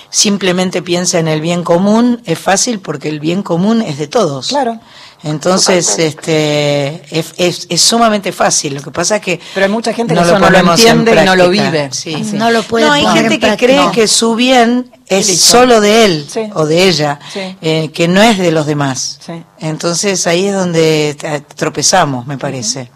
simplemente 0.10 0.82
piensa 0.82 1.20
en 1.20 1.28
el 1.28 1.42
bien 1.42 1.64
común, 1.64 2.22
es 2.26 2.40
fácil 2.40 2.80
porque 2.80 3.10
el 3.10 3.20
bien 3.20 3.44
común 3.44 3.82
es 3.82 3.98
de 3.98 4.08
todos. 4.08 4.48
Claro. 4.50 4.80
Entonces, 5.24 5.98
este, 6.00 7.02
es, 7.18 7.34
es, 7.38 7.66
es 7.70 7.82
sumamente 7.82 8.32
fácil. 8.34 8.76
Lo 8.76 8.82
que 8.82 8.92
pasa 8.92 9.16
es 9.18 9.22
que 9.22 9.40
Pero 9.54 9.66
hay 9.66 9.72
mucha 9.72 9.94
gente 9.94 10.14
no 10.14 10.22
que 10.22 10.28
eso 10.28 10.38
no 10.40 10.50
lo 10.50 10.58
en 10.58 10.68
entiende 10.68 11.22
y 11.22 11.26
no 11.26 11.36
lo 11.36 11.50
vive. 11.50 11.90
Sí. 11.94 12.24
Sí. 12.26 12.36
No 12.36 12.52
lo 12.52 12.62
puede 12.64 12.86
No, 12.86 12.92
hay 12.92 13.04
poner 13.04 13.30
gente 13.30 13.48
en 13.48 13.52
que 13.58 13.66
cree 13.66 13.78
No. 13.78 13.92
que 13.92 14.08
su 14.10 14.36
bien 14.36 14.92
es 15.08 15.40
solo 15.42 15.80
de 15.80 16.06
él 16.06 16.28
Sí. 16.30 16.50
o 16.54 16.66
de 16.66 16.88
ella, 16.90 17.20
Sí. 17.32 17.56
eh, 17.62 17.90
que 17.94 18.08
no 18.10 18.22
es 18.22 18.38
de 18.38 18.52
los 18.52 18.66
demás. 18.66 19.20
Sí. 19.26 19.42
Entonces 19.60 20.28
ahí 20.28 20.48
es 20.48 20.56
donde 20.56 21.16
eh, 21.22 21.42
tropezamos, 21.56 22.28
me 22.28 22.38
parece. 22.38 22.92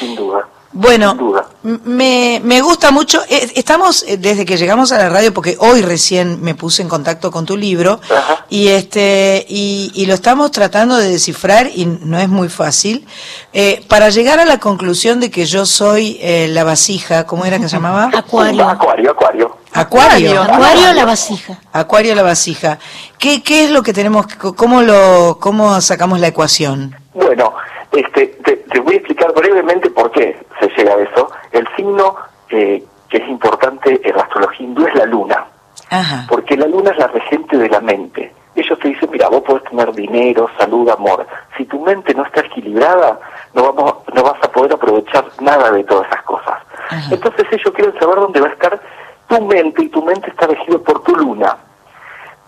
Sin 0.00 0.16
duda. 0.16 0.48
Bueno, 0.72 1.10
Sin 1.10 1.18
duda. 1.18 1.46
Me, 1.64 2.40
me 2.44 2.60
gusta 2.60 2.90
mucho. 2.90 3.22
eh, 3.28 3.50
Estamos 3.56 4.04
eh, 4.06 4.16
desde 4.18 4.44
que 4.44 4.56
llegamos 4.56 4.92
a 4.92 4.98
la 4.98 5.08
radio, 5.08 5.32
porque 5.34 5.56
hoy 5.58 5.82
recién 5.82 6.42
me 6.42 6.54
puse 6.54 6.82
en 6.82 6.88
contacto 6.88 7.30
con 7.30 7.46
tu 7.46 7.56
libro 7.56 8.00
Ajá. 8.14 8.44
y 8.50 8.68
este 8.68 9.44
y, 9.48 9.90
y 9.94 10.06
lo 10.06 10.14
estamos 10.14 10.50
tratando 10.50 10.96
de 10.96 11.08
descifrar 11.08 11.68
y 11.74 11.86
no 11.86 12.18
es 12.18 12.28
muy 12.28 12.48
fácil 12.48 13.06
eh, 13.52 13.82
para 13.88 14.10
llegar 14.10 14.38
a 14.40 14.44
la 14.44 14.58
conclusión 14.58 15.20
de 15.20 15.30
que 15.30 15.46
yo 15.46 15.64
soy 15.66 16.18
eh, 16.20 16.48
la 16.50 16.64
vasija. 16.64 17.26
¿Cómo 17.26 17.44
era 17.46 17.58
que 17.58 17.64
se 17.68 17.76
llamaba? 17.76 18.10
Acuario. 18.14 18.68
Acuario, 18.68 19.10
acuario. 19.12 19.56
Acuario. 19.72 20.42
Acuario 20.42 20.92
la 20.92 21.04
vasija. 21.04 21.58
Acuario 21.72 22.14
la 22.14 22.22
vasija. 22.22 22.78
¿Qué, 23.18 23.42
qué 23.42 23.64
es 23.64 23.70
lo 23.70 23.82
que 23.82 23.92
tenemos? 23.92 24.26
que- 24.26 24.36
¿Cómo 24.54 24.82
lo 24.82 25.38
cómo 25.40 25.80
sacamos 25.80 26.20
la 26.20 26.28
ecuación? 26.28 26.94
Bueno, 27.14 27.52
este, 27.94 28.26
te, 28.26 28.56
te 28.56 28.80
voy 28.80 28.94
a 28.94 28.96
explicar 28.98 29.32
brevemente 29.34 29.90
por 29.90 30.10
qué 30.10 30.36
se 30.60 30.68
llega 30.76 30.94
a 30.94 31.02
eso. 31.02 31.30
El 31.52 31.66
signo 31.76 32.16
eh, 32.50 32.82
que 33.08 33.18
es 33.18 33.28
importante 33.28 34.00
en 34.02 34.16
la 34.16 34.22
astrología 34.22 34.66
hindú 34.66 34.86
es 34.86 34.94
la 34.94 35.06
luna, 35.06 35.46
Ajá. 35.90 36.26
porque 36.28 36.56
la 36.56 36.66
luna 36.66 36.90
es 36.90 36.98
la 36.98 37.08
regente 37.08 37.56
de 37.56 37.68
la 37.68 37.80
mente. 37.80 38.32
Ellos 38.54 38.78
te 38.78 38.88
dicen, 38.88 39.10
mira, 39.10 39.28
vos 39.28 39.42
podés 39.42 39.64
tener 39.64 39.92
dinero, 39.92 40.48
salud, 40.58 40.88
amor. 40.88 41.26
Si 41.56 41.64
tu 41.64 41.80
mente 41.80 42.14
no 42.14 42.24
está 42.24 42.40
equilibrada, 42.40 43.18
no, 43.52 43.72
vamos, 43.72 43.94
no 44.12 44.22
vas 44.22 44.42
a 44.42 44.50
poder 44.50 44.72
aprovechar 44.72 45.24
nada 45.40 45.72
de 45.72 45.82
todas 45.84 46.06
esas 46.06 46.22
cosas. 46.22 46.62
Ajá. 46.88 47.14
Entonces 47.14 47.46
ellos 47.50 47.74
quieren 47.74 47.98
saber 47.98 48.16
dónde 48.16 48.40
va 48.40 48.48
a 48.48 48.52
estar 48.52 48.80
tu 49.28 49.40
mente 49.42 49.82
y 49.82 49.88
tu 49.88 50.02
mente 50.02 50.30
está 50.30 50.46
regida 50.46 50.78
por 50.78 51.02
tu 51.02 51.16
luna. 51.16 51.56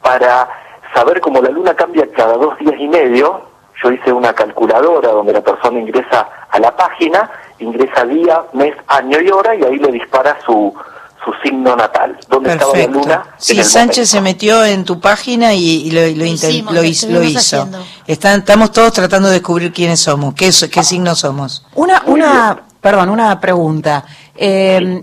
Para 0.01 0.49
saber 0.95 1.21
cómo 1.21 1.43
la 1.43 1.51
luna 1.51 1.75
cambia 1.75 2.09
cada 2.13 2.37
dos 2.37 2.57
días 2.59 2.75
y 2.79 2.87
medio, 2.87 3.43
yo 3.83 3.91
hice 3.93 4.13
una 4.13 4.33
calculadora 4.33 5.11
donde 5.11 5.33
la 5.33 5.41
persona 5.41 5.79
ingresa 5.79 6.29
a 6.51 6.59
la 6.59 6.75
página, 6.75 7.31
ingresa 7.59 8.05
día, 8.05 8.43
mes, 8.53 8.75
año 8.87 9.21
y 9.21 9.31
hora 9.31 9.55
y 9.55 9.63
ahí 9.65 9.77
le 9.77 9.93
dispara 9.93 10.39
su, 10.45 10.75
su 11.25 11.33
signo 11.43 11.77
natal. 11.77 12.17
¿Dónde 12.29 12.53
estaba 12.53 12.77
la 12.77 12.87
luna? 12.87 13.25
Sí, 13.37 13.63
Sánchez 13.63 14.09
se 14.09 14.21
metió 14.21 14.65
en 14.65 14.85
tu 14.85 15.01
página 15.01 15.53
y, 15.53 15.89
y 15.89 15.91
lo, 15.91 16.01
lo, 16.01 16.25
hicimos, 16.25 16.73
lo 16.75 16.81
lo 16.81 16.87
hizo. 16.87 17.07
lo 17.09 17.13
estuvimos 17.21 17.43
hizo. 17.43 17.57
haciendo. 17.57 17.87
Están, 18.07 18.41
estamos 18.41 18.73
todos 18.73 18.93
tratando 18.93 19.29
de 19.29 19.35
descubrir 19.35 19.73
quiénes 19.73 20.01
somos, 20.01 20.35
qué, 20.35 20.53
signos 20.53 21.19
somos. 21.19 21.67
Una, 21.75 22.03
una, 22.07 22.63
perdón, 22.81 23.11
una 23.11 23.39
pregunta. 23.41 24.05
Eh, 24.35 25.03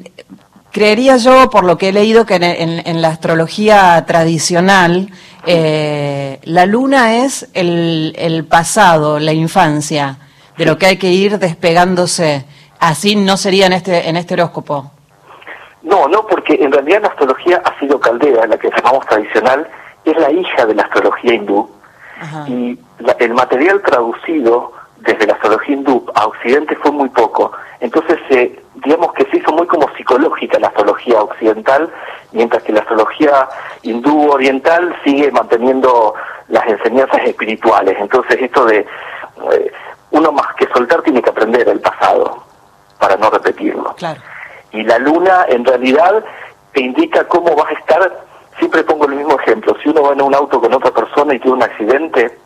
creería 0.74 1.16
yo, 1.18 1.50
por 1.50 1.64
lo 1.64 1.78
que 1.78 1.90
he 1.90 1.94
leído, 1.94 2.26
que 2.26 2.36
en, 2.36 2.44
en- 2.44 2.82
en 2.86 3.02
la 3.02 3.08
astrología 3.10 4.04
tradicional, 4.06 5.10
eh, 5.46 6.40
la 6.44 6.66
luna 6.66 7.24
es 7.24 7.48
el, 7.54 8.14
el 8.18 8.44
pasado, 8.46 9.20
la 9.20 9.32
infancia, 9.34 10.18
de 10.58 10.66
lo 10.66 10.78
que 10.78 10.88
hay 10.88 10.98
que 10.98 11.08
ir 11.12 11.40
despegándose. 11.40 12.46
Así 12.80 13.16
no 13.16 13.38
sería 13.38 13.68
en 13.68 13.74
este, 13.74 14.10
en 14.10 14.18
este 14.18 14.34
horóscopo. 14.34 14.92
No, 15.84 16.08
no, 16.08 16.26
porque 16.28 16.56
en 16.56 16.72
realidad 16.72 17.02
la 17.04 17.08
astrología 17.10 17.62
ha 17.64 17.80
sido 17.80 18.00
caldera, 18.00 18.46
la 18.48 18.58
que 18.58 18.70
llamamos 18.70 19.06
tradicional, 19.06 19.68
es 20.06 20.18
la 20.18 20.32
hija 20.32 20.66
de 20.66 20.76
la 20.76 20.84
astrología 20.84 21.34
hindú. 21.34 21.70
Y 22.48 22.78
la- 23.00 23.16
el 23.20 23.34
material 23.34 23.82
traducido 23.86 24.72
desde 25.06 25.28
la 25.28 25.34
astrología 25.34 25.76
hindú 25.76 26.06
a 26.16 26.28
Occidente 26.28 26.76
fue 26.78 26.92
muy 26.92 27.10
poco. 27.10 27.52
Entonces, 27.80 28.18
eh, 28.30 28.64
digamos 28.76 29.14
que 29.14 29.26
se 29.26 29.38
hizo 29.38 29.52
muy 29.52 29.68
como 29.68 29.90
psicológica 29.96 30.60
la 30.60 30.68
astrología 30.68 31.22
occidental, 31.22 31.92
mientras 32.32 32.64
que 32.64 32.72
la 32.72 32.82
astrología 32.82 33.48
hindú 33.82 34.32
oriental 34.32 34.96
sigue 35.04 35.30
manteniendo 35.32 36.14
las 36.48 36.66
enseñanzas 36.68 37.22
espirituales. 37.26 37.98
Entonces, 38.00 38.42
esto 38.42 38.66
de 38.66 38.80
eh, 38.80 39.72
uno 40.12 40.32
más 40.32 40.56
que 40.56 40.68
soltar 40.68 41.02
tiene 41.02 41.22
que 41.22 41.30
aprender 41.30 41.68
el 41.68 41.82
pasado 41.82 42.44
para 43.00 43.18
no 43.18 43.30
repetirlo. 43.30 43.94
Claro. 43.96 44.22
Y 44.72 44.84
la 44.84 44.98
luna 45.00 45.46
en 45.50 45.66
realidad 45.66 46.24
te 46.72 46.82
indica 46.82 47.28
cómo 47.28 47.56
vas 47.56 47.70
a 47.70 47.80
estar. 47.80 48.26
Siempre 48.58 48.84
pongo 48.84 49.06
el 49.06 49.16
mismo 49.16 49.38
ejemplo. 49.40 49.76
Si 49.84 49.90
uno 49.90 50.04
va 50.04 50.14
en 50.14 50.22
un 50.22 50.34
auto 50.34 50.62
con 50.62 50.74
otra 50.74 50.92
persona 50.92 51.34
y 51.34 51.40
tiene 51.40 51.58
un 51.58 51.64
accidente, 51.64 52.38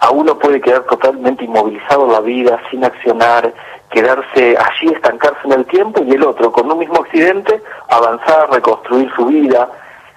a 0.00 0.10
uno 0.10 0.38
puede 0.38 0.60
quedar 0.60 0.84
totalmente 0.84 1.44
inmovilizado 1.44 2.06
la 2.06 2.20
vida, 2.20 2.60
sin 2.70 2.84
accionar, 2.84 3.52
quedarse 3.90 4.56
allí, 4.56 4.92
estancarse 4.92 5.40
en 5.44 5.52
el 5.52 5.64
tiempo, 5.66 6.02
y 6.04 6.12
el 6.12 6.24
otro, 6.24 6.52
con 6.52 6.70
un 6.70 6.78
mismo 6.78 7.00
accidente, 7.00 7.62
avanzar, 7.88 8.50
reconstruir 8.50 9.10
su 9.16 9.26
vida. 9.26 9.68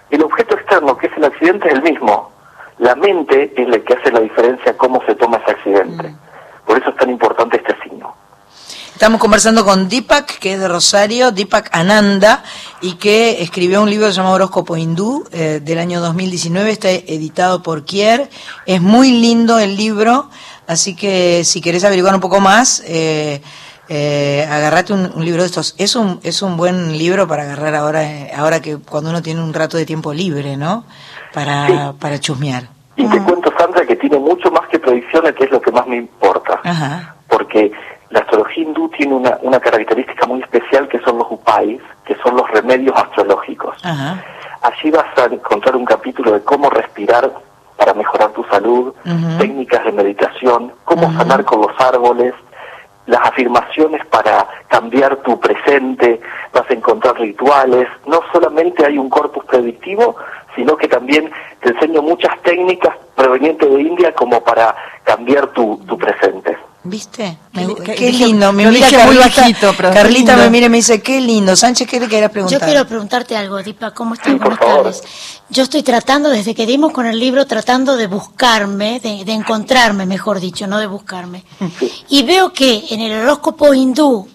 El 0.09 0.23
objeto 0.23 0.55
externo, 0.55 0.97
que 0.97 1.07
es 1.07 1.17
el 1.17 1.25
accidente, 1.25 1.67
es 1.67 1.75
el 1.75 1.83
mismo. 1.83 2.31
La 2.79 2.95
mente 2.95 3.53
es 3.55 3.67
la 3.67 3.79
que 3.79 3.93
hace 3.93 4.11
la 4.11 4.19
diferencia 4.21 4.75
cómo 4.77 5.01
se 5.05 5.15
toma 5.15 5.37
ese 5.37 5.51
accidente. 5.51 6.13
Por 6.65 6.77
eso 6.77 6.89
es 6.89 6.95
tan 6.97 7.09
importante 7.09 7.57
este 7.57 7.75
signo. 7.83 8.15
Estamos 8.99 9.21
conversando 9.21 9.63
con 9.63 9.87
Deepak, 9.87 10.39
que 10.39 10.51
es 10.51 10.59
de 10.59 10.67
Rosario, 10.67 11.31
Deepak 11.31 11.69
Ananda, 11.71 12.43
y 12.81 12.95
que 12.95 13.41
escribió 13.41 13.81
un 13.81 13.89
libro 13.89 14.09
llamado 14.09 14.35
Horóscopo 14.35 14.75
Hindú 14.75 15.23
eh, 15.31 15.61
del 15.63 15.79
año 15.79 16.01
2019, 16.01 16.69
está 16.69 16.89
editado 16.89 17.63
por 17.63 17.85
Kier. 17.85 18.29
Es 18.65 18.81
muy 18.81 19.11
lindo 19.11 19.57
el 19.57 19.77
libro, 19.77 20.29
así 20.67 20.97
que 20.97 21.45
si 21.45 21.61
querés 21.61 21.85
averiguar 21.85 22.13
un 22.13 22.19
poco 22.19 22.41
más, 22.41 22.83
eh, 22.87 23.41
eh, 23.87 24.45
agarrate 24.51 24.91
un, 24.91 25.09
un 25.15 25.23
libro 25.23 25.43
de 25.43 25.47
estos. 25.47 25.75
Es 25.77 25.95
un, 25.95 26.19
es 26.23 26.41
un 26.41 26.57
buen 26.57 26.97
libro 26.97 27.25
para 27.25 27.43
agarrar 27.43 27.75
ahora, 27.75 28.03
eh, 28.03 28.33
ahora 28.35 28.61
que 28.61 28.79
cuando 28.79 29.11
uno 29.11 29.21
tiene 29.21 29.41
un 29.41 29.53
rato 29.53 29.77
de 29.77 29.85
tiempo 29.85 30.13
libre, 30.13 30.57
¿no? 30.57 30.83
Para, 31.33 31.93
para 31.97 32.19
chusmear. 32.19 32.67
Y 32.97 33.07
te 33.07 33.17
cuento, 33.21 33.49
Sandra, 33.57 33.85
que 33.85 33.95
tiene 33.95 34.19
mucho 34.19 34.51
más 34.51 34.67
que 34.67 34.77
predicciones, 34.77 35.35
que 35.35 35.45
es 35.45 35.51
lo 35.51 35.61
que 35.61 35.71
más 35.71 35.87
me 35.87 35.95
importa. 35.95 36.59
Ajá. 36.65 37.15
Porque 37.29 37.71
la 38.09 38.19
astrología 38.21 38.63
hindú 38.63 38.89
tiene 38.89 39.13
una, 39.13 39.37
una 39.41 39.59
característica 39.59 40.25
muy 40.25 40.41
especial 40.41 40.87
que 40.87 40.99
son 40.99 41.17
los 41.17 41.27
upais, 41.29 41.81
que 42.05 42.15
son 42.23 42.35
los 42.35 42.49
remedios 42.49 42.95
astrológicos. 42.97 43.77
Ajá. 43.83 44.23
Allí 44.61 44.91
vas 44.91 45.05
a 45.17 45.25
encontrar 45.25 45.75
un 45.75 45.85
capítulo 45.85 46.31
de 46.31 46.41
cómo 46.41 46.69
respirar 46.69 47.31
para 47.77 47.93
mejorar 47.93 48.31
tu 48.31 48.43
salud, 48.45 48.93
técnicas 49.37 49.85
de 49.85 49.93
meditación, 49.93 50.73
cómo 50.83 51.13
sanar 51.13 51.45
con 51.45 51.61
los 51.61 51.71
árboles, 51.79 52.33
las 53.05 53.21
afirmaciones 53.21 54.05
para 54.07 54.45
cambiar 54.67 55.15
tu 55.17 55.39
presente, 55.39 56.19
vas 56.51 56.69
a 56.69 56.73
encontrar 56.73 57.17
rituales, 57.17 57.87
no 58.05 58.19
solamente 58.33 58.85
hay 58.85 58.97
un 58.97 59.09
corpus 59.09 59.45
predictivo, 59.45 60.17
sino 60.55 60.75
que 60.75 60.89
también 60.89 61.31
te 61.61 61.69
enseño 61.69 62.01
muchas 62.01 62.37
técnicas 62.41 62.93
provenientes 63.15 63.69
de 63.69 63.81
India 63.81 64.13
como 64.13 64.43
para 64.43 64.75
cambiar 65.05 65.47
tu, 65.47 65.79
tu 65.87 65.97
presente. 65.97 66.57
¿Viste? 66.81 67.37
Me- 67.51 67.75
Qué- 67.75 68.09
lindo. 68.11 68.53
Me 68.53 68.65
mira 68.65 68.87
dije 68.87 68.97
muy 69.05 69.17
Carlita, 69.17 69.41
bajito, 69.41 69.73
pero 69.75 69.91
Carlita 69.93 70.37
me 70.37 70.49
mira 70.49 70.67
y 70.67 70.69
me 70.69 70.77
dice, 70.77 71.01
qué 71.01 71.19
lindo. 71.19 71.55
Sánchez, 71.55 71.87
¿qué 71.89 71.99
le 71.99 72.07
querías 72.07 72.31
preguntar? 72.31 72.59
Yo 72.61 72.65
quiero 72.65 72.87
preguntarte 72.87 73.35
algo, 73.35 73.61
Dipa, 73.61 73.91
¿cómo 73.93 74.13
estás? 74.13 74.37
Buenas 74.39 74.59
tardes. 74.59 75.03
Yo 75.49 75.63
estoy 75.63 75.83
tratando, 75.83 76.29
desde 76.29 76.55
que 76.55 76.65
dimos 76.65 76.93
con 76.93 77.05
el 77.05 77.19
libro, 77.19 77.45
tratando 77.45 77.97
de 77.97 78.07
buscarme, 78.07 79.01
de, 79.01 79.25
de 79.25 79.33
encontrarme, 79.33 80.05
mejor 80.05 80.39
dicho, 80.39 80.67
no 80.67 80.79
de 80.79 80.87
buscarme. 80.87 81.43
Y 82.07 82.23
veo 82.23 82.53
que 82.53 82.85
en 82.91 83.01
el 83.01 83.11
horóscopo 83.23 83.73
hindú 83.73 84.27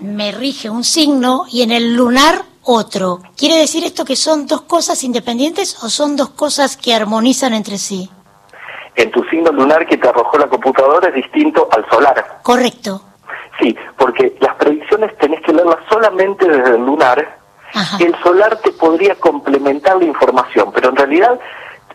me 0.00 0.32
rige 0.32 0.70
un 0.70 0.84
signo 0.84 1.44
y 1.50 1.62
en 1.62 1.70
el 1.70 1.94
lunar 1.94 2.46
otro. 2.62 3.20
¿Quiere 3.36 3.56
decir 3.58 3.84
esto 3.84 4.06
que 4.06 4.16
son 4.16 4.46
dos 4.46 4.62
cosas 4.62 5.04
independientes 5.04 5.76
o 5.82 5.90
son 5.90 6.16
dos 6.16 6.30
cosas 6.30 6.78
que 6.78 6.94
armonizan 6.94 7.52
entre 7.52 7.76
sí? 7.76 8.08
En 8.96 9.10
tu 9.10 9.24
signo 9.24 9.50
lunar 9.50 9.86
que 9.86 9.96
te 9.96 10.08
arrojó 10.08 10.38
la 10.38 10.46
computadora 10.46 11.08
es 11.08 11.14
distinto 11.14 11.68
al 11.72 11.84
solar. 11.90 12.38
Correcto. 12.42 13.02
Sí, 13.60 13.76
porque 13.96 14.36
las 14.40 14.54
predicciones 14.56 15.16
tenés 15.18 15.40
que 15.42 15.52
leerlas 15.52 15.78
solamente 15.90 16.46
desde 16.48 16.76
el 16.76 16.84
lunar. 16.84 17.38
El 17.98 18.14
solar 18.22 18.56
te 18.60 18.70
podría 18.72 19.16
complementar 19.16 19.96
la 19.96 20.04
información, 20.04 20.70
pero 20.72 20.90
en 20.90 20.96
realidad 20.96 21.38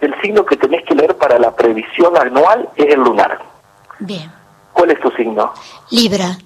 el 0.01 0.13
signo 0.21 0.45
que 0.45 0.57
tenés 0.57 0.83
que 0.85 0.93
leer 0.95 1.15
para 1.17 1.39
la 1.39 1.55
previsión 1.55 2.17
anual 2.17 2.67
es 2.75 2.93
el 2.93 2.99
lunar. 2.99 3.39
Bien. 3.99 4.29
¿Cuál 4.73 4.91
es 4.91 4.99
tu 4.99 5.09
signo? 5.11 5.53
Libra. 5.91 6.37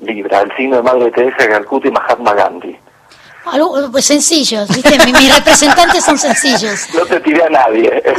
Libra, 0.00 0.40
el 0.40 0.56
signo 0.56 0.76
de 0.76 0.82
Madre 0.82 1.10
Teresa 1.10 1.48
Calcuta 1.48 1.88
y 1.88 1.90
Mahatma 1.92 2.32
Gandhi. 2.34 2.76
Algo 3.46 3.90
pues, 3.92 4.04
sencillos, 4.06 4.68
¿viste? 4.68 4.98
Mi- 5.04 5.12
Mis 5.12 5.34
representantes 5.36 6.04
son 6.04 6.18
sencillos. 6.18 6.88
No 6.94 7.04
te 7.06 7.20
tiré 7.20 7.44
a 7.44 7.50
nadie. 7.50 8.02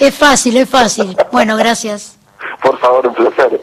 Es 0.00 0.14
fácil, 0.14 0.56
es 0.56 0.68
fácil. 0.68 1.16
Bueno, 1.30 1.56
gracias. 1.56 2.18
Por 2.62 2.78
favor, 2.78 3.06
un 3.06 3.14
placer. 3.14 3.60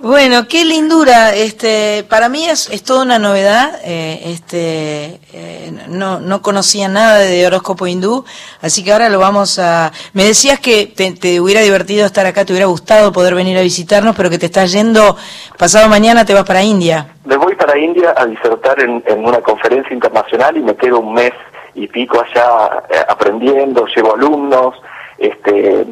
Bueno, 0.00 0.46
qué 0.46 0.64
lindura. 0.64 1.34
Este, 1.34 2.04
para 2.08 2.28
mí 2.28 2.44
es, 2.44 2.70
es 2.70 2.84
toda 2.84 3.02
una 3.02 3.18
novedad. 3.18 3.80
eh, 3.82 4.20
este, 4.26 5.18
eh, 5.32 5.72
no, 5.88 6.20
no 6.20 6.40
conocía 6.40 6.86
nada 6.88 7.18
de 7.18 7.44
horóscopo 7.46 7.86
hindú, 7.88 8.24
así 8.62 8.84
que 8.84 8.92
ahora 8.92 9.08
lo 9.08 9.18
vamos 9.18 9.58
a. 9.58 9.90
Me 10.12 10.22
decías 10.24 10.60
que 10.60 10.86
te, 10.86 11.10
te 11.12 11.40
hubiera 11.40 11.62
divertido 11.62 12.06
estar 12.06 12.26
acá, 12.26 12.44
te 12.44 12.52
hubiera 12.52 12.66
gustado 12.66 13.10
poder 13.10 13.34
venir 13.34 13.58
a 13.58 13.62
visitarnos, 13.62 14.14
pero 14.14 14.30
que 14.30 14.38
te 14.38 14.46
estás 14.46 14.70
yendo 14.70 15.16
pasado 15.56 15.88
mañana, 15.88 16.24
te 16.24 16.34
vas 16.34 16.44
para 16.44 16.62
India. 16.62 17.14
Me 17.24 17.36
voy 17.36 17.56
para 17.56 17.76
India 17.76 18.14
a 18.16 18.24
disertar 18.26 18.78
en, 18.80 19.02
en 19.06 19.24
una 19.24 19.40
conferencia 19.40 19.92
internacional 19.92 20.56
y 20.56 20.60
me 20.60 20.76
quedo 20.76 21.00
un 21.00 21.14
mes 21.14 21.32
y 21.74 21.88
pico 21.88 22.20
allá 22.20 22.84
eh, 22.88 23.04
aprendiendo, 23.08 23.84
llevo 23.96 24.14
alumnos, 24.14 24.74
este, 25.18 25.86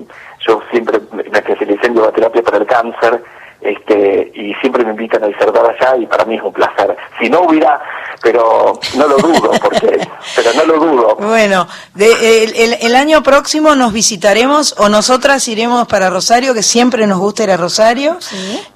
yo 0.47 0.63
siempre 0.71 1.01
me 1.13 1.23
especialicé 1.23 1.87
en 1.87 1.95
bioterapia 1.95 2.43
para 2.43 2.59
el 2.59 2.67
cáncer, 2.67 3.23
este, 3.61 4.33
y 4.35 4.55
siempre 4.61 4.85
me 4.85 4.91
invitan 4.91 5.25
a 5.25 5.27
disertar 5.29 5.65
allá 5.67 5.97
y 5.97 6.07
para 6.07 6.25
mí 6.25 6.37
es 6.37 6.43
un 6.43 6.53
placer. 6.53 6.97
Si 7.21 7.29
no 7.31 7.43
hubiera, 7.43 7.81
pero 8.23 8.79
no 8.97 9.07
lo 9.09 9.17
dudo, 9.19 9.51
porque, 9.63 9.99
pero 10.37 10.51
no 10.55 10.65
lo 10.65 10.79
dudo. 10.79 11.17
Bueno, 11.17 11.67
de- 11.95 12.45
el, 12.45 12.55
el- 12.57 12.79
el 12.81 12.97
año 12.97 13.23
próximo 13.23 13.75
nos 13.75 13.93
visitaremos 13.93 14.75
o 14.79 14.89
nosotras 14.89 15.47
iremos 15.49 15.87
para 15.89 16.11
Rosario, 16.11 16.55
que 16.55 16.63
siempre 16.63 17.07
nos 17.07 17.19
gusta 17.19 17.45
ir 17.45 17.51
a 17.51 17.57
Rosario. 17.57 18.19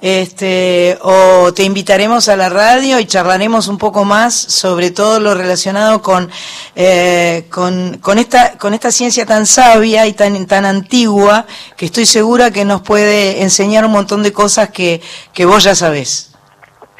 Este, 0.00 0.98
o 1.02 1.52
te 1.52 1.62
invitaremos 1.64 2.28
a 2.28 2.36
la 2.36 2.48
radio 2.48 2.98
y 2.98 3.04
charlaremos 3.06 3.68
un 3.68 3.76
poco 3.78 4.04
más 4.04 4.34
sobre 4.34 4.90
todo 4.90 5.20
lo 5.20 5.34
relacionado 5.34 6.00
con, 6.02 6.30
eh, 6.74 7.46
con, 7.50 7.98
con 7.98 8.18
esta, 8.18 8.56
con 8.58 8.72
esta 8.74 8.90
ciencia 8.90 9.26
tan 9.26 9.46
sabia 9.46 10.06
y 10.06 10.12
tan, 10.14 10.46
tan 10.46 10.64
antigua 10.64 11.44
que 11.76 11.86
estoy 11.86 12.06
segura 12.06 12.50
que 12.50 12.64
nos 12.64 12.80
puede 12.82 13.42
enseñar 13.42 13.84
un 13.84 13.92
montón 13.92 14.22
de 14.22 14.32
cosas 14.32 14.69
que, 14.70 15.00
que 15.32 15.44
vos 15.44 15.64
ya 15.64 15.74
sabés. 15.74 16.30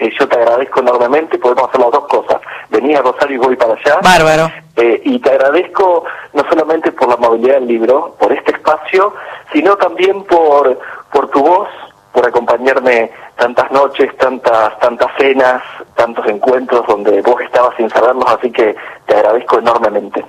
Eh, 0.01 0.11
yo 0.19 0.27
te 0.27 0.37
agradezco 0.37 0.81
enormemente, 0.81 1.39
podemos 1.39 1.69
hacer 1.69 1.81
las 1.81 1.91
dos 1.91 2.07
cosas. 2.09 2.41
Venís 2.71 2.97
a 2.97 3.03
Rosario 3.03 3.37
y 3.37 3.39
voy 3.39 3.57
para 3.57 3.75
allá. 3.75 3.99
Bárbaro. 4.03 4.51
Eh, 4.77 5.03
y 5.05 5.19
te 5.19 5.31
agradezco 5.31 6.05
no 6.33 6.43
solamente 6.49 6.91
por 6.93 7.09
la 7.09 7.15
amabilidad 7.15 7.57
del 7.57 7.67
libro, 7.67 8.17
por 8.19 8.33
este 8.33 8.53
espacio, 8.53 9.13
sino 9.53 9.77
también 9.77 10.25
por, 10.25 10.79
por 11.13 11.29
tu 11.29 11.41
voz, 11.41 11.69
por 12.13 12.27
acompañarme 12.27 13.11
tantas 13.37 13.71
noches, 13.71 14.17
tantas, 14.17 14.79
tantas 14.79 15.09
cenas, 15.19 15.63
tantos 15.95 16.27
encuentros 16.27 16.87
donde 16.87 17.21
vos 17.21 17.41
estabas 17.43 17.77
sin 17.77 17.91
saberlos, 17.91 18.25
así 18.27 18.51
que 18.51 18.75
te 19.07 19.15
agradezco 19.15 19.59
enormemente. 19.59 20.25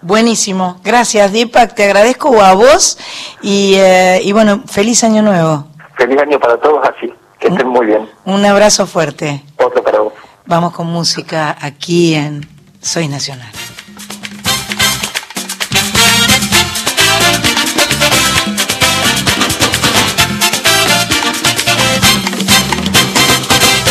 Buenísimo. 0.00 0.80
Gracias, 0.82 1.30
Deepak. 1.30 1.74
Te 1.74 1.84
agradezco 1.84 2.40
a 2.40 2.54
vos 2.54 2.98
y, 3.42 3.74
eh, 3.76 4.20
y 4.24 4.32
bueno, 4.32 4.62
feliz 4.66 5.04
año 5.04 5.20
nuevo. 5.20 5.66
Feliz 6.00 6.18
año 6.18 6.40
para 6.40 6.56
todos 6.56 6.80
así, 6.88 7.12
que 7.38 7.48
estén 7.48 7.68
muy 7.68 7.84
bien. 7.84 8.08
Un 8.24 8.42
abrazo 8.46 8.86
fuerte. 8.86 9.44
Otro 9.58 9.82
para 9.84 10.00
vos. 10.00 10.14
Vamos 10.46 10.72
con 10.72 10.86
música 10.86 11.54
aquí 11.60 12.14
en 12.14 12.48
Soy 12.80 13.06
Nacional. 13.06 13.52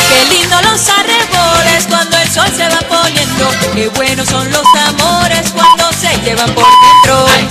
Qué 0.10 0.26
lindo 0.34 0.56
los 0.64 0.90
arreboles 0.90 1.86
cuando 1.88 2.18
el 2.18 2.28
sol 2.30 2.48
se 2.48 2.68
va 2.70 2.80
poniendo. 2.90 3.52
Qué 3.76 3.88
buenos 3.90 4.28
son 4.28 4.52
los 4.52 4.66
amores 4.88 5.52
cuando 5.52 5.92
se 5.94 6.10
llevan 6.24 6.52
por 6.56 6.66
dentro. 6.66 7.26
Ay, 7.36 7.48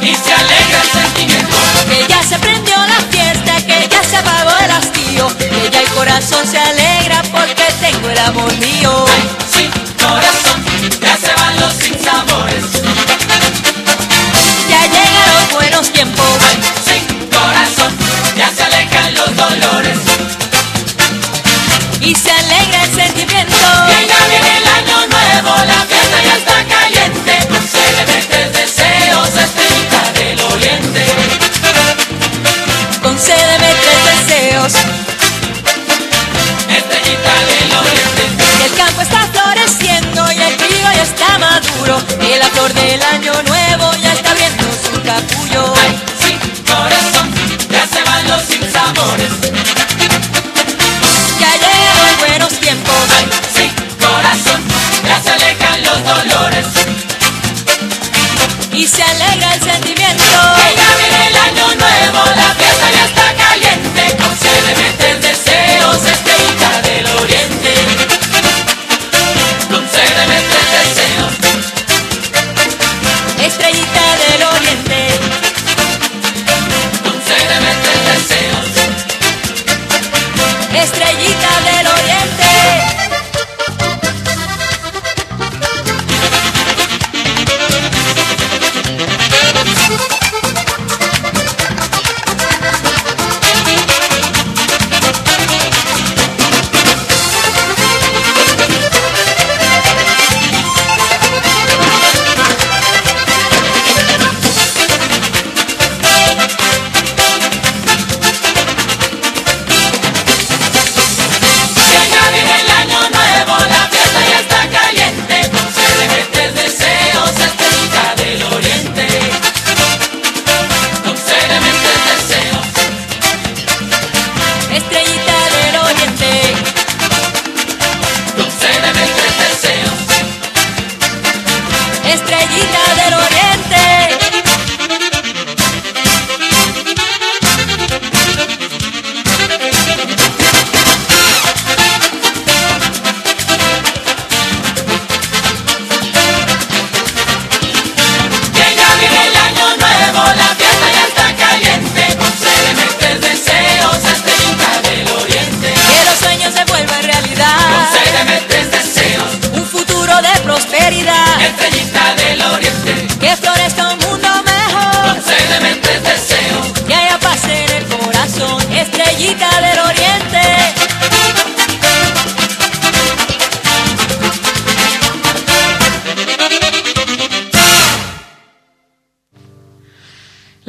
Y 0.00 0.14
se 0.14 0.32
alegra 0.32 0.82
el 0.82 0.90
sentimiento. 0.90 1.56
Que 1.88 2.06
ya 2.06 2.22
se 2.22 2.38
prendió 2.38 2.76
la 2.76 3.00
fiesta, 3.10 3.56
que 3.66 3.88
ya 3.88 4.04
se 4.04 4.16
apagó 4.16 4.50
el 4.62 4.70
hastío. 4.70 5.28
Que 5.38 5.70
ya 5.72 5.80
el 5.80 5.88
corazón 5.88 6.46
se 6.46 6.58
alegra 6.58 7.22
porque 7.32 7.64
tengo 7.80 8.10
el 8.10 8.18
amor 8.18 8.54
mío. 8.58 9.06
Ay, 9.08 9.28
sí, 9.50 9.70
corazón, 9.96 10.64
ya 11.00 11.16
se 11.16 11.34
van 11.34 11.60
los 11.60 11.72
sinsabores. 11.72 12.64
Ya 14.68 14.82
llegan 14.82 15.34
los 15.34 15.52
buenos 15.54 15.90
tiempos. 15.92 16.17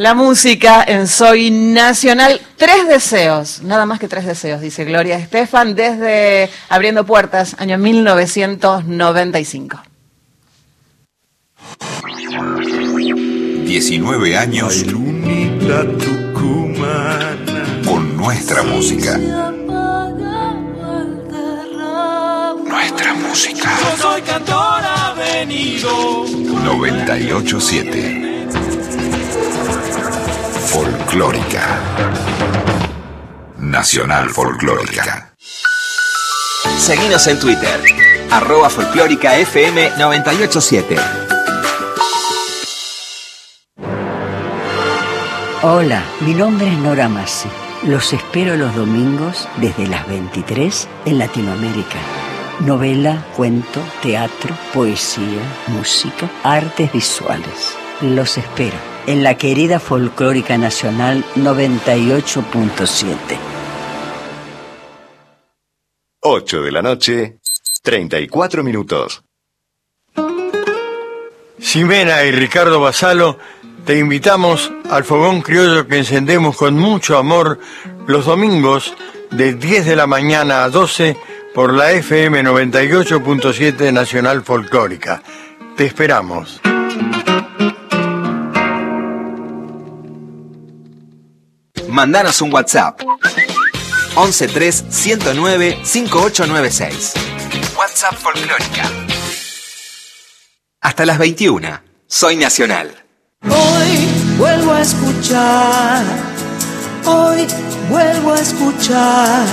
La 0.10 0.16
música 0.16 0.84
en 0.88 1.08
Soy 1.08 1.52
Nacional. 1.52 2.42
Tres 2.58 2.88
deseos, 2.88 3.62
nada 3.62 3.86
más 3.86 4.00
que 4.00 4.08
tres 4.08 4.26
deseos, 4.26 4.60
dice 4.60 4.84
Gloria 4.84 5.20
Estefan, 5.20 5.76
desde 5.76 6.50
Abriendo 6.68 7.06
Puertas, 7.06 7.56
año 7.60 7.78
1995. 7.78 9.84
19 13.66 14.36
años 14.36 14.84
con 17.86 18.18
nuestra 18.18 18.64
música. 18.64 19.16
Nuestra 22.66 23.14
música. 23.14 23.78
Yo 23.80 23.96
soy 24.02 24.24
cantor 24.24 24.82
avenido. 24.84 26.26
987. 26.64 28.29
Folclórica. 30.72 31.80
Nacional 33.58 34.30
Folclórica. 34.30 35.34
Seguinos 36.78 37.26
en 37.26 37.40
Twitter, 37.40 37.82
arroba 38.30 38.70
folclórica 38.70 39.36
FM 39.36 39.94
987. 39.98 40.96
Hola, 45.64 46.04
mi 46.20 46.36
nombre 46.36 46.68
es 46.68 46.78
Nora 46.78 47.10
Massi. 47.10 47.50
Los 47.82 48.14
espero 48.14 48.56
los 48.56 48.76
domingos 48.76 49.48
desde 49.58 49.88
las 49.88 50.08
23 50.08 50.88
en 51.06 51.18
Latinoamérica. 51.18 51.98
Novela, 52.60 53.26
cuento, 53.36 53.82
teatro, 54.04 54.56
poesía, 54.72 55.42
música, 55.70 56.30
artes 56.44 56.94
visuales. 56.94 57.76
Los 58.02 58.38
espero 58.38 58.89
en 59.08 59.24
la 59.24 59.38
querida 59.38 59.80
Folclórica 59.80 60.58
Nacional 60.58 61.24
98.7. 61.36 63.16
8 66.22 66.62
de 66.62 66.72
la 66.72 66.82
noche, 66.82 67.40
34 67.82 68.64
minutos. 68.64 69.24
Ximena 71.60 72.24
y 72.24 72.32
Ricardo 72.32 72.80
Basalo, 72.80 73.38
te 73.86 73.98
invitamos 73.98 74.72
al 74.90 75.04
fogón 75.04 75.42
criollo 75.42 75.88
que 75.88 75.98
encendemos 75.98 76.56
con 76.56 76.76
mucho 76.76 77.18
amor 77.18 77.60
los 78.08 78.26
domingos 78.26 78.94
de 79.32 79.54
10 79.54 79.86
de 79.86 79.96
la 79.96 80.08
mañana 80.08 80.64
a 80.64 80.70
12 80.70 81.18
por 81.54 81.74
la 81.74 81.92
FM 81.92 82.44
98.7 82.44 83.92
Nacional 83.92 84.44
Folclórica. 84.44 85.22
Te 85.76 85.86
esperamos. 85.86 86.62
Mandanos 91.90 92.42
un 92.42 92.54
WhatsApp. 92.54 93.02
113 94.16 94.92
109 94.92 95.80
5896. 95.84 97.14
WhatsApp 97.78 98.14
Folclórica. 98.16 98.90
Hasta 100.82 101.06
las 101.06 101.18
21. 101.18 101.82
Soy 102.08 102.36
Nacional. 102.38 102.96
Hoy 103.44 104.08
vuelvo 104.38 104.74
a 104.74 104.82
escuchar, 104.82 106.04
hoy 107.06 107.48
vuelvo 107.90 108.34
a 108.34 108.40
escuchar 108.40 109.46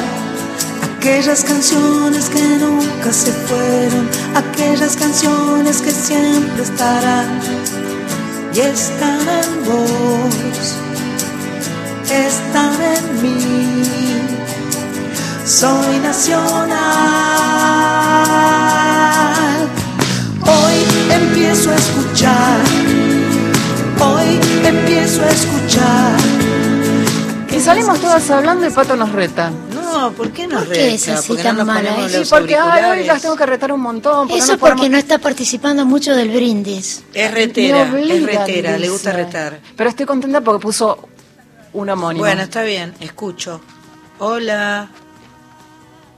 aquellas 0.83 1.45
canciones 1.45 2.29
que 2.29 2.41
nunca 2.41 3.13
se 3.13 3.31
fueron, 3.33 4.09
aquellas 4.35 4.97
canciones 4.97 5.81
que 5.81 5.93
siempre 5.93 6.65
estarán 6.65 7.41
y 8.53 8.61
están 8.61 9.21
en 9.21 9.65
vos, 9.65 10.77
están 12.11 12.73
en 12.83 13.23
mí. 13.23 13.37
Soy 15.45 15.99
nacional. 18.37 19.69
Hoy 20.43 21.13
empiezo 21.15 21.71
a 21.71 21.75
escuchar. 21.77 22.61
Hoy 24.01 24.41
empiezo 24.65 25.23
a 25.23 25.29
escuchar. 25.31 26.17
Y 27.57 27.61
salimos 27.61 27.99
todas 28.01 28.29
hablando 28.31 28.67
y 28.67 28.71
Pato 28.71 28.97
nos 28.97 29.13
reta. 29.13 29.51
No, 29.75 30.11
¿por 30.13 30.31
qué 30.31 30.47
nos 30.47 30.65
¿Por 30.65 30.75
qué 30.75 30.95
es 30.95 31.07
reta? 31.07 31.19
así 31.21 31.29
Porque 31.29 31.43
tan 31.43 31.57
no 31.57 31.65
mala? 31.65 32.09
Sí, 32.09 32.23
porque 32.29 32.55
ay, 32.57 32.85
hoy 33.01 33.05
las 33.07 33.23
tengo 33.23 33.35
que 33.37 33.47
retar 33.47 33.73
un 33.73 33.81
montón. 33.81 34.29
porque 34.29 34.43
Eso 34.43 34.53
no 34.53 34.59
porque 34.59 34.75
podemos- 34.75 34.91
no 34.91 34.99
está 34.99 35.19
participando 35.19 35.87
mucho 35.87 36.15
del 36.15 36.29
brindis. 36.31 37.03
Es 37.15 37.31
retera, 37.31 37.83
es 37.83 38.23
retera, 38.23 38.77
le 38.77 38.89
gusta 38.91 39.13
retar. 39.13 39.61
Pero 39.75 39.89
estoy 39.91 40.05
contenta 40.05 40.43
porque 40.43 40.61
puso 40.63 41.09
un 41.77 41.91
homónimo. 41.91 42.25
Bueno, 42.25 42.43
está 42.43 42.63
bien, 42.63 42.95
escucho. 43.01 43.61
Hola. 44.19 44.89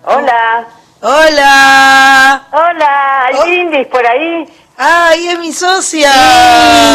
Hola. 0.05 0.69
Hola. 1.01 2.47
Hola, 2.53 3.25
¿hay 3.27 3.35
Oh. 3.37 3.43
brindis 3.43 3.87
por 3.89 4.07
ahí? 4.07 4.45
¡Ay, 4.81 5.27
es 5.29 5.39
mi 5.41 5.53
socia! 5.53 6.13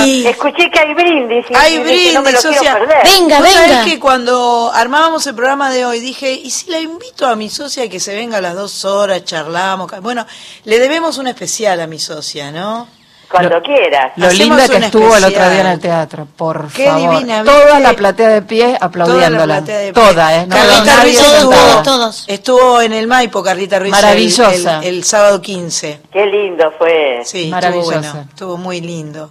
Escuché 0.05 0.71
que 0.71 0.79
hay 0.79 0.93
brindis 0.93 1.45
y 1.49 1.53
Hay 1.55 1.71
dije, 1.79 1.83
brindis, 1.83 2.13
no 2.13 2.21
me 2.21 2.31
lo 2.31 2.39
quiero 2.39 2.55
socia. 2.55 2.73
perder. 2.75 2.97
¿Vos 3.41 3.51
sabés 3.51 3.83
que 3.85 3.99
cuando 3.99 4.71
armábamos 4.73 5.27
el 5.27 5.35
programa 5.35 5.69
de 5.69 5.85
hoy 5.85 5.99
dije, 5.99 6.31
¿y 6.31 6.49
si 6.49 6.69
la 6.71 6.79
invito 6.79 7.27
a 7.27 7.35
mi 7.35 7.49
socia 7.49 7.89
que 7.89 7.99
se 7.99 8.15
venga 8.15 8.37
a 8.37 8.41
las 8.41 8.55
dos 8.55 8.85
horas, 8.85 9.25
charlamos? 9.25 9.91
Bueno, 10.01 10.25
le 10.63 10.79
debemos 10.79 11.17
un 11.17 11.27
especial 11.27 11.81
a 11.81 11.87
mi 11.87 11.99
socia, 11.99 12.51
¿no? 12.51 12.87
Cuando 13.33 13.61
quieras. 13.63 14.11
Lo 14.15 14.27
Hacemos 14.27 14.57
linda 14.57 14.69
que 14.69 14.85
estuvo 14.85 15.05
el 15.05 15.11
otro 15.23 15.27
especial. 15.27 15.51
día 15.51 15.61
en 15.61 15.67
el 15.67 15.79
teatro, 15.79 16.27
por 16.37 16.67
Qué 16.71 16.85
favor. 16.85 17.15
divina, 17.19 17.43
Toda 17.43 17.79
la 17.79 17.93
platea 17.93 18.29
de 18.29 18.41
pie 18.43 18.77
aplaudiéndola. 18.79 19.55
platea 19.55 19.77
de 19.79 19.93
pie. 19.93 20.03
Toda, 20.03 20.35
¿eh? 20.35 20.45
No 20.47 20.55
Carlita 20.55 21.01
Ruiz 21.03 21.19
estuvo, 21.19 22.11
estuvo 22.27 22.81
en 22.81 22.93
el 22.93 23.07
Maipo, 23.07 23.41
Carlita 23.43 23.79
Ruiz. 23.79 23.91
Maravillosa. 23.91 24.77
El, 24.79 24.83
el- 24.87 24.95
el 24.97 25.03
sábado 25.03 25.41
15. 25.41 26.01
Qué 26.11 26.25
lindo 26.27 26.71
fue. 26.77 27.21
Sí, 27.25 27.47
Maravillosa. 27.49 27.95
estuvo 27.95 28.11
bueno, 28.13 28.27
estuvo 28.29 28.57
muy 28.57 28.81
lindo. 28.81 29.29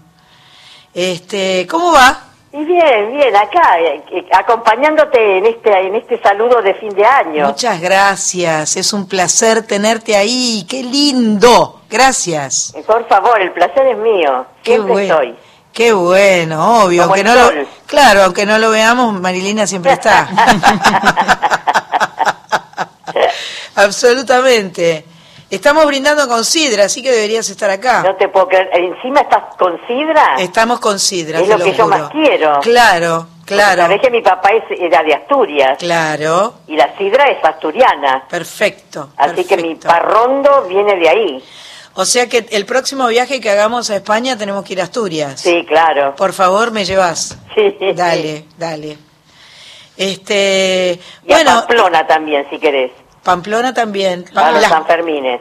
Este, 0.95 1.67
¿cómo 1.71 1.93
va? 1.93 2.19
Y 2.55 2.65
bien, 2.67 3.13
bien, 3.13 3.35
acá, 3.35 3.79
eh, 3.81 4.03
eh, 4.13 4.27
acompañándote 4.31 5.39
en 5.39 5.47
este, 5.47 5.71
en 5.87 5.95
este 5.95 6.21
saludo 6.23 6.61
de 6.61 6.75
fin 6.75 6.91
de 6.91 7.05
año. 7.05 7.47
Muchas 7.47 7.81
gracias, 7.81 8.77
es 8.77 8.93
un 8.93 9.09
placer 9.09 9.67
tenerte 9.67 10.15
ahí, 10.15 10.67
qué 10.69 10.83
lindo. 10.83 11.81
Gracias. 11.89 12.75
Eh, 12.77 12.83
Por 12.87 13.09
favor, 13.09 13.41
el 13.41 13.53
placer 13.53 13.87
es 13.87 13.97
mío. 13.97 14.45
Qué 14.63 14.73
Siempre 14.75 14.93
bueno. 14.93 15.15
estoy. 15.15 15.37
Qué 15.73 15.93
bueno, 15.95 16.85
obvio, 16.85 17.05
Como 17.05 17.15
aunque 17.15 17.25
no 17.25 17.35
sol. 17.35 17.59
lo, 17.61 17.67
claro, 17.87 18.23
aunque 18.25 18.45
no 18.45 18.59
lo 18.59 18.71
veamos, 18.71 19.15
Marilina 19.19 19.67
siempre 19.67 19.93
está. 19.93 20.29
Absolutamente. 23.77 25.07
Estamos 25.53 25.85
brindando 25.85 26.27
con 26.29 26.47
sidra, 26.47 26.85
así 26.87 27.03
que 27.03 27.11
deberías 27.11 27.47
estar 27.51 27.69
acá. 27.69 28.03
No 28.03 28.17
te 28.17 28.27
puedo 28.29 28.49
creer. 28.49 28.71
¿Encima 28.73 29.21
estás 29.21 29.55
con 29.59 29.79
sidra? 29.87 30.37
Estamos 30.39 30.81
con 30.81 30.99
sidra, 30.99 31.41
Es 31.41 31.47
te 31.47 31.59
lo 31.59 31.63
que 31.63 31.75
yo 31.75 31.87
más 31.87 32.09
quiero. 32.11 32.59
Claro, 32.61 33.27
claro. 33.45 33.83
Sabés 33.83 34.01
que 34.01 34.11
mi 34.11 34.23
papá 34.23 34.49
es- 34.49 34.81
era 34.81 35.03
de 35.03 35.13
Asturias. 35.13 35.77
Claro. 35.79 36.55
Y 36.69 36.75
la 36.77 36.97
sidra 36.97 37.29
es 37.29 37.45
asturiana. 37.45 38.25
Perfecto. 38.31 39.11
Así 39.19 39.45
que 39.45 39.59
mi 39.59 39.75
parrondo 39.75 40.63
viene 40.71 40.97
de 40.97 41.09
ahí. 41.11 41.45
O 41.97 42.07
sea 42.07 42.27
que 42.31 42.47
el 42.51 42.65
próximo 42.65 43.07
viaje 43.09 43.39
que 43.39 43.51
hagamos 43.51 43.91
a 43.91 43.97
España 43.97 44.39
tenemos 44.39 44.65
que 44.65 44.73
ir 44.73 44.81
a 44.81 44.85
Asturias. 44.85 45.39
Sí, 45.39 45.67
claro. 45.69 46.17
Por 46.17 46.33
favor, 46.33 46.71
me 46.71 46.87
llevas. 46.87 47.37
Sí. 47.55 47.77
Dale, 47.95 48.47
dale. 48.57 48.97
Este, 49.99 50.99
Y 51.27 51.33
a 51.33 51.37
bueno, 51.37 51.51
Pamplona 51.61 52.07
también, 52.07 52.47
si 52.49 52.59
querés. 52.59 52.91
Pamplona 53.23 53.73
también. 53.75 54.25
A 54.35 54.51
los 54.53 54.61
Las- 54.63 54.71
San 54.71 54.87
Fermines. 54.87 55.41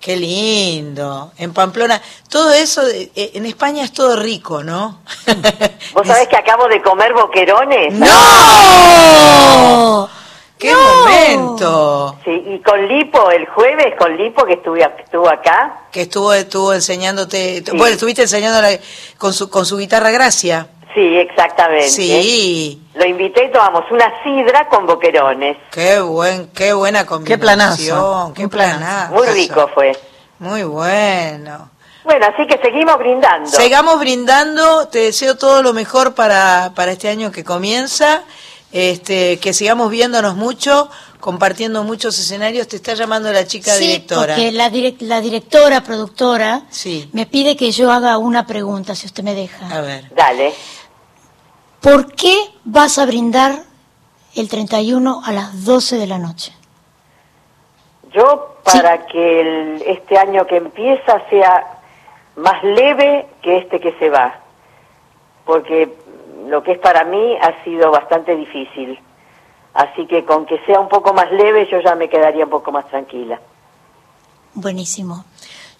Qué 0.00 0.16
lindo. 0.16 1.32
En 1.38 1.52
Pamplona, 1.52 2.02
todo 2.28 2.52
eso, 2.52 2.82
eh, 2.88 3.10
en 3.34 3.46
España 3.46 3.84
es 3.84 3.92
todo 3.92 4.16
rico, 4.16 4.64
¿no? 4.64 5.00
¿Vos 5.94 6.06
sabés 6.06 6.26
que 6.26 6.36
acabo 6.36 6.66
de 6.66 6.82
comer 6.82 7.12
boquerones? 7.12 7.94
¡No! 8.92 10.08
¡Qué 10.58 10.72
momento! 10.74 12.16
Sí, 12.24 12.30
y 12.46 12.58
con 12.62 12.86
Lipo, 12.86 13.30
el 13.30 13.46
jueves 13.48 13.94
con 13.98 14.16
Lipo, 14.16 14.44
que 14.44 14.54
estuve, 14.54 14.88
estuvo 15.04 15.28
acá. 15.28 15.82
Que 15.90 16.02
estuvo, 16.02 16.32
estuvo 16.32 16.72
enseñándote, 16.72 17.64
bueno, 17.74 17.94
estuviste 17.94 18.22
enseñándole 18.22 18.80
con 19.18 19.32
su, 19.32 19.50
con 19.50 19.66
su 19.66 19.76
guitarra 19.76 20.10
Gracia. 20.12 20.68
Sí, 20.94 21.16
exactamente. 21.16 21.88
Sí. 21.88 22.82
Lo 22.94 23.06
invité 23.06 23.46
y 23.46 23.52
tomamos 23.52 23.84
una 23.90 24.12
sidra 24.22 24.68
con 24.68 24.86
boquerones. 24.86 25.56
Qué 25.70 26.00
buen, 26.00 26.48
qué 26.48 26.72
buena 26.74 27.06
combinación. 27.06 27.40
planazo. 27.40 28.32
Qué 28.34 28.48
planazo. 28.48 29.14
Muy 29.14 29.26
rico 29.28 29.70
fue. 29.74 29.96
Muy 30.38 30.64
bueno. 30.64 31.70
Bueno, 32.04 32.26
así 32.26 32.46
que 32.46 32.58
seguimos 32.60 32.98
brindando. 32.98 33.48
Sigamos 33.48 33.98
brindando, 34.00 34.88
te 34.88 34.98
deseo 34.98 35.36
todo 35.36 35.62
lo 35.62 35.72
mejor 35.72 36.14
para, 36.14 36.72
para 36.74 36.92
este 36.92 37.08
año 37.08 37.30
que 37.30 37.44
comienza, 37.44 38.22
este, 38.72 39.38
que 39.38 39.52
sigamos 39.54 39.88
viéndonos 39.90 40.34
mucho, 40.34 40.90
compartiendo 41.20 41.84
muchos 41.84 42.18
escenarios. 42.18 42.66
Te 42.66 42.74
está 42.76 42.94
llamando 42.94 43.30
la 43.32 43.46
chica 43.46 43.72
Sí, 43.74 43.86
directora. 43.86 44.34
porque 44.34 44.50
la, 44.50 44.68
direc- 44.70 45.00
la 45.00 45.20
directora, 45.20 45.82
productora, 45.84 46.62
Sí. 46.70 47.08
me 47.12 47.26
pide 47.26 47.56
que 47.56 47.70
yo 47.70 47.92
haga 47.92 48.18
una 48.18 48.46
pregunta, 48.48 48.96
si 48.96 49.06
usted 49.06 49.22
me 49.22 49.34
deja. 49.34 49.68
A 49.68 49.80
ver. 49.80 50.10
Dale. 50.14 50.52
¿Por 51.82 52.12
qué 52.14 52.36
vas 52.64 52.98
a 52.98 53.06
brindar 53.06 53.64
el 54.36 54.48
31 54.48 55.22
a 55.24 55.32
las 55.32 55.64
12 55.64 55.96
de 55.98 56.06
la 56.06 56.18
noche? 56.18 56.52
Yo, 58.12 58.56
para 58.64 59.06
que 59.06 59.40
el- 59.40 59.82
este 59.82 60.16
año 60.18 60.46
que 60.46 60.56
empieza 60.56 61.22
sea 61.28 61.80
más 62.36 62.62
leve 62.62 63.26
que 63.42 63.58
este 63.58 63.80
que 63.80 63.92
se 63.98 64.10
va. 64.10 64.40
Porque 65.44 65.92
lo 66.46 66.62
que 66.62 66.72
es 66.72 66.78
para 66.78 67.04
mí 67.04 67.36
ha 67.40 67.64
sido 67.64 67.90
bastante 67.90 68.36
difícil. 68.36 68.98
Así 69.74 70.06
que 70.06 70.24
con 70.24 70.44
que 70.46 70.58
sea 70.66 70.78
un 70.78 70.88
poco 70.88 71.14
más 71.14 71.30
leve 71.32 71.66
yo 71.70 71.80
ya 71.80 71.94
me 71.94 72.08
quedaría 72.08 72.44
un 72.44 72.50
poco 72.50 72.70
más 72.70 72.86
tranquila. 72.88 73.40
Buenísimo. 74.54 75.24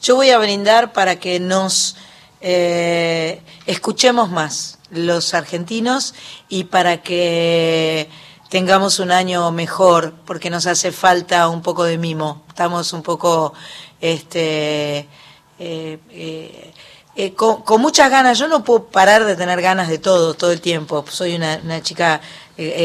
Yo 0.01 0.17
voy 0.17 0.31
a 0.31 0.39
brindar 0.39 0.93
para 0.93 1.17
que 1.17 1.39
nos 1.39 1.97
eh, 2.41 3.41
escuchemos 3.67 4.31
más 4.31 4.79
los 4.93 5.35
argentinos 5.35 6.15
y 6.49 6.65
para 6.65 7.03
que 7.03 8.09
tengamos 8.53 8.99
un 8.99 9.11
año 9.11 9.51
mejor, 9.51 10.13
porque 10.27 10.51
nos 10.51 10.67
hace 10.67 10.93
falta 10.93 11.49
un 11.49 11.63
poco 11.63 11.85
de 11.85 11.97
mimo. 11.97 12.45
Estamos 12.49 12.93
un 12.93 13.03
poco, 13.03 13.55
este, 13.99 15.09
eh, 15.59 15.99
eh, 16.11 16.73
eh, 17.17 17.33
con, 17.33 17.63
con 17.63 17.81
muchas 17.81 18.11
ganas. 18.11 18.39
Yo 18.39 18.49
no 18.49 18.63
puedo 18.63 18.85
parar 18.85 19.25
de 19.25 19.37
tener 19.37 19.63
ganas 19.63 19.89
de 19.89 19.97
todo, 19.99 20.35
todo 20.35 20.53
el 20.53 20.61
tiempo. 20.61 21.03
Soy 21.09 21.35
una, 21.35 21.61
una 21.65 21.83
chica 21.83 22.21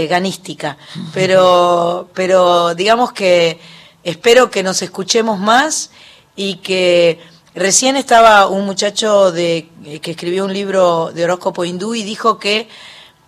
ganística, 0.10 0.78
pero, 1.14 2.10
pero 2.14 2.74
digamos 2.74 3.12
que 3.12 3.60
espero 4.04 4.50
que 4.50 4.64
nos 4.64 4.82
escuchemos 4.82 5.38
más 5.38 5.92
y 6.38 6.56
que 6.56 7.20
recién 7.58 7.96
estaba 7.98 8.48
un 8.48 8.66
muchacho 8.66 9.32
de 9.32 9.70
eh, 9.86 10.00
que 10.00 10.12
escribió 10.12 10.46
un 10.46 10.54
libro 10.54 11.12
de 11.14 11.24
horóscopo 11.24 11.66
hindú 11.66 11.96
y 11.96 12.04
dijo 12.04 12.40
que 12.40 12.68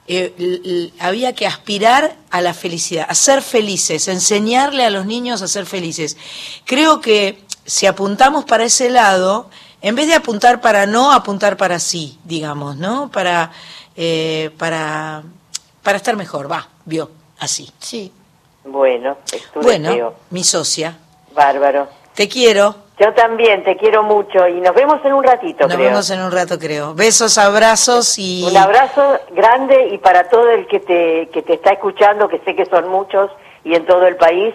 eh, 0.07 0.91
había 0.99 1.33
que 1.33 1.45
aspirar 1.45 2.15
a 2.31 2.41
la 2.41 2.53
felicidad, 2.53 3.05
a 3.07 3.13
ser 3.15 3.41
felices, 3.41 4.07
enseñarle 4.07 4.83
a 4.85 4.89
los 4.89 5.05
niños 5.05 5.41
a 5.41 5.47
ser 5.47 5.65
felices. 5.65 6.17
Creo 6.65 6.99
que 7.01 7.43
si 7.65 7.85
apuntamos 7.85 8.45
para 8.45 8.63
ese 8.63 8.89
lado, 8.89 9.49
en 9.81 9.95
vez 9.95 10.07
de 10.07 10.15
apuntar 10.15 10.61
para 10.61 10.85
no, 10.87 11.11
apuntar 11.11 11.57
para 11.57 11.79
sí, 11.79 12.17
digamos, 12.23 12.75
¿no? 12.75 13.11
Para, 13.11 13.51
eh, 13.95 14.49
para, 14.57 15.21
para 15.83 15.97
estar 15.97 16.15
mejor, 16.15 16.51
va, 16.51 16.67
vio, 16.85 17.11
así. 17.39 17.69
Sí. 17.79 18.11
Bueno, 18.63 19.17
Bueno, 19.55 19.89
deseo. 19.89 20.15
mi 20.31 20.43
socia, 20.43 20.97
Bárbaro. 21.35 21.87
te 22.15 22.27
quiero. 22.27 22.88
Yo 22.99 23.13
también 23.13 23.63
te 23.63 23.77
quiero 23.77 24.03
mucho 24.03 24.45
y 24.47 24.59
nos 24.59 24.75
vemos 24.75 24.99
en 25.05 25.13
un 25.13 25.23
ratito, 25.23 25.65
Nos 25.65 25.75
creo. 25.75 25.89
vemos 25.89 26.09
en 26.09 26.21
un 26.21 26.31
rato, 26.31 26.59
creo. 26.59 26.93
Besos, 26.93 27.37
abrazos 27.37 28.17
y... 28.19 28.43
Un 28.45 28.57
abrazo 28.57 29.19
grande 29.31 29.87
y 29.93 29.97
para 29.99 30.27
todo 30.29 30.49
el 30.49 30.67
que 30.67 30.81
te, 30.81 31.29
que 31.31 31.41
te 31.41 31.53
está 31.53 31.71
escuchando, 31.71 32.27
que 32.27 32.39
sé 32.39 32.55
que 32.55 32.65
son 32.65 32.89
muchos 32.89 33.31
y 33.63 33.73
en 33.75 33.85
todo 33.85 34.05
el 34.05 34.17
país, 34.17 34.53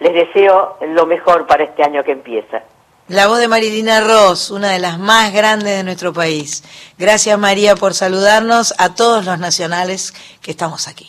les 0.00 0.12
deseo 0.12 0.76
lo 0.88 1.06
mejor 1.06 1.46
para 1.46 1.64
este 1.64 1.82
año 1.82 2.04
que 2.04 2.12
empieza. 2.12 2.62
La 3.08 3.26
voz 3.26 3.38
de 3.38 3.48
Marilina 3.48 4.02
Ross, 4.02 4.50
una 4.50 4.70
de 4.70 4.80
las 4.80 4.98
más 4.98 5.32
grandes 5.32 5.74
de 5.78 5.82
nuestro 5.82 6.12
país. 6.12 6.62
Gracias 6.98 7.38
María 7.38 7.74
por 7.74 7.94
saludarnos 7.94 8.74
a 8.76 8.94
todos 8.94 9.24
los 9.24 9.38
nacionales 9.38 10.12
que 10.42 10.50
estamos 10.50 10.88
aquí. 10.88 11.08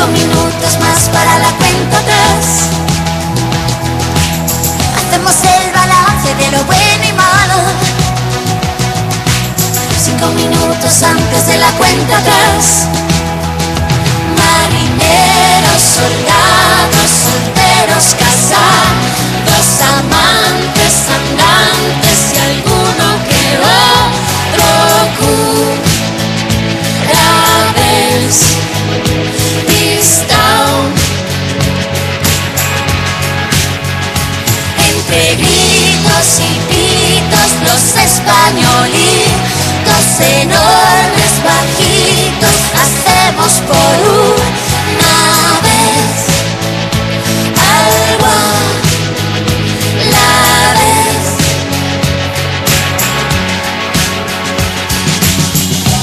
Cinco 0.00 0.12
minutos 0.12 0.78
más 0.80 1.10
para 1.10 1.38
la 1.40 1.50
cuenta 1.58 1.98
atrás. 1.98 2.70
Hacemos 4.96 5.34
el 5.44 5.72
balance 5.72 6.34
de 6.36 6.50
lo 6.56 6.64
bueno 6.64 7.04
y 7.06 7.12
malo. 7.12 7.54
Cinco 10.02 10.28
minutos 10.28 11.02
antes 11.02 11.46
de 11.48 11.58
la 11.58 11.70
cuenta 11.72 12.16
atrás. 12.16 12.88
Marineros, 14.40 15.82
soldados, 15.82 17.10
solteros, 17.26 18.14
casados. 18.14 18.99
Pitos 36.38 37.50
los 37.66 37.82
españolitos 38.04 39.40
enormes 40.20 41.32
bajitos 41.42 42.56
hacemos 42.82 43.52
por 43.66 43.96
una 44.86 45.18
vez 45.66 46.18
algo 47.56 48.36
la 50.10 50.34
vez. 50.78 51.24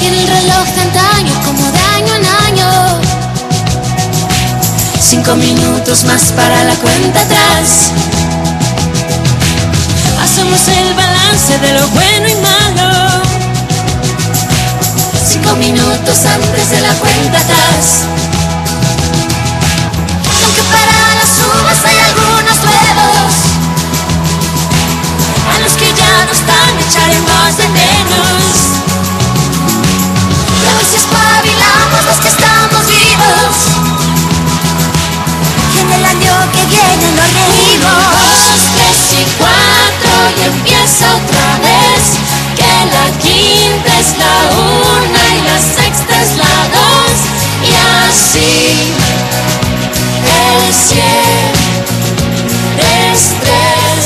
El 0.02 0.16
reloj 0.28 0.66
de 0.74 0.80
antaño 0.82 1.34
como 1.44 1.64
de 1.72 1.78
año 1.96 2.14
en 2.16 2.26
año. 2.26 2.70
Cinco 5.00 5.36
minutos 5.36 6.04
más 6.04 6.32
para 6.32 6.64
la 6.64 6.74
cuenta 6.74 7.22
atrás. 7.22 7.92
Hacemos 10.38 10.68
el 10.68 10.94
balance 10.94 11.58
de 11.58 11.72
lo 11.72 11.88
bueno 11.88 12.28
y 12.28 12.34
malo. 12.36 13.22
Cinco 15.26 15.56
minutos 15.56 16.24
antes 16.32 16.70
de 16.70 16.80
la 16.80 16.94
cuenta 16.94 17.40
atrás. 17.40 18.04
Aunque 20.44 20.62
para 20.62 21.14
las 21.18 21.32
uvas 21.44 21.84
hay 21.84 21.98
algunos 21.98 22.56
nuevos, 22.62 23.34
a 25.52 25.58
los 25.58 25.72
que 25.72 25.92
ya 25.92 26.24
no 26.24 26.30
están 26.30 26.78
echaremos 26.86 27.56
de 27.56 27.68
menos. 27.70 28.78
Ver 30.62 30.84
si 30.88 30.96
espabilamos 30.98 31.17
y 40.36 40.44
empieza 40.46 41.06
otra 41.16 41.58
vez. 41.58 42.02
Que 42.56 42.72
la 42.94 43.06
quinta 43.18 43.90
es 43.98 44.16
la 44.18 44.36
una 44.56 45.22
y 45.36 45.40
la 45.42 45.58
sexta 45.58 46.22
es 46.22 46.36
la 46.36 46.56
dos. 46.76 47.16
Y 47.62 47.72
así 48.08 48.92
el 50.24 50.74
cien 50.74 51.52
es 52.78 53.20
tres. 53.40 54.04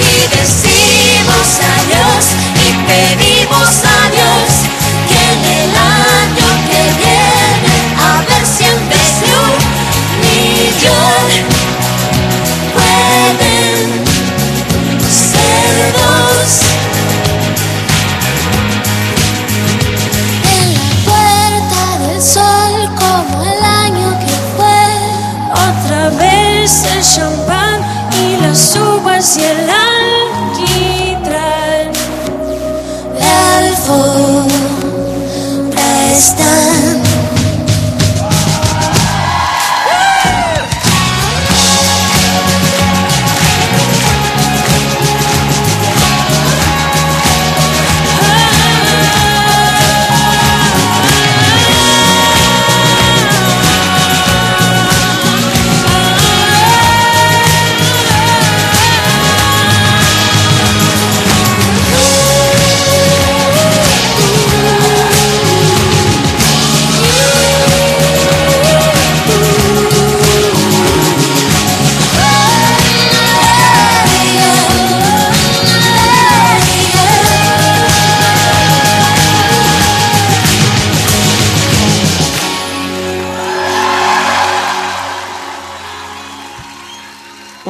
Y 0.00 0.12
decimos 0.36 1.48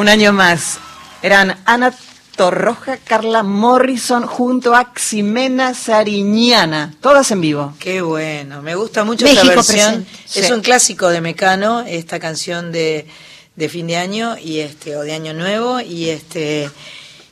Un 0.09 0.13
año 0.13 0.33
más. 0.33 0.79
Eran 1.21 1.59
Ana 1.67 1.93
Torroja, 2.35 2.97
Carla 2.97 3.43
Morrison 3.43 4.25
junto 4.27 4.75
a 4.75 4.95
Ximena 4.97 5.75
Sariñana. 5.75 6.95
Todas 7.03 7.31
en 7.31 7.43
vivo. 7.43 7.75
Qué 7.79 8.01
bueno, 8.01 8.63
me 8.63 8.75
gusta 8.75 9.05
mucho 9.05 9.27
México 9.27 9.43
esta 9.43 9.55
versión. 9.57 10.07
presente. 10.07 10.41
Es 10.41 10.47
Sí. 10.47 10.53
un 10.55 10.63
clásico 10.63 11.11
de 11.11 11.21
Mecano, 11.21 11.81
esta 11.83 12.19
canción 12.19 12.73
de, 12.73 13.07
de 13.55 13.69
fin 13.69 13.87
de 13.87 13.99
año 13.99 14.39
y 14.39 14.61
este 14.61 14.97
o 14.97 15.03
de 15.03 15.13
año 15.13 15.35
nuevo 15.35 15.79
y 15.81 16.09
este 16.09 16.71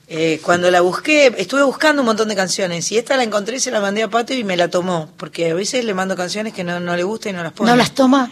eh, 0.09 0.39
cuando 0.43 0.71
la 0.71 0.83
busqué, 0.83 1.35
estuve 1.39 1.63
buscando 1.63 2.03
un 2.03 2.07
montón 2.07 2.29
de 2.29 2.37
canciones 2.37 2.93
y 2.93 2.99
esta 2.99 3.17
la 3.17 3.23
encontré 3.23 3.57
y 3.57 3.61
se 3.61 3.71
la 3.71 3.81
mandé 3.81 4.03
a 4.03 4.09
Pato 4.11 4.35
y 4.35 4.45
me 4.45 4.55
la 4.59 4.69
tomó, 4.69 5.09
porque 5.17 5.51
a 5.51 5.55
veces 5.55 5.83
le 5.87 5.95
mando 5.95 6.15
canciones 6.15 6.53
que 6.53 6.63
no, 6.63 6.79
no 6.79 6.95
le 6.95 7.05
gustan 7.05 7.33
y 7.33 7.37
no 7.39 7.43
las 7.43 7.55
pone. 7.55 7.71
¿No 7.71 7.77
las 7.77 7.93
toma? 7.93 8.31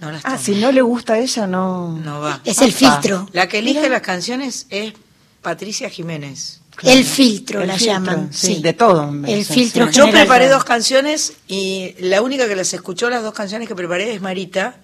No 0.00 0.10
las 0.10 0.22
Ah, 0.24 0.38
si 0.38 0.54
no 0.54 0.72
le 0.72 0.80
gusta 0.82 1.14
a 1.14 1.18
ella, 1.18 1.46
no. 1.46 1.96
No 1.98 2.20
va. 2.20 2.40
Es 2.44 2.60
el 2.62 2.72
filtro. 2.72 3.28
La 3.32 3.48
que 3.48 3.58
elige 3.58 3.80
Mira. 3.80 3.90
las 3.92 4.02
canciones 4.02 4.66
es 4.70 4.94
Patricia 5.42 5.90
Jiménez. 5.90 6.60
El 6.82 7.04
filtro 7.04 7.60
El 7.60 7.68
la 7.68 7.74
filtro, 7.74 7.92
llaman. 7.92 8.28
sí, 8.32 8.54
Sí, 8.56 8.62
de 8.62 8.72
todo. 8.72 9.12
El 9.26 9.44
sí, 9.44 9.52
filtro 9.54 9.86
sí. 9.88 9.92
Yo 9.92 10.10
preparé 10.10 10.48
dos 10.48 10.64
canciones 10.64 11.34
y 11.46 11.94
la 11.98 12.22
única 12.22 12.48
que 12.48 12.56
las 12.56 12.72
escuchó 12.72 13.10
las 13.10 13.22
dos 13.22 13.34
canciones 13.34 13.68
que 13.68 13.74
preparé 13.74 14.14
es 14.14 14.22
Marita. 14.22 14.76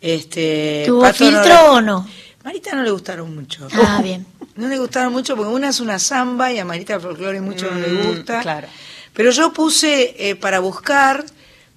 Este, 0.00 0.84
¿Tuvo 0.86 1.02
Pato 1.02 1.24
no 1.24 1.30
filtro 1.30 1.48
la- 1.54 1.70
o 1.72 1.80
no? 1.82 2.08
Marita 2.44 2.74
no 2.74 2.82
le 2.82 2.90
gustaron 2.90 3.34
mucho. 3.34 3.68
Ah, 3.72 4.00
bien. 4.04 4.26
No 4.54 4.68
le 4.68 4.78
gustaron 4.78 5.12
mucho 5.12 5.36
porque 5.36 5.50
una 5.52 5.68
es 5.68 5.80
una 5.80 5.98
samba 5.98 6.50
y 6.52 6.58
a 6.58 6.64
Marita 6.64 6.94
el 6.94 7.00
folclore 7.02 7.40
mucho 7.42 7.70
no 7.70 7.78
le 7.78 7.88
Mm, 7.88 8.06
gusta. 8.06 8.40
claro. 8.40 8.68
Pero 9.12 9.30
yo 9.32 9.52
puse, 9.52 10.14
eh, 10.30 10.36
para 10.36 10.60
buscar, 10.60 11.24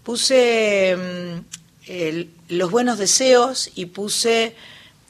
puse 0.03 0.95
mm, 0.95 1.91
el- 1.91 2.29
los 2.49 2.71
buenos 2.71 2.97
deseos 2.97 3.69
y 3.75 3.85
puse 3.85 4.55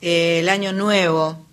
eh, 0.02 0.40
el 0.40 0.50
año 0.50 0.74
nuevo. 0.74 1.46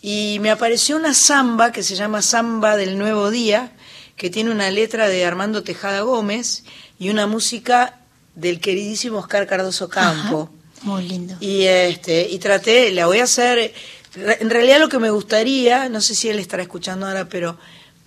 Y 0.00 0.38
me 0.40 0.50
apareció 0.50 0.96
una 0.96 1.12
samba 1.12 1.72
que 1.72 1.82
se 1.82 1.96
llama 1.96 2.22
Samba 2.22 2.76
del 2.76 2.96
Nuevo 2.96 3.30
Día, 3.30 3.72
que 4.16 4.30
tiene 4.30 4.50
una 4.50 4.70
letra 4.70 5.08
de 5.08 5.24
Armando 5.24 5.62
Tejada 5.62 6.00
Gómez 6.00 6.64
y 6.98 7.10
una 7.10 7.26
música 7.26 7.98
del 8.36 8.60
queridísimo 8.60 9.18
Oscar 9.18 9.46
Cardoso 9.46 9.88
Campo. 9.88 10.50
Muy 10.82 11.08
lindo. 11.08 11.36
Y 11.40 11.64
este 11.64 12.28
y 12.30 12.38
traté, 12.38 12.92
la 12.92 13.06
voy 13.06 13.18
a 13.18 13.24
hacer. 13.24 13.74
En 14.14 14.50
realidad 14.50 14.78
lo 14.78 14.88
que 14.88 15.00
me 15.00 15.10
gustaría, 15.10 15.88
no 15.88 16.00
sé 16.00 16.14
si 16.14 16.28
él 16.28 16.38
estará 16.38 16.62
escuchando 16.62 17.06
ahora, 17.06 17.28
pero 17.28 17.58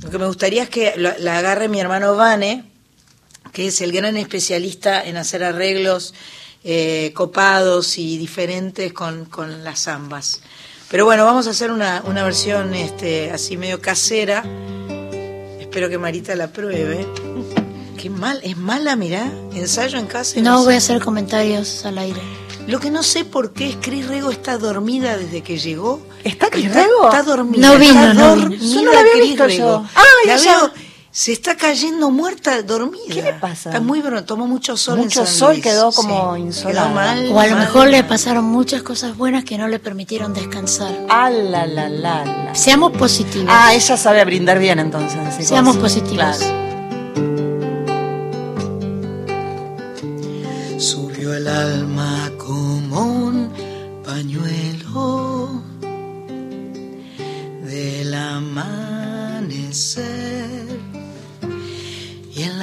lo 0.02 0.10
que 0.10 0.18
me 0.18 0.28
gustaría 0.28 0.64
es 0.64 0.70
que 0.70 0.94
la, 0.96 1.18
la 1.20 1.38
agarre 1.38 1.68
mi 1.68 1.82
hermano 1.82 2.16
Vane, 2.16 2.64
que 3.52 3.68
es 3.68 3.82
el 3.82 3.92
gran 3.92 4.16
especialista 4.16 5.04
en 5.04 5.18
hacer 5.18 5.44
arreglos 5.44 6.14
eh, 6.64 7.12
copados 7.16 7.98
y 7.98 8.18
diferentes 8.18 8.94
con, 8.94 9.26
con 9.26 9.64
las 9.64 9.82
zambas. 9.84 10.42
Pero 10.90 11.06
bueno, 11.06 11.26
vamos 11.26 11.48
a 11.48 11.52
hacer 11.52 11.72
una, 11.72 12.04
una 12.06 12.24
versión 12.24 12.74
este, 12.74 13.32
así 13.32 13.58
medio 13.58 13.82
casera. 13.82 14.44
Espero 15.60 15.90
que 15.90 15.98
Marita 15.98 16.36
la 16.36 16.52
pruebe. 16.52 17.08
Qué 17.98 18.10
mal, 18.10 18.40
es 18.44 18.58
mala, 18.58 18.96
mirá. 18.96 19.32
Ensayo 19.54 19.98
en 20.00 20.08
casa. 20.08 20.40
y 20.40 20.42
No 20.42 20.60
sé. 20.60 20.66
voy 20.66 20.74
a 20.74 20.78
hacer 20.78 21.02
comentarios 21.02 21.86
al 21.86 21.98
aire. 21.98 22.20
Lo 22.68 22.80
que 22.80 22.92
no 22.92 23.04
sé 23.04 23.26
por 23.26 23.54
qué 23.54 23.70
es 23.70 23.78
Cris 23.82 24.08
Rego 24.08 24.32
está 24.32 24.58
dormida 24.58 25.18
desde 25.18 25.42
que 25.42 25.58
llegó. 25.58 26.02
¿Está 26.24 26.50
Cris 26.50 26.74
Rego? 26.74 27.06
Está 27.06 27.24
dormida. 27.24 27.68
No 27.70 27.80
vino, 27.80 28.02
está 28.02 28.14
no 28.14 28.36
vino. 28.36 28.52
Yo 28.56 28.82
no 28.84 28.92
la 28.94 29.00
había 29.00 29.12
Cris 29.14 29.24
visto 29.30 29.48
Rego. 29.48 29.58
yo. 29.58 29.86
Ah, 29.96 30.04
La 30.26 30.36
ella- 30.36 30.58
veo, 30.60 30.72
se 31.14 31.34
está 31.34 31.58
cayendo 31.58 32.10
muerta, 32.10 32.62
dormida. 32.62 33.04
¿Qué 33.10 33.22
le 33.22 33.34
pasa? 33.34 33.70
Está 33.70 33.82
muy 33.82 34.02
bro- 34.02 34.24
tomó 34.24 34.48
mucho 34.48 34.78
sol 34.78 34.98
en 35.00 35.04
Mucho 35.06 35.26
San 35.26 35.36
sol, 35.36 35.52
Luis. 35.54 35.64
quedó 35.64 35.92
como 35.92 36.36
Sí, 36.36 36.42
insolada. 36.42 36.86
quedó 36.88 36.96
mal, 36.96 37.32
O 37.34 37.40
a 37.40 37.48
lo 37.48 37.56
mal. 37.56 37.60
mejor 37.66 37.88
le 37.90 38.04
pasaron 38.06 38.46
muchas 38.46 38.82
cosas 38.82 39.18
buenas 39.18 39.44
que 39.44 39.58
no 39.58 39.68
le 39.68 39.80
permitieron 39.80 40.34
descansar. 40.34 40.98
Ah, 41.10 41.30
la, 41.30 41.68
la, 41.68 41.90
la, 41.90 42.24
la. 42.26 42.56
Seamos 42.56 42.94
positivos. 42.94 43.50
Ah, 43.52 43.74
ella 43.74 43.98
sabe 43.98 44.24
brindar 44.24 44.58
bien 44.60 44.80
entonces. 44.80 45.20
sí, 45.38 45.44
Seamos 45.44 45.76
sí, 45.76 45.82
positivos. 45.82 46.38
claro. 46.38 46.62
Subió 50.78 51.34
el 51.34 51.48
alma 51.48 52.01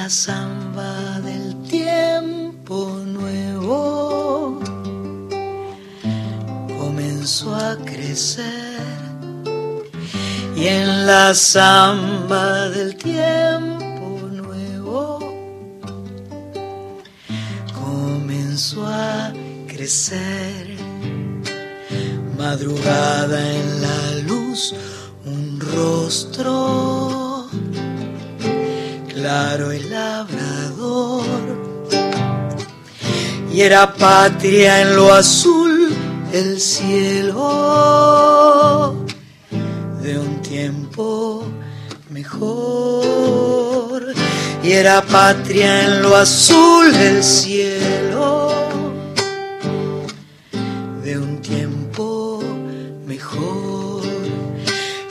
la 0.09 0.15
samba 0.15 1.19
del 1.19 1.55
tiempo 1.69 2.99
nuevo 3.05 4.59
comenzó 6.79 7.53
a 7.55 7.77
crecer 7.85 8.81
y 10.55 10.65
en 10.65 11.05
la 11.05 11.35
samba 11.35 12.69
del 12.69 12.95
tiempo 12.95 14.27
nuevo 14.31 15.19
comenzó 17.71 18.87
a 18.87 19.31
crecer. 19.67 20.75
Madrugada 22.35 23.39
en 23.53 23.81
la 23.83 24.15
luz, 24.27 24.73
un 25.23 25.59
rostro 25.59 27.18
claro 29.19 29.73
y 29.73 29.79
labrador. 29.79 31.23
Y 33.51 33.61
era 33.61 33.93
patria 33.93 34.81
en 34.81 34.95
lo 34.95 35.13
azul 35.13 35.93
el 36.31 36.61
cielo 36.61 37.35
de 40.01 40.17
un 40.17 40.41
tiempo 40.41 41.43
mejor. 42.09 42.93
Y 44.63 44.71
era 44.71 45.01
patria 45.01 45.83
en 45.83 46.01
lo 46.01 46.15
azul 46.15 46.95
el 46.95 47.21
cielo 47.21 48.53
de 51.03 51.17
un 51.17 51.41
tiempo 51.41 52.41
mejor. 53.05 54.03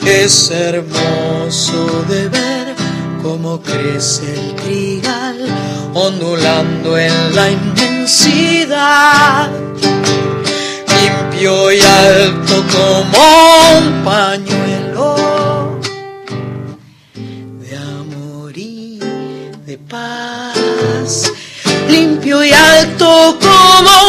Es 0.03 0.49
hermoso 0.49 2.03
de 2.09 2.29
ver 2.29 2.68
cómo 3.21 3.61
crece 3.61 4.33
el 4.33 4.55
trigal 4.55 5.37
ondulando 5.93 6.97
en 6.97 7.35
la 7.35 7.51
inmensidad, 7.51 9.49
limpio 11.31 11.71
y 11.71 11.79
alto 11.79 12.63
como 12.71 13.19
un 13.77 14.03
pañuelo 14.03 15.79
de 17.59 17.77
amor 17.77 18.57
y 18.57 18.99
de 19.65 19.77
paz, 19.77 21.31
limpio 21.89 22.43
y 22.43 22.51
alto 22.51 23.37
como 23.39 24.08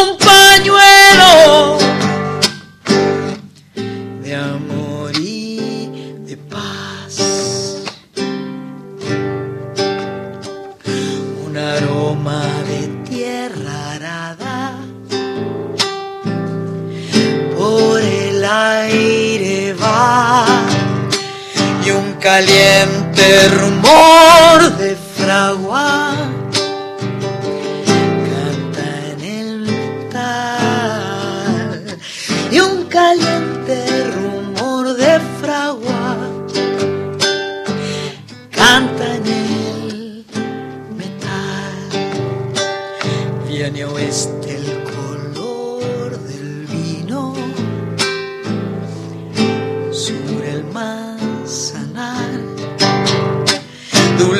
caliente 22.21 23.47
rumor 23.49 24.77
de 24.77 24.95
fragua 24.95 26.00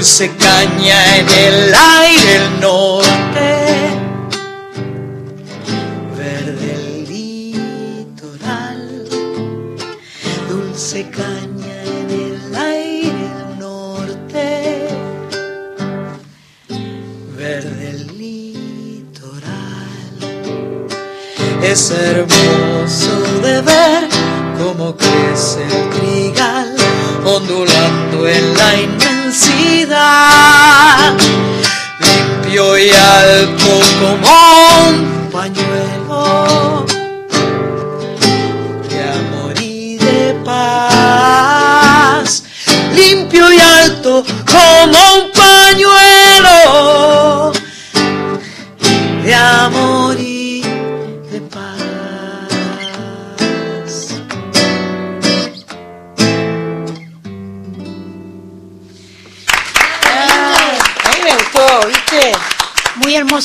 dulce 0.02 0.32
caña 0.36 1.18
en 1.18 1.30
el 1.30 1.76
aire 1.76 2.36
el 2.38 2.60
norte 2.60 3.50
verde 6.18 6.74
el 6.74 7.08
litoral. 7.08 8.82
Dulce 10.50 11.08
caña 11.12 11.84
en 12.00 12.10
el 12.10 12.56
aire 12.56 13.26
el 13.36 13.60
norte 13.60 14.88
verde 17.38 17.90
el 17.92 18.18
litoral. 18.18 19.54
Es 21.62 21.92
hermoso 21.92 23.14
de 23.44 23.62
ver 23.62 24.10
cómo 24.58 24.98
crece 24.98 25.62
el 25.64 25.90
trigal 25.92 26.82
la 27.24 27.71
inmensidad 29.92 31.18
limpio 32.00 32.78
y 32.78 32.90
alto 32.90 33.80
como 34.00 34.90
un 34.90 35.11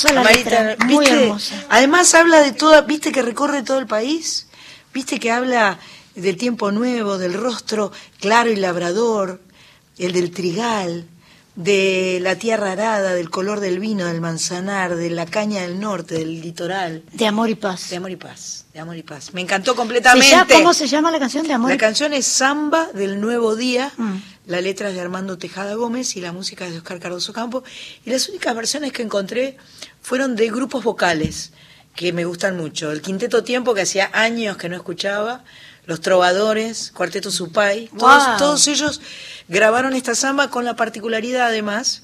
hermosa 0.05 0.13
la 0.13 0.23
Marita, 0.23 0.63
letra, 0.63 0.87
muy 0.87 0.99
¿viste? 1.07 1.23
hermosa. 1.25 1.65
Además 1.69 2.15
habla 2.15 2.41
de 2.41 2.53
toda, 2.53 2.83
viste 2.83 3.13
que 3.13 3.23
recorre 3.23 3.63
todo 3.63 3.79
el 3.79 3.87
país, 3.87 4.47
viste 4.95 5.19
que 5.19 5.31
habla 5.31 5.79
del 6.15 6.37
tiempo 6.37 6.73
nuevo, 6.73 7.19
del 7.19 7.35
rostro 7.35 7.93
claro 8.21 8.51
y 8.51 8.57
labrador, 8.57 9.41
el 9.99 10.13
del 10.13 10.31
trigal, 10.31 11.07
de 11.55 12.19
la 12.21 12.37
tierra 12.37 12.73
arada, 12.73 13.15
del 13.15 13.31
color 13.31 13.61
del 13.61 13.79
vino, 13.79 14.05
del 14.07 14.21
manzanar, 14.21 14.95
de 14.95 15.09
la 15.09 15.25
caña 15.25 15.63
del 15.63 15.81
norte, 15.81 16.17
del 16.17 16.43
litoral. 16.43 17.03
De 17.13 17.27
amor 17.27 17.49
y 17.49 17.55
paz. 17.55 17.89
De 17.89 17.97
amor 17.97 18.11
y 18.11 18.17
paz, 18.17 18.67
de 18.75 18.81
amor 18.81 18.95
y 18.97 19.03
paz. 19.03 19.33
Me 19.33 19.41
encantó 19.41 19.71
¿Se 19.73 19.77
completamente. 19.77 20.29
llama- 20.31 20.47
¿Cómo 20.53 20.75
se 20.75 20.87
llama 20.87 21.11
la 21.11 21.19
canción 21.19 21.47
de 21.47 21.55
amor? 21.55 21.71
La 21.71 21.77
y 21.77 21.79
canción 21.79 22.13
es 22.13 22.27
Samba 22.27 22.89
del 22.93 23.21
Nuevo 23.23 23.57
Día, 23.57 23.91
Mm. 23.97 24.17
La 24.47 24.61
letra 24.61 24.89
es 24.89 24.95
de 24.95 25.01
Armando 25.01 25.39
Tejada 25.39 25.75
Gómez 25.75 26.17
y 26.17 26.21
la 26.21 26.33
música 26.33 26.67
es 26.67 26.73
de 26.73 26.79
Oscar 26.79 27.01
Cardoso 27.01 27.33
Campo. 27.33 27.65
Y 28.05 28.11
las 28.11 28.29
únicas 28.29 28.55
versiones 28.55 28.93
que 28.93 29.03
encontré 29.03 29.57
fueron 30.01 30.37
de 30.37 30.49
grupos 30.51 30.85
vocales 30.85 31.53
que 31.95 32.13
me 32.13 32.25
gustan 32.25 32.57
mucho. 32.57 32.93
El 32.93 33.03
Quinteto 33.03 33.43
Tiempo, 33.43 33.75
que 33.75 33.81
hacía 33.83 34.11
años 34.13 34.57
que 34.57 34.69
no 34.69 34.77
escuchaba, 34.77 35.45
Los 35.87 36.01
Trovadores, 36.01 36.93
Cuarteto 36.95 37.31
Supay, 37.31 37.89
todos, 37.89 38.27
Wow. 38.27 38.37
todos 38.39 38.69
ellos 38.69 39.01
grabaron 39.49 39.95
esta 39.95 40.15
samba 40.15 40.51
con 40.51 40.65
la 40.65 40.77
particularidad 40.77 41.47
además 41.49 42.03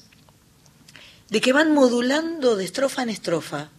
de 1.29 1.41
que 1.41 1.53
van 1.53 1.73
modulando 1.73 2.55
de 2.55 2.65
estrofa 2.65 3.03
en 3.03 3.09
estrofa. 3.09 3.69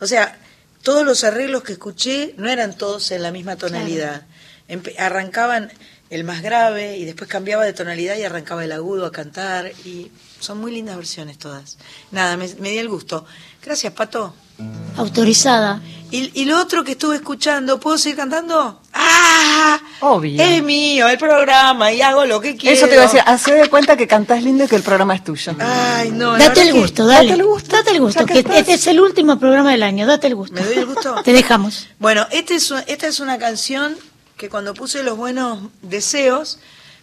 O 0.00 0.06
sea, 0.06 0.38
todos 0.82 1.04
los 1.04 1.24
arreglos 1.24 1.62
que 1.62 1.72
escuché 1.72 2.34
no 2.36 2.48
eran 2.48 2.76
todos 2.76 3.10
en 3.10 3.22
la 3.22 3.30
misma 3.32 3.56
tonalidad. 3.56 4.26
Arrancaban 4.98 5.72
el 6.12 6.24
más 6.24 6.42
grave 6.42 6.96
y 6.98 7.04
después 7.04 7.28
cambiaba 7.28 7.64
de 7.64 7.72
tonalidad 7.72 8.16
y 8.16 8.22
arrancaba 8.24 8.64
el 8.64 8.72
agudo 8.72 9.06
a 9.06 9.12
cantar 9.12 9.72
y 9.84 10.10
son 10.40 10.60
muy 10.60 10.70
lindas 10.72 10.96
versiones 10.96 11.38
todas. 11.38 11.78
Nada, 12.10 12.36
me, 12.36 12.48
me 12.60 12.70
di 12.70 12.78
el 12.78 12.88
gusto. 12.88 13.24
Gracias, 13.64 13.92
Pato. 13.92 14.34
Autorizada. 14.96 15.80
Y, 16.10 16.30
y 16.40 16.44
lo 16.44 16.60
otro 16.60 16.84
que 16.84 16.92
estuve 16.92 17.16
escuchando, 17.16 17.80
¿puedo 17.80 17.96
seguir 17.96 18.16
cantando? 18.18 18.80
¡Ah! 18.92 19.80
Obvio. 20.00 20.42
Es 20.42 20.62
mío, 20.62 21.08
el 21.08 21.16
programa, 21.16 21.90
y 21.92 22.02
hago 22.02 22.26
lo 22.26 22.40
que 22.40 22.56
quiero. 22.56 22.76
Eso 22.76 22.86
te 22.86 22.94
iba 22.94 23.04
a 23.04 23.06
decir, 23.06 23.20
hace 23.24 23.54
de 23.54 23.68
cuenta 23.70 23.96
que 23.96 24.06
cantás 24.06 24.42
lindo 24.42 24.64
y 24.64 24.68
que 24.68 24.76
el 24.76 24.82
programa 24.82 25.14
es 25.14 25.24
tuyo. 25.24 25.54
Ay, 25.58 26.10
no, 26.10 26.36
Date 26.36 26.62
el 26.62 26.72
que- 26.72 26.78
gusto, 26.80 27.06
dale. 27.06 27.30
Date 27.30 27.40
el 27.40 27.46
gusto. 27.46 27.76
Date 27.76 27.90
el 27.92 28.00
gusto, 28.00 28.26
que 28.26 28.38
estás. 28.40 28.56
este 28.58 28.74
es 28.74 28.86
el 28.86 29.00
último 29.00 29.38
programa 29.38 29.70
del 29.72 29.82
año. 29.82 30.06
Date 30.06 30.26
el 30.26 30.34
gusto. 30.34 30.54
¿Me 30.54 30.62
doy 30.62 30.74
el 30.74 30.86
gusto? 30.86 31.14
Te 31.24 31.32
dejamos. 31.32 31.88
Bueno, 31.98 32.26
este 32.30 32.56
es, 32.56 32.70
esta 32.86 33.06
es 33.06 33.18
una 33.20 33.38
canción 33.38 33.96
que 34.42 34.48
cuando 34.48 34.74
puse 34.74 35.04
los 35.04 35.16
buenos 35.16 35.60
deseos 35.82 36.58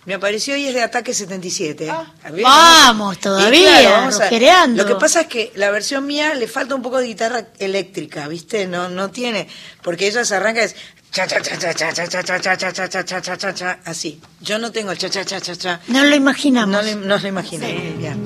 me 0.06 0.14
apareció 0.14 0.58
y 0.58 0.66
es 0.68 0.74
de 0.74 0.84
Ataque 0.84 1.14
77. 1.14 1.90
A 1.90 2.06
ver, 2.32 2.44
Vamos, 2.44 3.18
todavía, 3.20 3.80
claro, 3.80 3.92
vamos 3.92 4.20
a-. 4.20 4.30
Lo 4.76 4.86
que 4.86 4.96
pasa 4.96 5.22
es 5.22 5.28
que 5.28 5.54
la 5.56 5.72
versión 5.72 6.06
mía 6.06 6.34
le 6.36 6.50
falta 6.50 6.76
un 6.76 6.82
poco 6.82 6.98
de 6.98 7.08
guitarra 7.08 7.46
eléctrica, 7.60 8.28
¿viste? 8.28 8.68
No, 8.68 8.90
no 8.90 9.10
tiene, 9.10 9.48
porque 9.82 10.08
ella 10.08 10.26
se 10.26 10.36
arranca 10.36 10.64
es 10.64 10.76
cha 11.14 11.28
cha 11.28 11.42
cha 11.42 11.58
cha 11.58 11.74
cha 11.74 11.94
cha 11.94 12.10
cha 12.10 12.24
cha 12.24 12.40
cha 12.42 12.58
cha 12.58 12.74
cha 12.74 12.90
cha 12.90 13.04
cha 13.06 13.22
cha 13.22 13.38
cha 13.38 13.54
cha 13.54 13.80
así. 13.86 14.20
Yo 14.42 14.60
no 14.60 14.74
tengo 14.74 14.92
el 14.92 14.98
cha 14.98 15.10
cha 15.10 15.24
cha 15.24 15.40
cha 15.40 15.56
cha. 15.56 15.80
No 15.88 16.04
lo 16.04 16.14
imaginamos. 16.16 16.76
No, 16.76 16.82
le- 16.82 16.96
no 16.96 17.18
lo 17.18 17.28
imaginé. 17.30 17.94
Bien. 17.98 18.20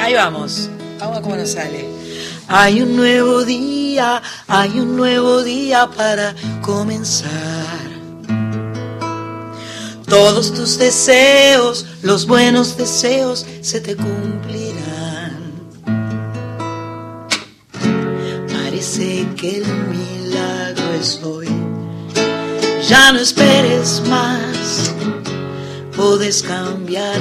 Ahí 0.00 0.14
vamos. 0.14 0.68
Vamos 0.98 1.18
a 1.18 1.22
cómo 1.22 1.36
nos 1.36 1.52
sale. 1.52 2.01
Hay 2.48 2.82
un 2.82 2.96
nuevo 2.96 3.44
día, 3.44 4.22
hay 4.48 4.78
un 4.78 4.96
nuevo 4.96 5.42
día 5.42 5.88
para 5.96 6.34
comenzar. 6.60 7.30
Todos 10.06 10.52
tus 10.52 10.76
deseos, 10.76 11.86
los 12.02 12.26
buenos 12.26 12.76
deseos, 12.76 13.46
se 13.62 13.80
te 13.80 13.96
cumplirán. 13.96 15.32
Parece 18.52 19.26
que 19.36 19.58
el 19.58 19.66
milagro 19.88 20.92
es 21.00 21.20
hoy. 21.22 21.48
Ya 22.88 23.12
no 23.12 23.20
esperes 23.20 24.02
más, 24.08 24.92
puedes 25.96 26.42
cambiar 26.42 27.16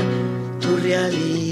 tu 0.59 0.75
realidad. 0.77 1.50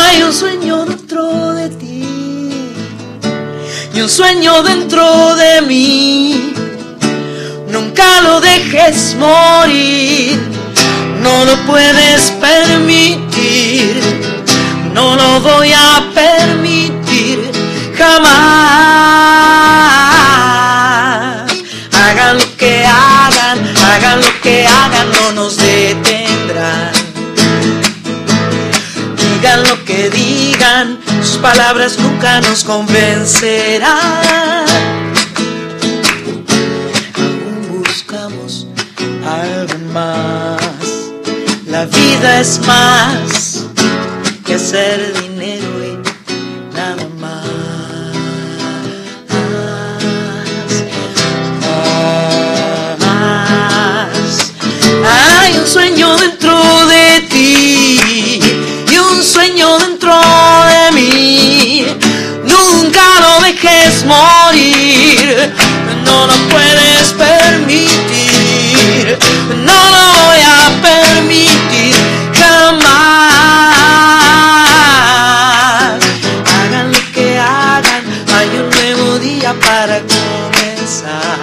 Hay 0.00 0.22
un 0.22 0.32
sueño 0.32 0.84
dentro 0.84 1.52
de 1.54 1.68
ti 1.70 2.08
y 3.92 4.00
un 4.00 4.08
sueño 4.08 4.62
dentro 4.62 5.34
de 5.34 5.62
mí. 5.62 6.52
Nunca 7.68 8.20
lo 8.22 8.40
dejes 8.40 9.16
morir, 9.16 10.38
no 11.20 11.44
lo 11.44 11.56
puedes 11.66 12.30
permitir, 12.40 14.00
no 14.92 15.16
lo 15.16 15.40
voy 15.40 15.72
a 15.72 16.04
permitir 16.14 17.50
jamás. 17.96 18.38
Hagan 21.92 22.38
lo 22.38 22.56
que 22.56 22.86
hagan, 22.86 23.58
hagan 23.76 24.20
lo 24.20 24.40
que 24.42 24.66
hagan, 24.66 25.10
palabras 31.38 31.98
nunca 31.98 32.40
nos 32.40 32.64
convencerán. 32.64 34.66
Aún 37.14 37.80
buscamos 37.80 38.66
algo 39.24 39.78
más. 39.92 40.58
La 41.66 41.84
vida 41.86 42.40
es 42.40 42.60
más 42.66 43.66
que 44.44 44.54
hacer 44.54 45.12
dinero 45.20 45.84
y 45.84 45.98
nada 46.74 47.06
más. 47.18 47.46
Más. 53.00 54.52
Hay 55.04 55.58
un 55.58 55.66
sueño 55.66 56.16
dentro 56.16 56.86
de 56.86 57.20
ti 57.30 58.40
y 58.90 58.98
un 58.98 59.22
sueño 59.22 59.77
morir, 64.08 65.52
no 66.04 66.26
lo 66.26 66.36
puedes 66.48 67.12
permitir, 67.12 69.04
no 69.68 69.78
lo 69.94 70.04
voy 70.20 70.42
a 70.56 70.60
permitir 70.88 71.94
jamás. 72.32 72.88
Hagan 76.56 76.86
lo 76.92 77.02
que 77.12 77.38
hagan, 77.38 78.02
hay 78.36 78.48
un 78.60 78.68
nuevo 78.70 79.18
día 79.18 79.54
para 79.54 80.00
comenzar. 80.00 81.38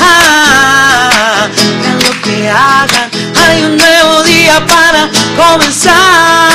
Ah, 0.00 1.46
hagan 1.46 1.98
lo 2.06 2.12
que 2.22 2.36
hagan, 2.50 3.08
hay 3.46 3.58
un 3.62 3.76
nuevo 3.76 4.22
día 4.24 4.56
para 4.66 5.08
comenzar. 5.36 6.53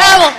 ¡Bravo! 0.00 0.32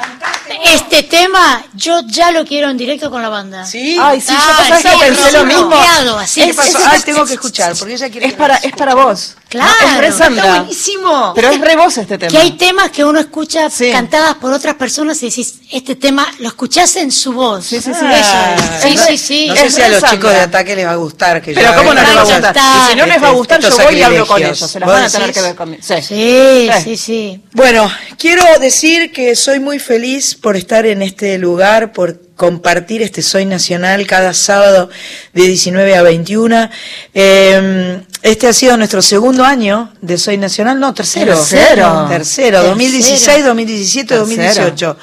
Este 0.65 1.03
tema 1.03 1.63
yo 1.73 2.01
ya 2.07 2.31
lo 2.31 2.45
quiero 2.45 2.69
en 2.69 2.77
directo 2.77 3.09
con 3.09 3.21
la 3.21 3.29
banda. 3.29 3.65
¿Sí? 3.65 3.97
Ay, 3.99 4.19
sí, 4.21 4.31
yo 4.31 4.37
Ah, 4.37 4.65
pensé 4.67 5.29
sí, 5.29 5.33
lo 5.37 5.45
mismo. 5.45 5.67
bloqueado, 5.67 6.19
así. 6.19 6.41
Ah, 6.85 6.97
tengo 7.05 7.25
que 7.25 7.33
escuchar, 7.33 7.75
porque 7.77 7.93
ella 7.93 8.09
quiere 8.09 8.27
Es 8.27 8.33
que 8.33 8.37
para, 8.37 8.55
es 8.57 8.73
para 8.73 8.95
vos. 8.95 9.35
Claro. 9.51 9.69
Es 9.91 9.97
re 9.97 10.07
Está 10.07 10.29
buenísimo. 10.29 11.33
Pero 11.35 11.49
es 11.49 11.59
re 11.59 11.75
vos 11.75 11.97
este 11.97 12.17
tema. 12.17 12.31
Que 12.31 12.37
hay 12.37 12.51
temas 12.53 12.89
que 12.89 13.03
uno 13.03 13.19
escucha 13.19 13.69
Sí. 13.69 13.91
cantadas 13.91 14.35
por 14.35 14.53
otras 14.53 14.75
personas 14.75 15.21
y 15.23 15.29
decís, 15.29 15.55
este 15.71 15.95
tema 15.97 16.25
lo 16.39 16.47
escuchás 16.47 16.95
en 16.95 17.11
su 17.11 17.33
voz. 17.33 17.65
Sí, 17.65 17.81
sí, 17.81 17.91
sí. 17.93 17.99
Ah, 18.01 18.55
Eso 18.57 18.65
es. 18.65 18.81
Sí, 18.81 18.87
es 18.95 19.05
re- 19.05 19.05
sí, 19.07 19.17
sí. 19.17 19.47
No 19.49 19.55
sé 19.57 19.65
Es 19.67 19.75
si 19.75 19.81
a 19.81 19.87
los 19.89 19.99
Sandra. 19.99 20.11
chicos 20.17 20.31
de 20.31 20.39
ataque 20.39 20.75
les 20.77 20.85
va 20.87 20.91
a 20.91 20.95
gustar 20.95 21.41
que 21.41 21.53
yo 21.53 21.59
Pero 21.59 21.75
¿cómo 21.75 21.93
no 21.93 22.01
les 22.01 22.15
va 22.15 22.21
a 22.21 22.23
gustar? 22.23 22.55
Y 22.55 22.89
si 22.91 22.95
no 22.97 23.05
les 23.05 23.21
va 23.23 23.27
a 23.27 23.31
gustar, 23.31 23.59
yo 23.61 23.77
voy 23.77 23.95
y 23.97 24.01
hablo 24.01 24.25
con 24.25 24.41
ellos. 24.41 24.57
Se 24.57 24.79
las 24.79 24.87
¿Vos 24.87 24.95
van 24.95 25.03
a 25.03 25.09
tener 25.09 25.33
que 25.33 25.41
ver 25.41 25.55
conmigo. 25.55 25.83
Sí. 25.85 25.95
Sí, 26.01 26.69
Sí. 26.71 26.81
sí, 26.83 26.97
sí. 26.97 27.41
Bueno, 27.51 27.91
quiero 28.17 28.43
decir 28.61 29.11
que 29.11 29.35
soy 29.35 29.59
muy 29.59 29.79
feliz 29.79 30.33
por 30.35 30.55
estar 30.55 30.85
en 30.85 31.01
este 31.01 31.37
lugar, 31.37 31.91
por 31.91 32.21
compartir 32.37 33.01
este 33.03 33.21
Soy 33.21 33.45
Nacional 33.45 34.07
cada 34.07 34.33
sábado 34.33 34.89
de 35.33 35.43
19 35.43 35.95
a 35.95 36.01
21. 36.01 36.69
Eh, 37.13 38.01
este 38.21 38.47
ha 38.47 38.53
sido 38.53 38.77
nuestro 38.77 39.01
segundo 39.01 39.43
año 39.43 39.91
de 40.01 40.17
Soy 40.17 40.37
Nacional, 40.37 40.79
no, 40.79 40.93
tercero. 40.93 41.33
Tercero. 41.35 42.05
Tercero, 42.07 42.63
2016, 42.63 43.45
2017, 43.45 44.15
2018. 44.15 44.97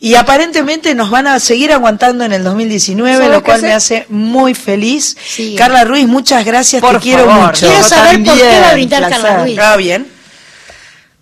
Y 0.00 0.14
aparentemente 0.14 0.94
nos 0.94 1.10
van 1.10 1.26
a 1.26 1.40
seguir 1.40 1.72
aguantando 1.72 2.24
en 2.24 2.32
el 2.32 2.44
2019, 2.44 3.16
¿Sabes 3.16 3.30
lo 3.30 3.42
cual 3.42 3.62
me 3.62 3.72
hace 3.72 4.06
muy 4.08 4.54
feliz. 4.54 5.16
Sí. 5.26 5.54
Carla 5.56 5.84
Ruiz, 5.84 6.06
muchas 6.06 6.44
gracias, 6.44 6.80
Por 6.80 6.94
te 6.96 7.00
quiero 7.00 7.24
favor. 7.26 7.46
mucho. 7.46 7.66
Quiero 7.66 7.82
saber 7.82 8.22
por 8.22 8.36
qué 8.36 8.60
va 8.60 8.70
a 8.70 8.72
brindar. 8.74 9.08
Carla 9.08 9.42
Ruiz. 9.42 9.58
Ah, 9.58 9.76
bien. 9.76 10.06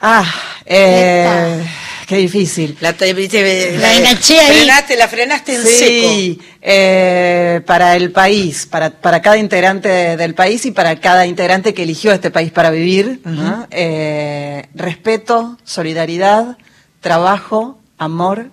Ah, 0.00 0.24
eh, 0.66 1.64
qué 2.06 2.16
difícil. 2.16 2.76
La, 2.80 2.92
te- 2.92 3.14
te- 3.14 3.76
La 3.78 3.94
enganché 3.94 4.38
ahí. 4.40 4.56
Frenaste, 4.58 4.96
la 4.96 5.08
frenaste 5.08 5.54
en 5.54 5.62
seco. 5.62 5.76
Sí, 6.14 6.40
eh, 6.60 7.60
para 7.66 7.96
el 7.96 8.12
país, 8.12 8.66
para, 8.66 8.90
para 8.90 9.20
cada 9.22 9.36
integrante 9.38 9.88
de- 9.88 10.16
del 10.16 10.34
país 10.34 10.64
y 10.66 10.70
para 10.72 10.98
cada 11.00 11.26
integrante 11.26 11.74
que 11.74 11.82
eligió 11.84 12.12
este 12.12 12.30
país 12.30 12.50
para 12.52 12.70
vivir. 12.70 13.20
¿no? 13.24 13.66
Eh, 13.70 14.68
respeto, 14.74 15.58
solidaridad, 15.64 16.56
trabajo, 17.00 17.78
amor, 17.98 18.50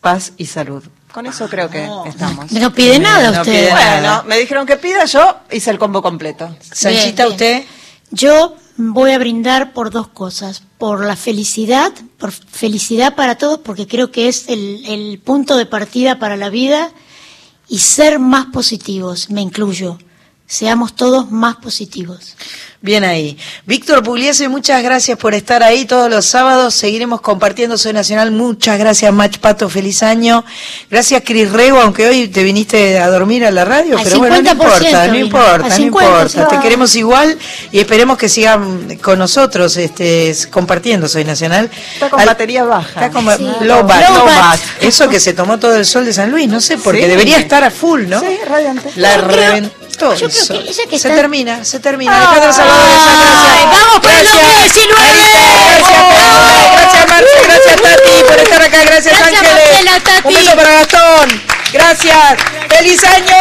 paz 0.00 0.32
y 0.36 0.46
salud. 0.46 0.82
Con 1.12 1.26
eso 1.26 1.48
creo 1.48 1.68
que 1.68 1.88
estamos. 2.06 2.52
No 2.52 2.72
pide 2.72 2.98
nada 3.00 3.30
No 3.32 3.40
usted. 3.40 3.52
pide 3.52 3.70
nada. 3.72 4.00
Bueno, 4.00 4.24
me 4.28 4.38
dijeron 4.38 4.64
que 4.64 4.76
pida, 4.76 5.04
yo 5.06 5.38
hice 5.50 5.70
el 5.70 5.78
combo 5.78 6.00
completo. 6.02 6.54
Sanchita, 6.60 7.24
Bien, 7.24 7.32
usted. 7.32 7.62
Yo 8.12 8.56
voy 8.76 9.12
a 9.12 9.18
brindar 9.18 9.72
por 9.72 9.90
dos 9.90 10.08
cosas, 10.08 10.62
por 10.78 11.04
la 11.04 11.16
felicidad, 11.16 11.92
por 12.18 12.32
felicidad 12.32 13.14
para 13.14 13.36
todos, 13.36 13.58
porque 13.58 13.86
creo 13.86 14.10
que 14.10 14.28
es 14.28 14.48
el, 14.48 14.84
el 14.86 15.18
punto 15.18 15.56
de 15.56 15.66
partida 15.66 16.18
para 16.18 16.36
la 16.36 16.50
vida, 16.50 16.92
y 17.68 17.78
ser 17.78 18.18
más 18.18 18.46
positivos, 18.46 19.30
me 19.30 19.40
incluyo. 19.40 19.98
Seamos 20.50 20.96
todos 20.96 21.30
más 21.30 21.56
positivos. 21.56 22.34
Bien 22.82 23.04
ahí. 23.04 23.36
Víctor 23.66 24.02
Pugliese, 24.02 24.48
muchas 24.48 24.82
gracias 24.82 25.16
por 25.18 25.34
estar 25.34 25.62
ahí 25.62 25.84
todos 25.84 26.10
los 26.10 26.24
sábados. 26.24 26.74
Seguiremos 26.74 27.20
compartiendo 27.20 27.76
Soy 27.76 27.92
Nacional. 27.92 28.30
Muchas 28.32 28.78
gracias, 28.78 29.12
Mach 29.12 29.36
Pato. 29.38 29.68
Feliz 29.68 30.02
año. 30.02 30.44
Gracias, 30.90 31.22
Cris 31.24 31.52
Rego, 31.52 31.78
aunque 31.78 32.08
hoy 32.08 32.28
te 32.28 32.42
viniste 32.42 32.98
a 32.98 33.08
dormir 33.10 33.44
a 33.44 33.50
la 33.50 33.66
radio, 33.66 33.98
Al 33.98 34.02
pero 34.04 34.18
bueno, 34.18 34.40
no 34.40 34.50
50% 34.50 34.52
importa, 34.52 35.06
no 35.08 35.16
importa, 35.18 35.58
no 35.58 35.68
50%, 35.68 35.80
importa. 35.82 36.48
Te 36.48 36.58
queremos 36.60 36.96
igual 36.96 37.38
y 37.70 37.78
esperemos 37.80 38.16
que 38.16 38.28
sigan 38.30 38.96
con 38.96 39.18
nosotros 39.18 39.76
este, 39.76 40.34
compartiendo 40.50 41.06
Soy 41.06 41.24
Nacional. 41.24 41.70
Está 41.94 42.08
con 42.08 42.18
Al- 42.20 42.26
batería 42.26 42.64
baja. 42.64 43.06
Está 43.06 43.36
Sí. 43.36 43.44
low 43.60 43.84
bat. 43.86 44.08
Low 44.08 44.24
bat. 44.24 44.58
Eso 44.80 45.06
que 45.08 45.20
se 45.20 45.34
tomó 45.34 45.58
todo 45.58 45.76
el 45.76 45.84
sol 45.84 46.06
de 46.06 46.14
San 46.14 46.30
Luis, 46.30 46.48
no 46.48 46.62
sé, 46.62 46.78
porque 46.78 47.02
Sí. 47.02 47.08
debería 47.08 47.36
estar 47.36 47.62
a 47.62 47.70
full, 47.70 48.08
¿no? 48.08 48.20
Sí, 48.20 48.38
radiante. 48.48 48.90
La 48.96 49.16
Yo 49.16 49.22
reventó. 50.00 50.14
yo 50.14 50.28
creo 50.28 50.62
que 50.64 50.70
ella 50.70 50.82
que 50.88 50.98
se 50.98 51.08
está- 51.08 51.14
termina, 51.14 51.64
se 51.64 51.80
termina. 51.80 52.12
Ay, 52.12 52.18
Alejandra 52.26 52.52
Salvador, 52.52 52.86
gracias. 52.88 53.80
¡Vamos 53.80 54.00
por 54.00 54.10
el 54.10 54.16
Gracias. 54.22 54.58
2019! 54.58 55.00
Gracias, 55.70 56.02
Pedro. 56.10 56.70
Gracias, 56.72 57.06
Marce. 57.08 57.38
Gracias, 57.44 57.76
Tati, 57.82 58.24
por 58.28 58.38
estar 58.38 58.62
acá. 58.62 58.78
Gracias, 58.84 59.18
Gracias, 59.18 59.40
Ángeles. 59.40 59.64
Marcela, 59.70 60.00
Tati. 60.00 60.28
Un 60.28 60.34
beso 60.34 60.56
para 60.56 60.70
Gastón. 60.72 61.42
Gracias. 61.72 62.36
¡Feliz 62.68 63.04
año! 63.04 63.36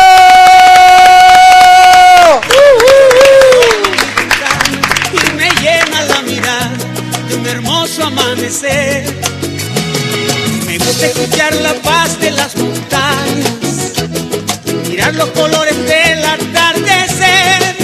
y 5.13 5.33
me 5.35 5.49
llena 5.61 6.01
la 6.03 6.21
mirada 6.21 6.71
de 7.27 7.35
un 7.35 7.47
hermoso 7.47 8.03
amanecer. 8.05 9.03
Me 10.65 10.77
gusta 10.77 11.05
escuchar 11.07 11.53
la 11.55 11.73
paz 11.75 12.19
de 12.19 12.31
las 12.31 12.55
montañas, 12.55 13.68
mirar 14.99 15.15
los 15.15 15.29
colores 15.29 15.77
del 15.77 16.25
atardecer, 16.25 17.75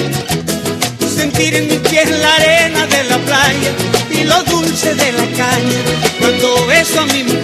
sentir 1.16 1.56
en 1.56 1.68
mis 1.68 1.80
pies 1.90 2.10
la 2.10 2.36
arena 2.36 2.86
de 2.88 3.04
la 3.06 3.18
playa 3.20 3.72
y 4.12 4.26
lo 4.26 4.44
dulce 4.44 4.94
de 4.96 5.14
la 5.14 5.24
caña 5.38 5.80
cuando 6.20 6.68
beso 6.68 7.00
a 7.00 7.06
mi 7.06 7.24
mujer. 7.24 7.35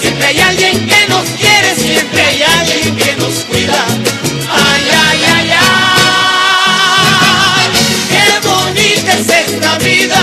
Siempre 0.00 0.26
hay 0.26 0.40
alguien 0.40 0.86
que 0.86 1.08
nos 1.08 1.24
quiere, 1.30 1.74
siempre 1.76 2.22
hay 2.22 2.42
alguien 2.42 2.96
que 2.96 3.16
nos 3.16 3.34
cuida. 3.44 3.86
¡Ay, 4.50 4.84
ay, 5.08 5.24
ay, 5.34 5.50
ay! 5.58 6.86
¡Qué 8.10 8.26
bonita 8.46 9.12
es 9.14 9.28
esta 9.28 9.78
vida! 9.78 10.20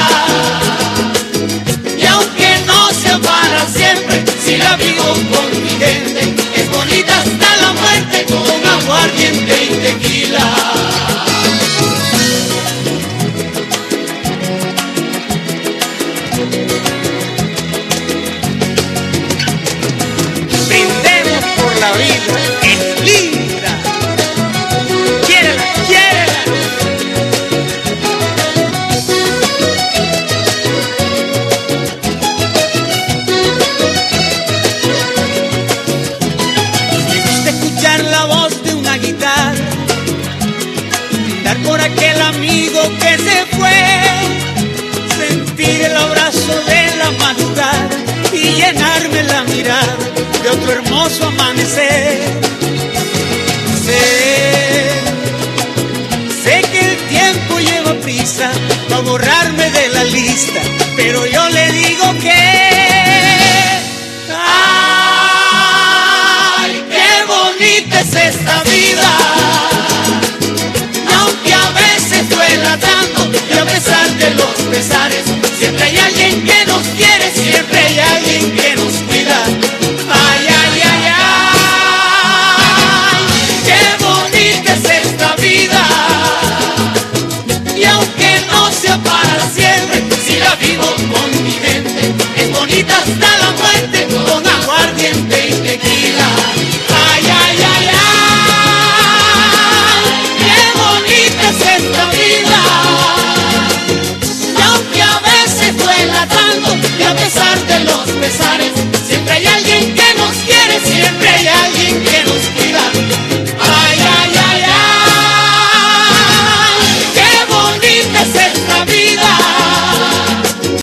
Y 1.98 2.06
aunque 2.06 2.60
no 2.68 2.92
sea 2.92 3.20
para 3.20 3.66
siempre, 3.68 4.24
si 4.46 4.58
la 4.58 4.76
vivo 4.76 5.04
con 5.04 5.64
mi 5.64 5.70
gente, 5.70 6.36
es 6.56 6.70
bonita 6.70 7.20
hasta 7.20 7.56
la 7.62 7.74
muerte 7.74 8.26
con 8.26 8.68
aguardiente 8.68 9.56
y 9.64 9.68
tequila. 9.78 10.63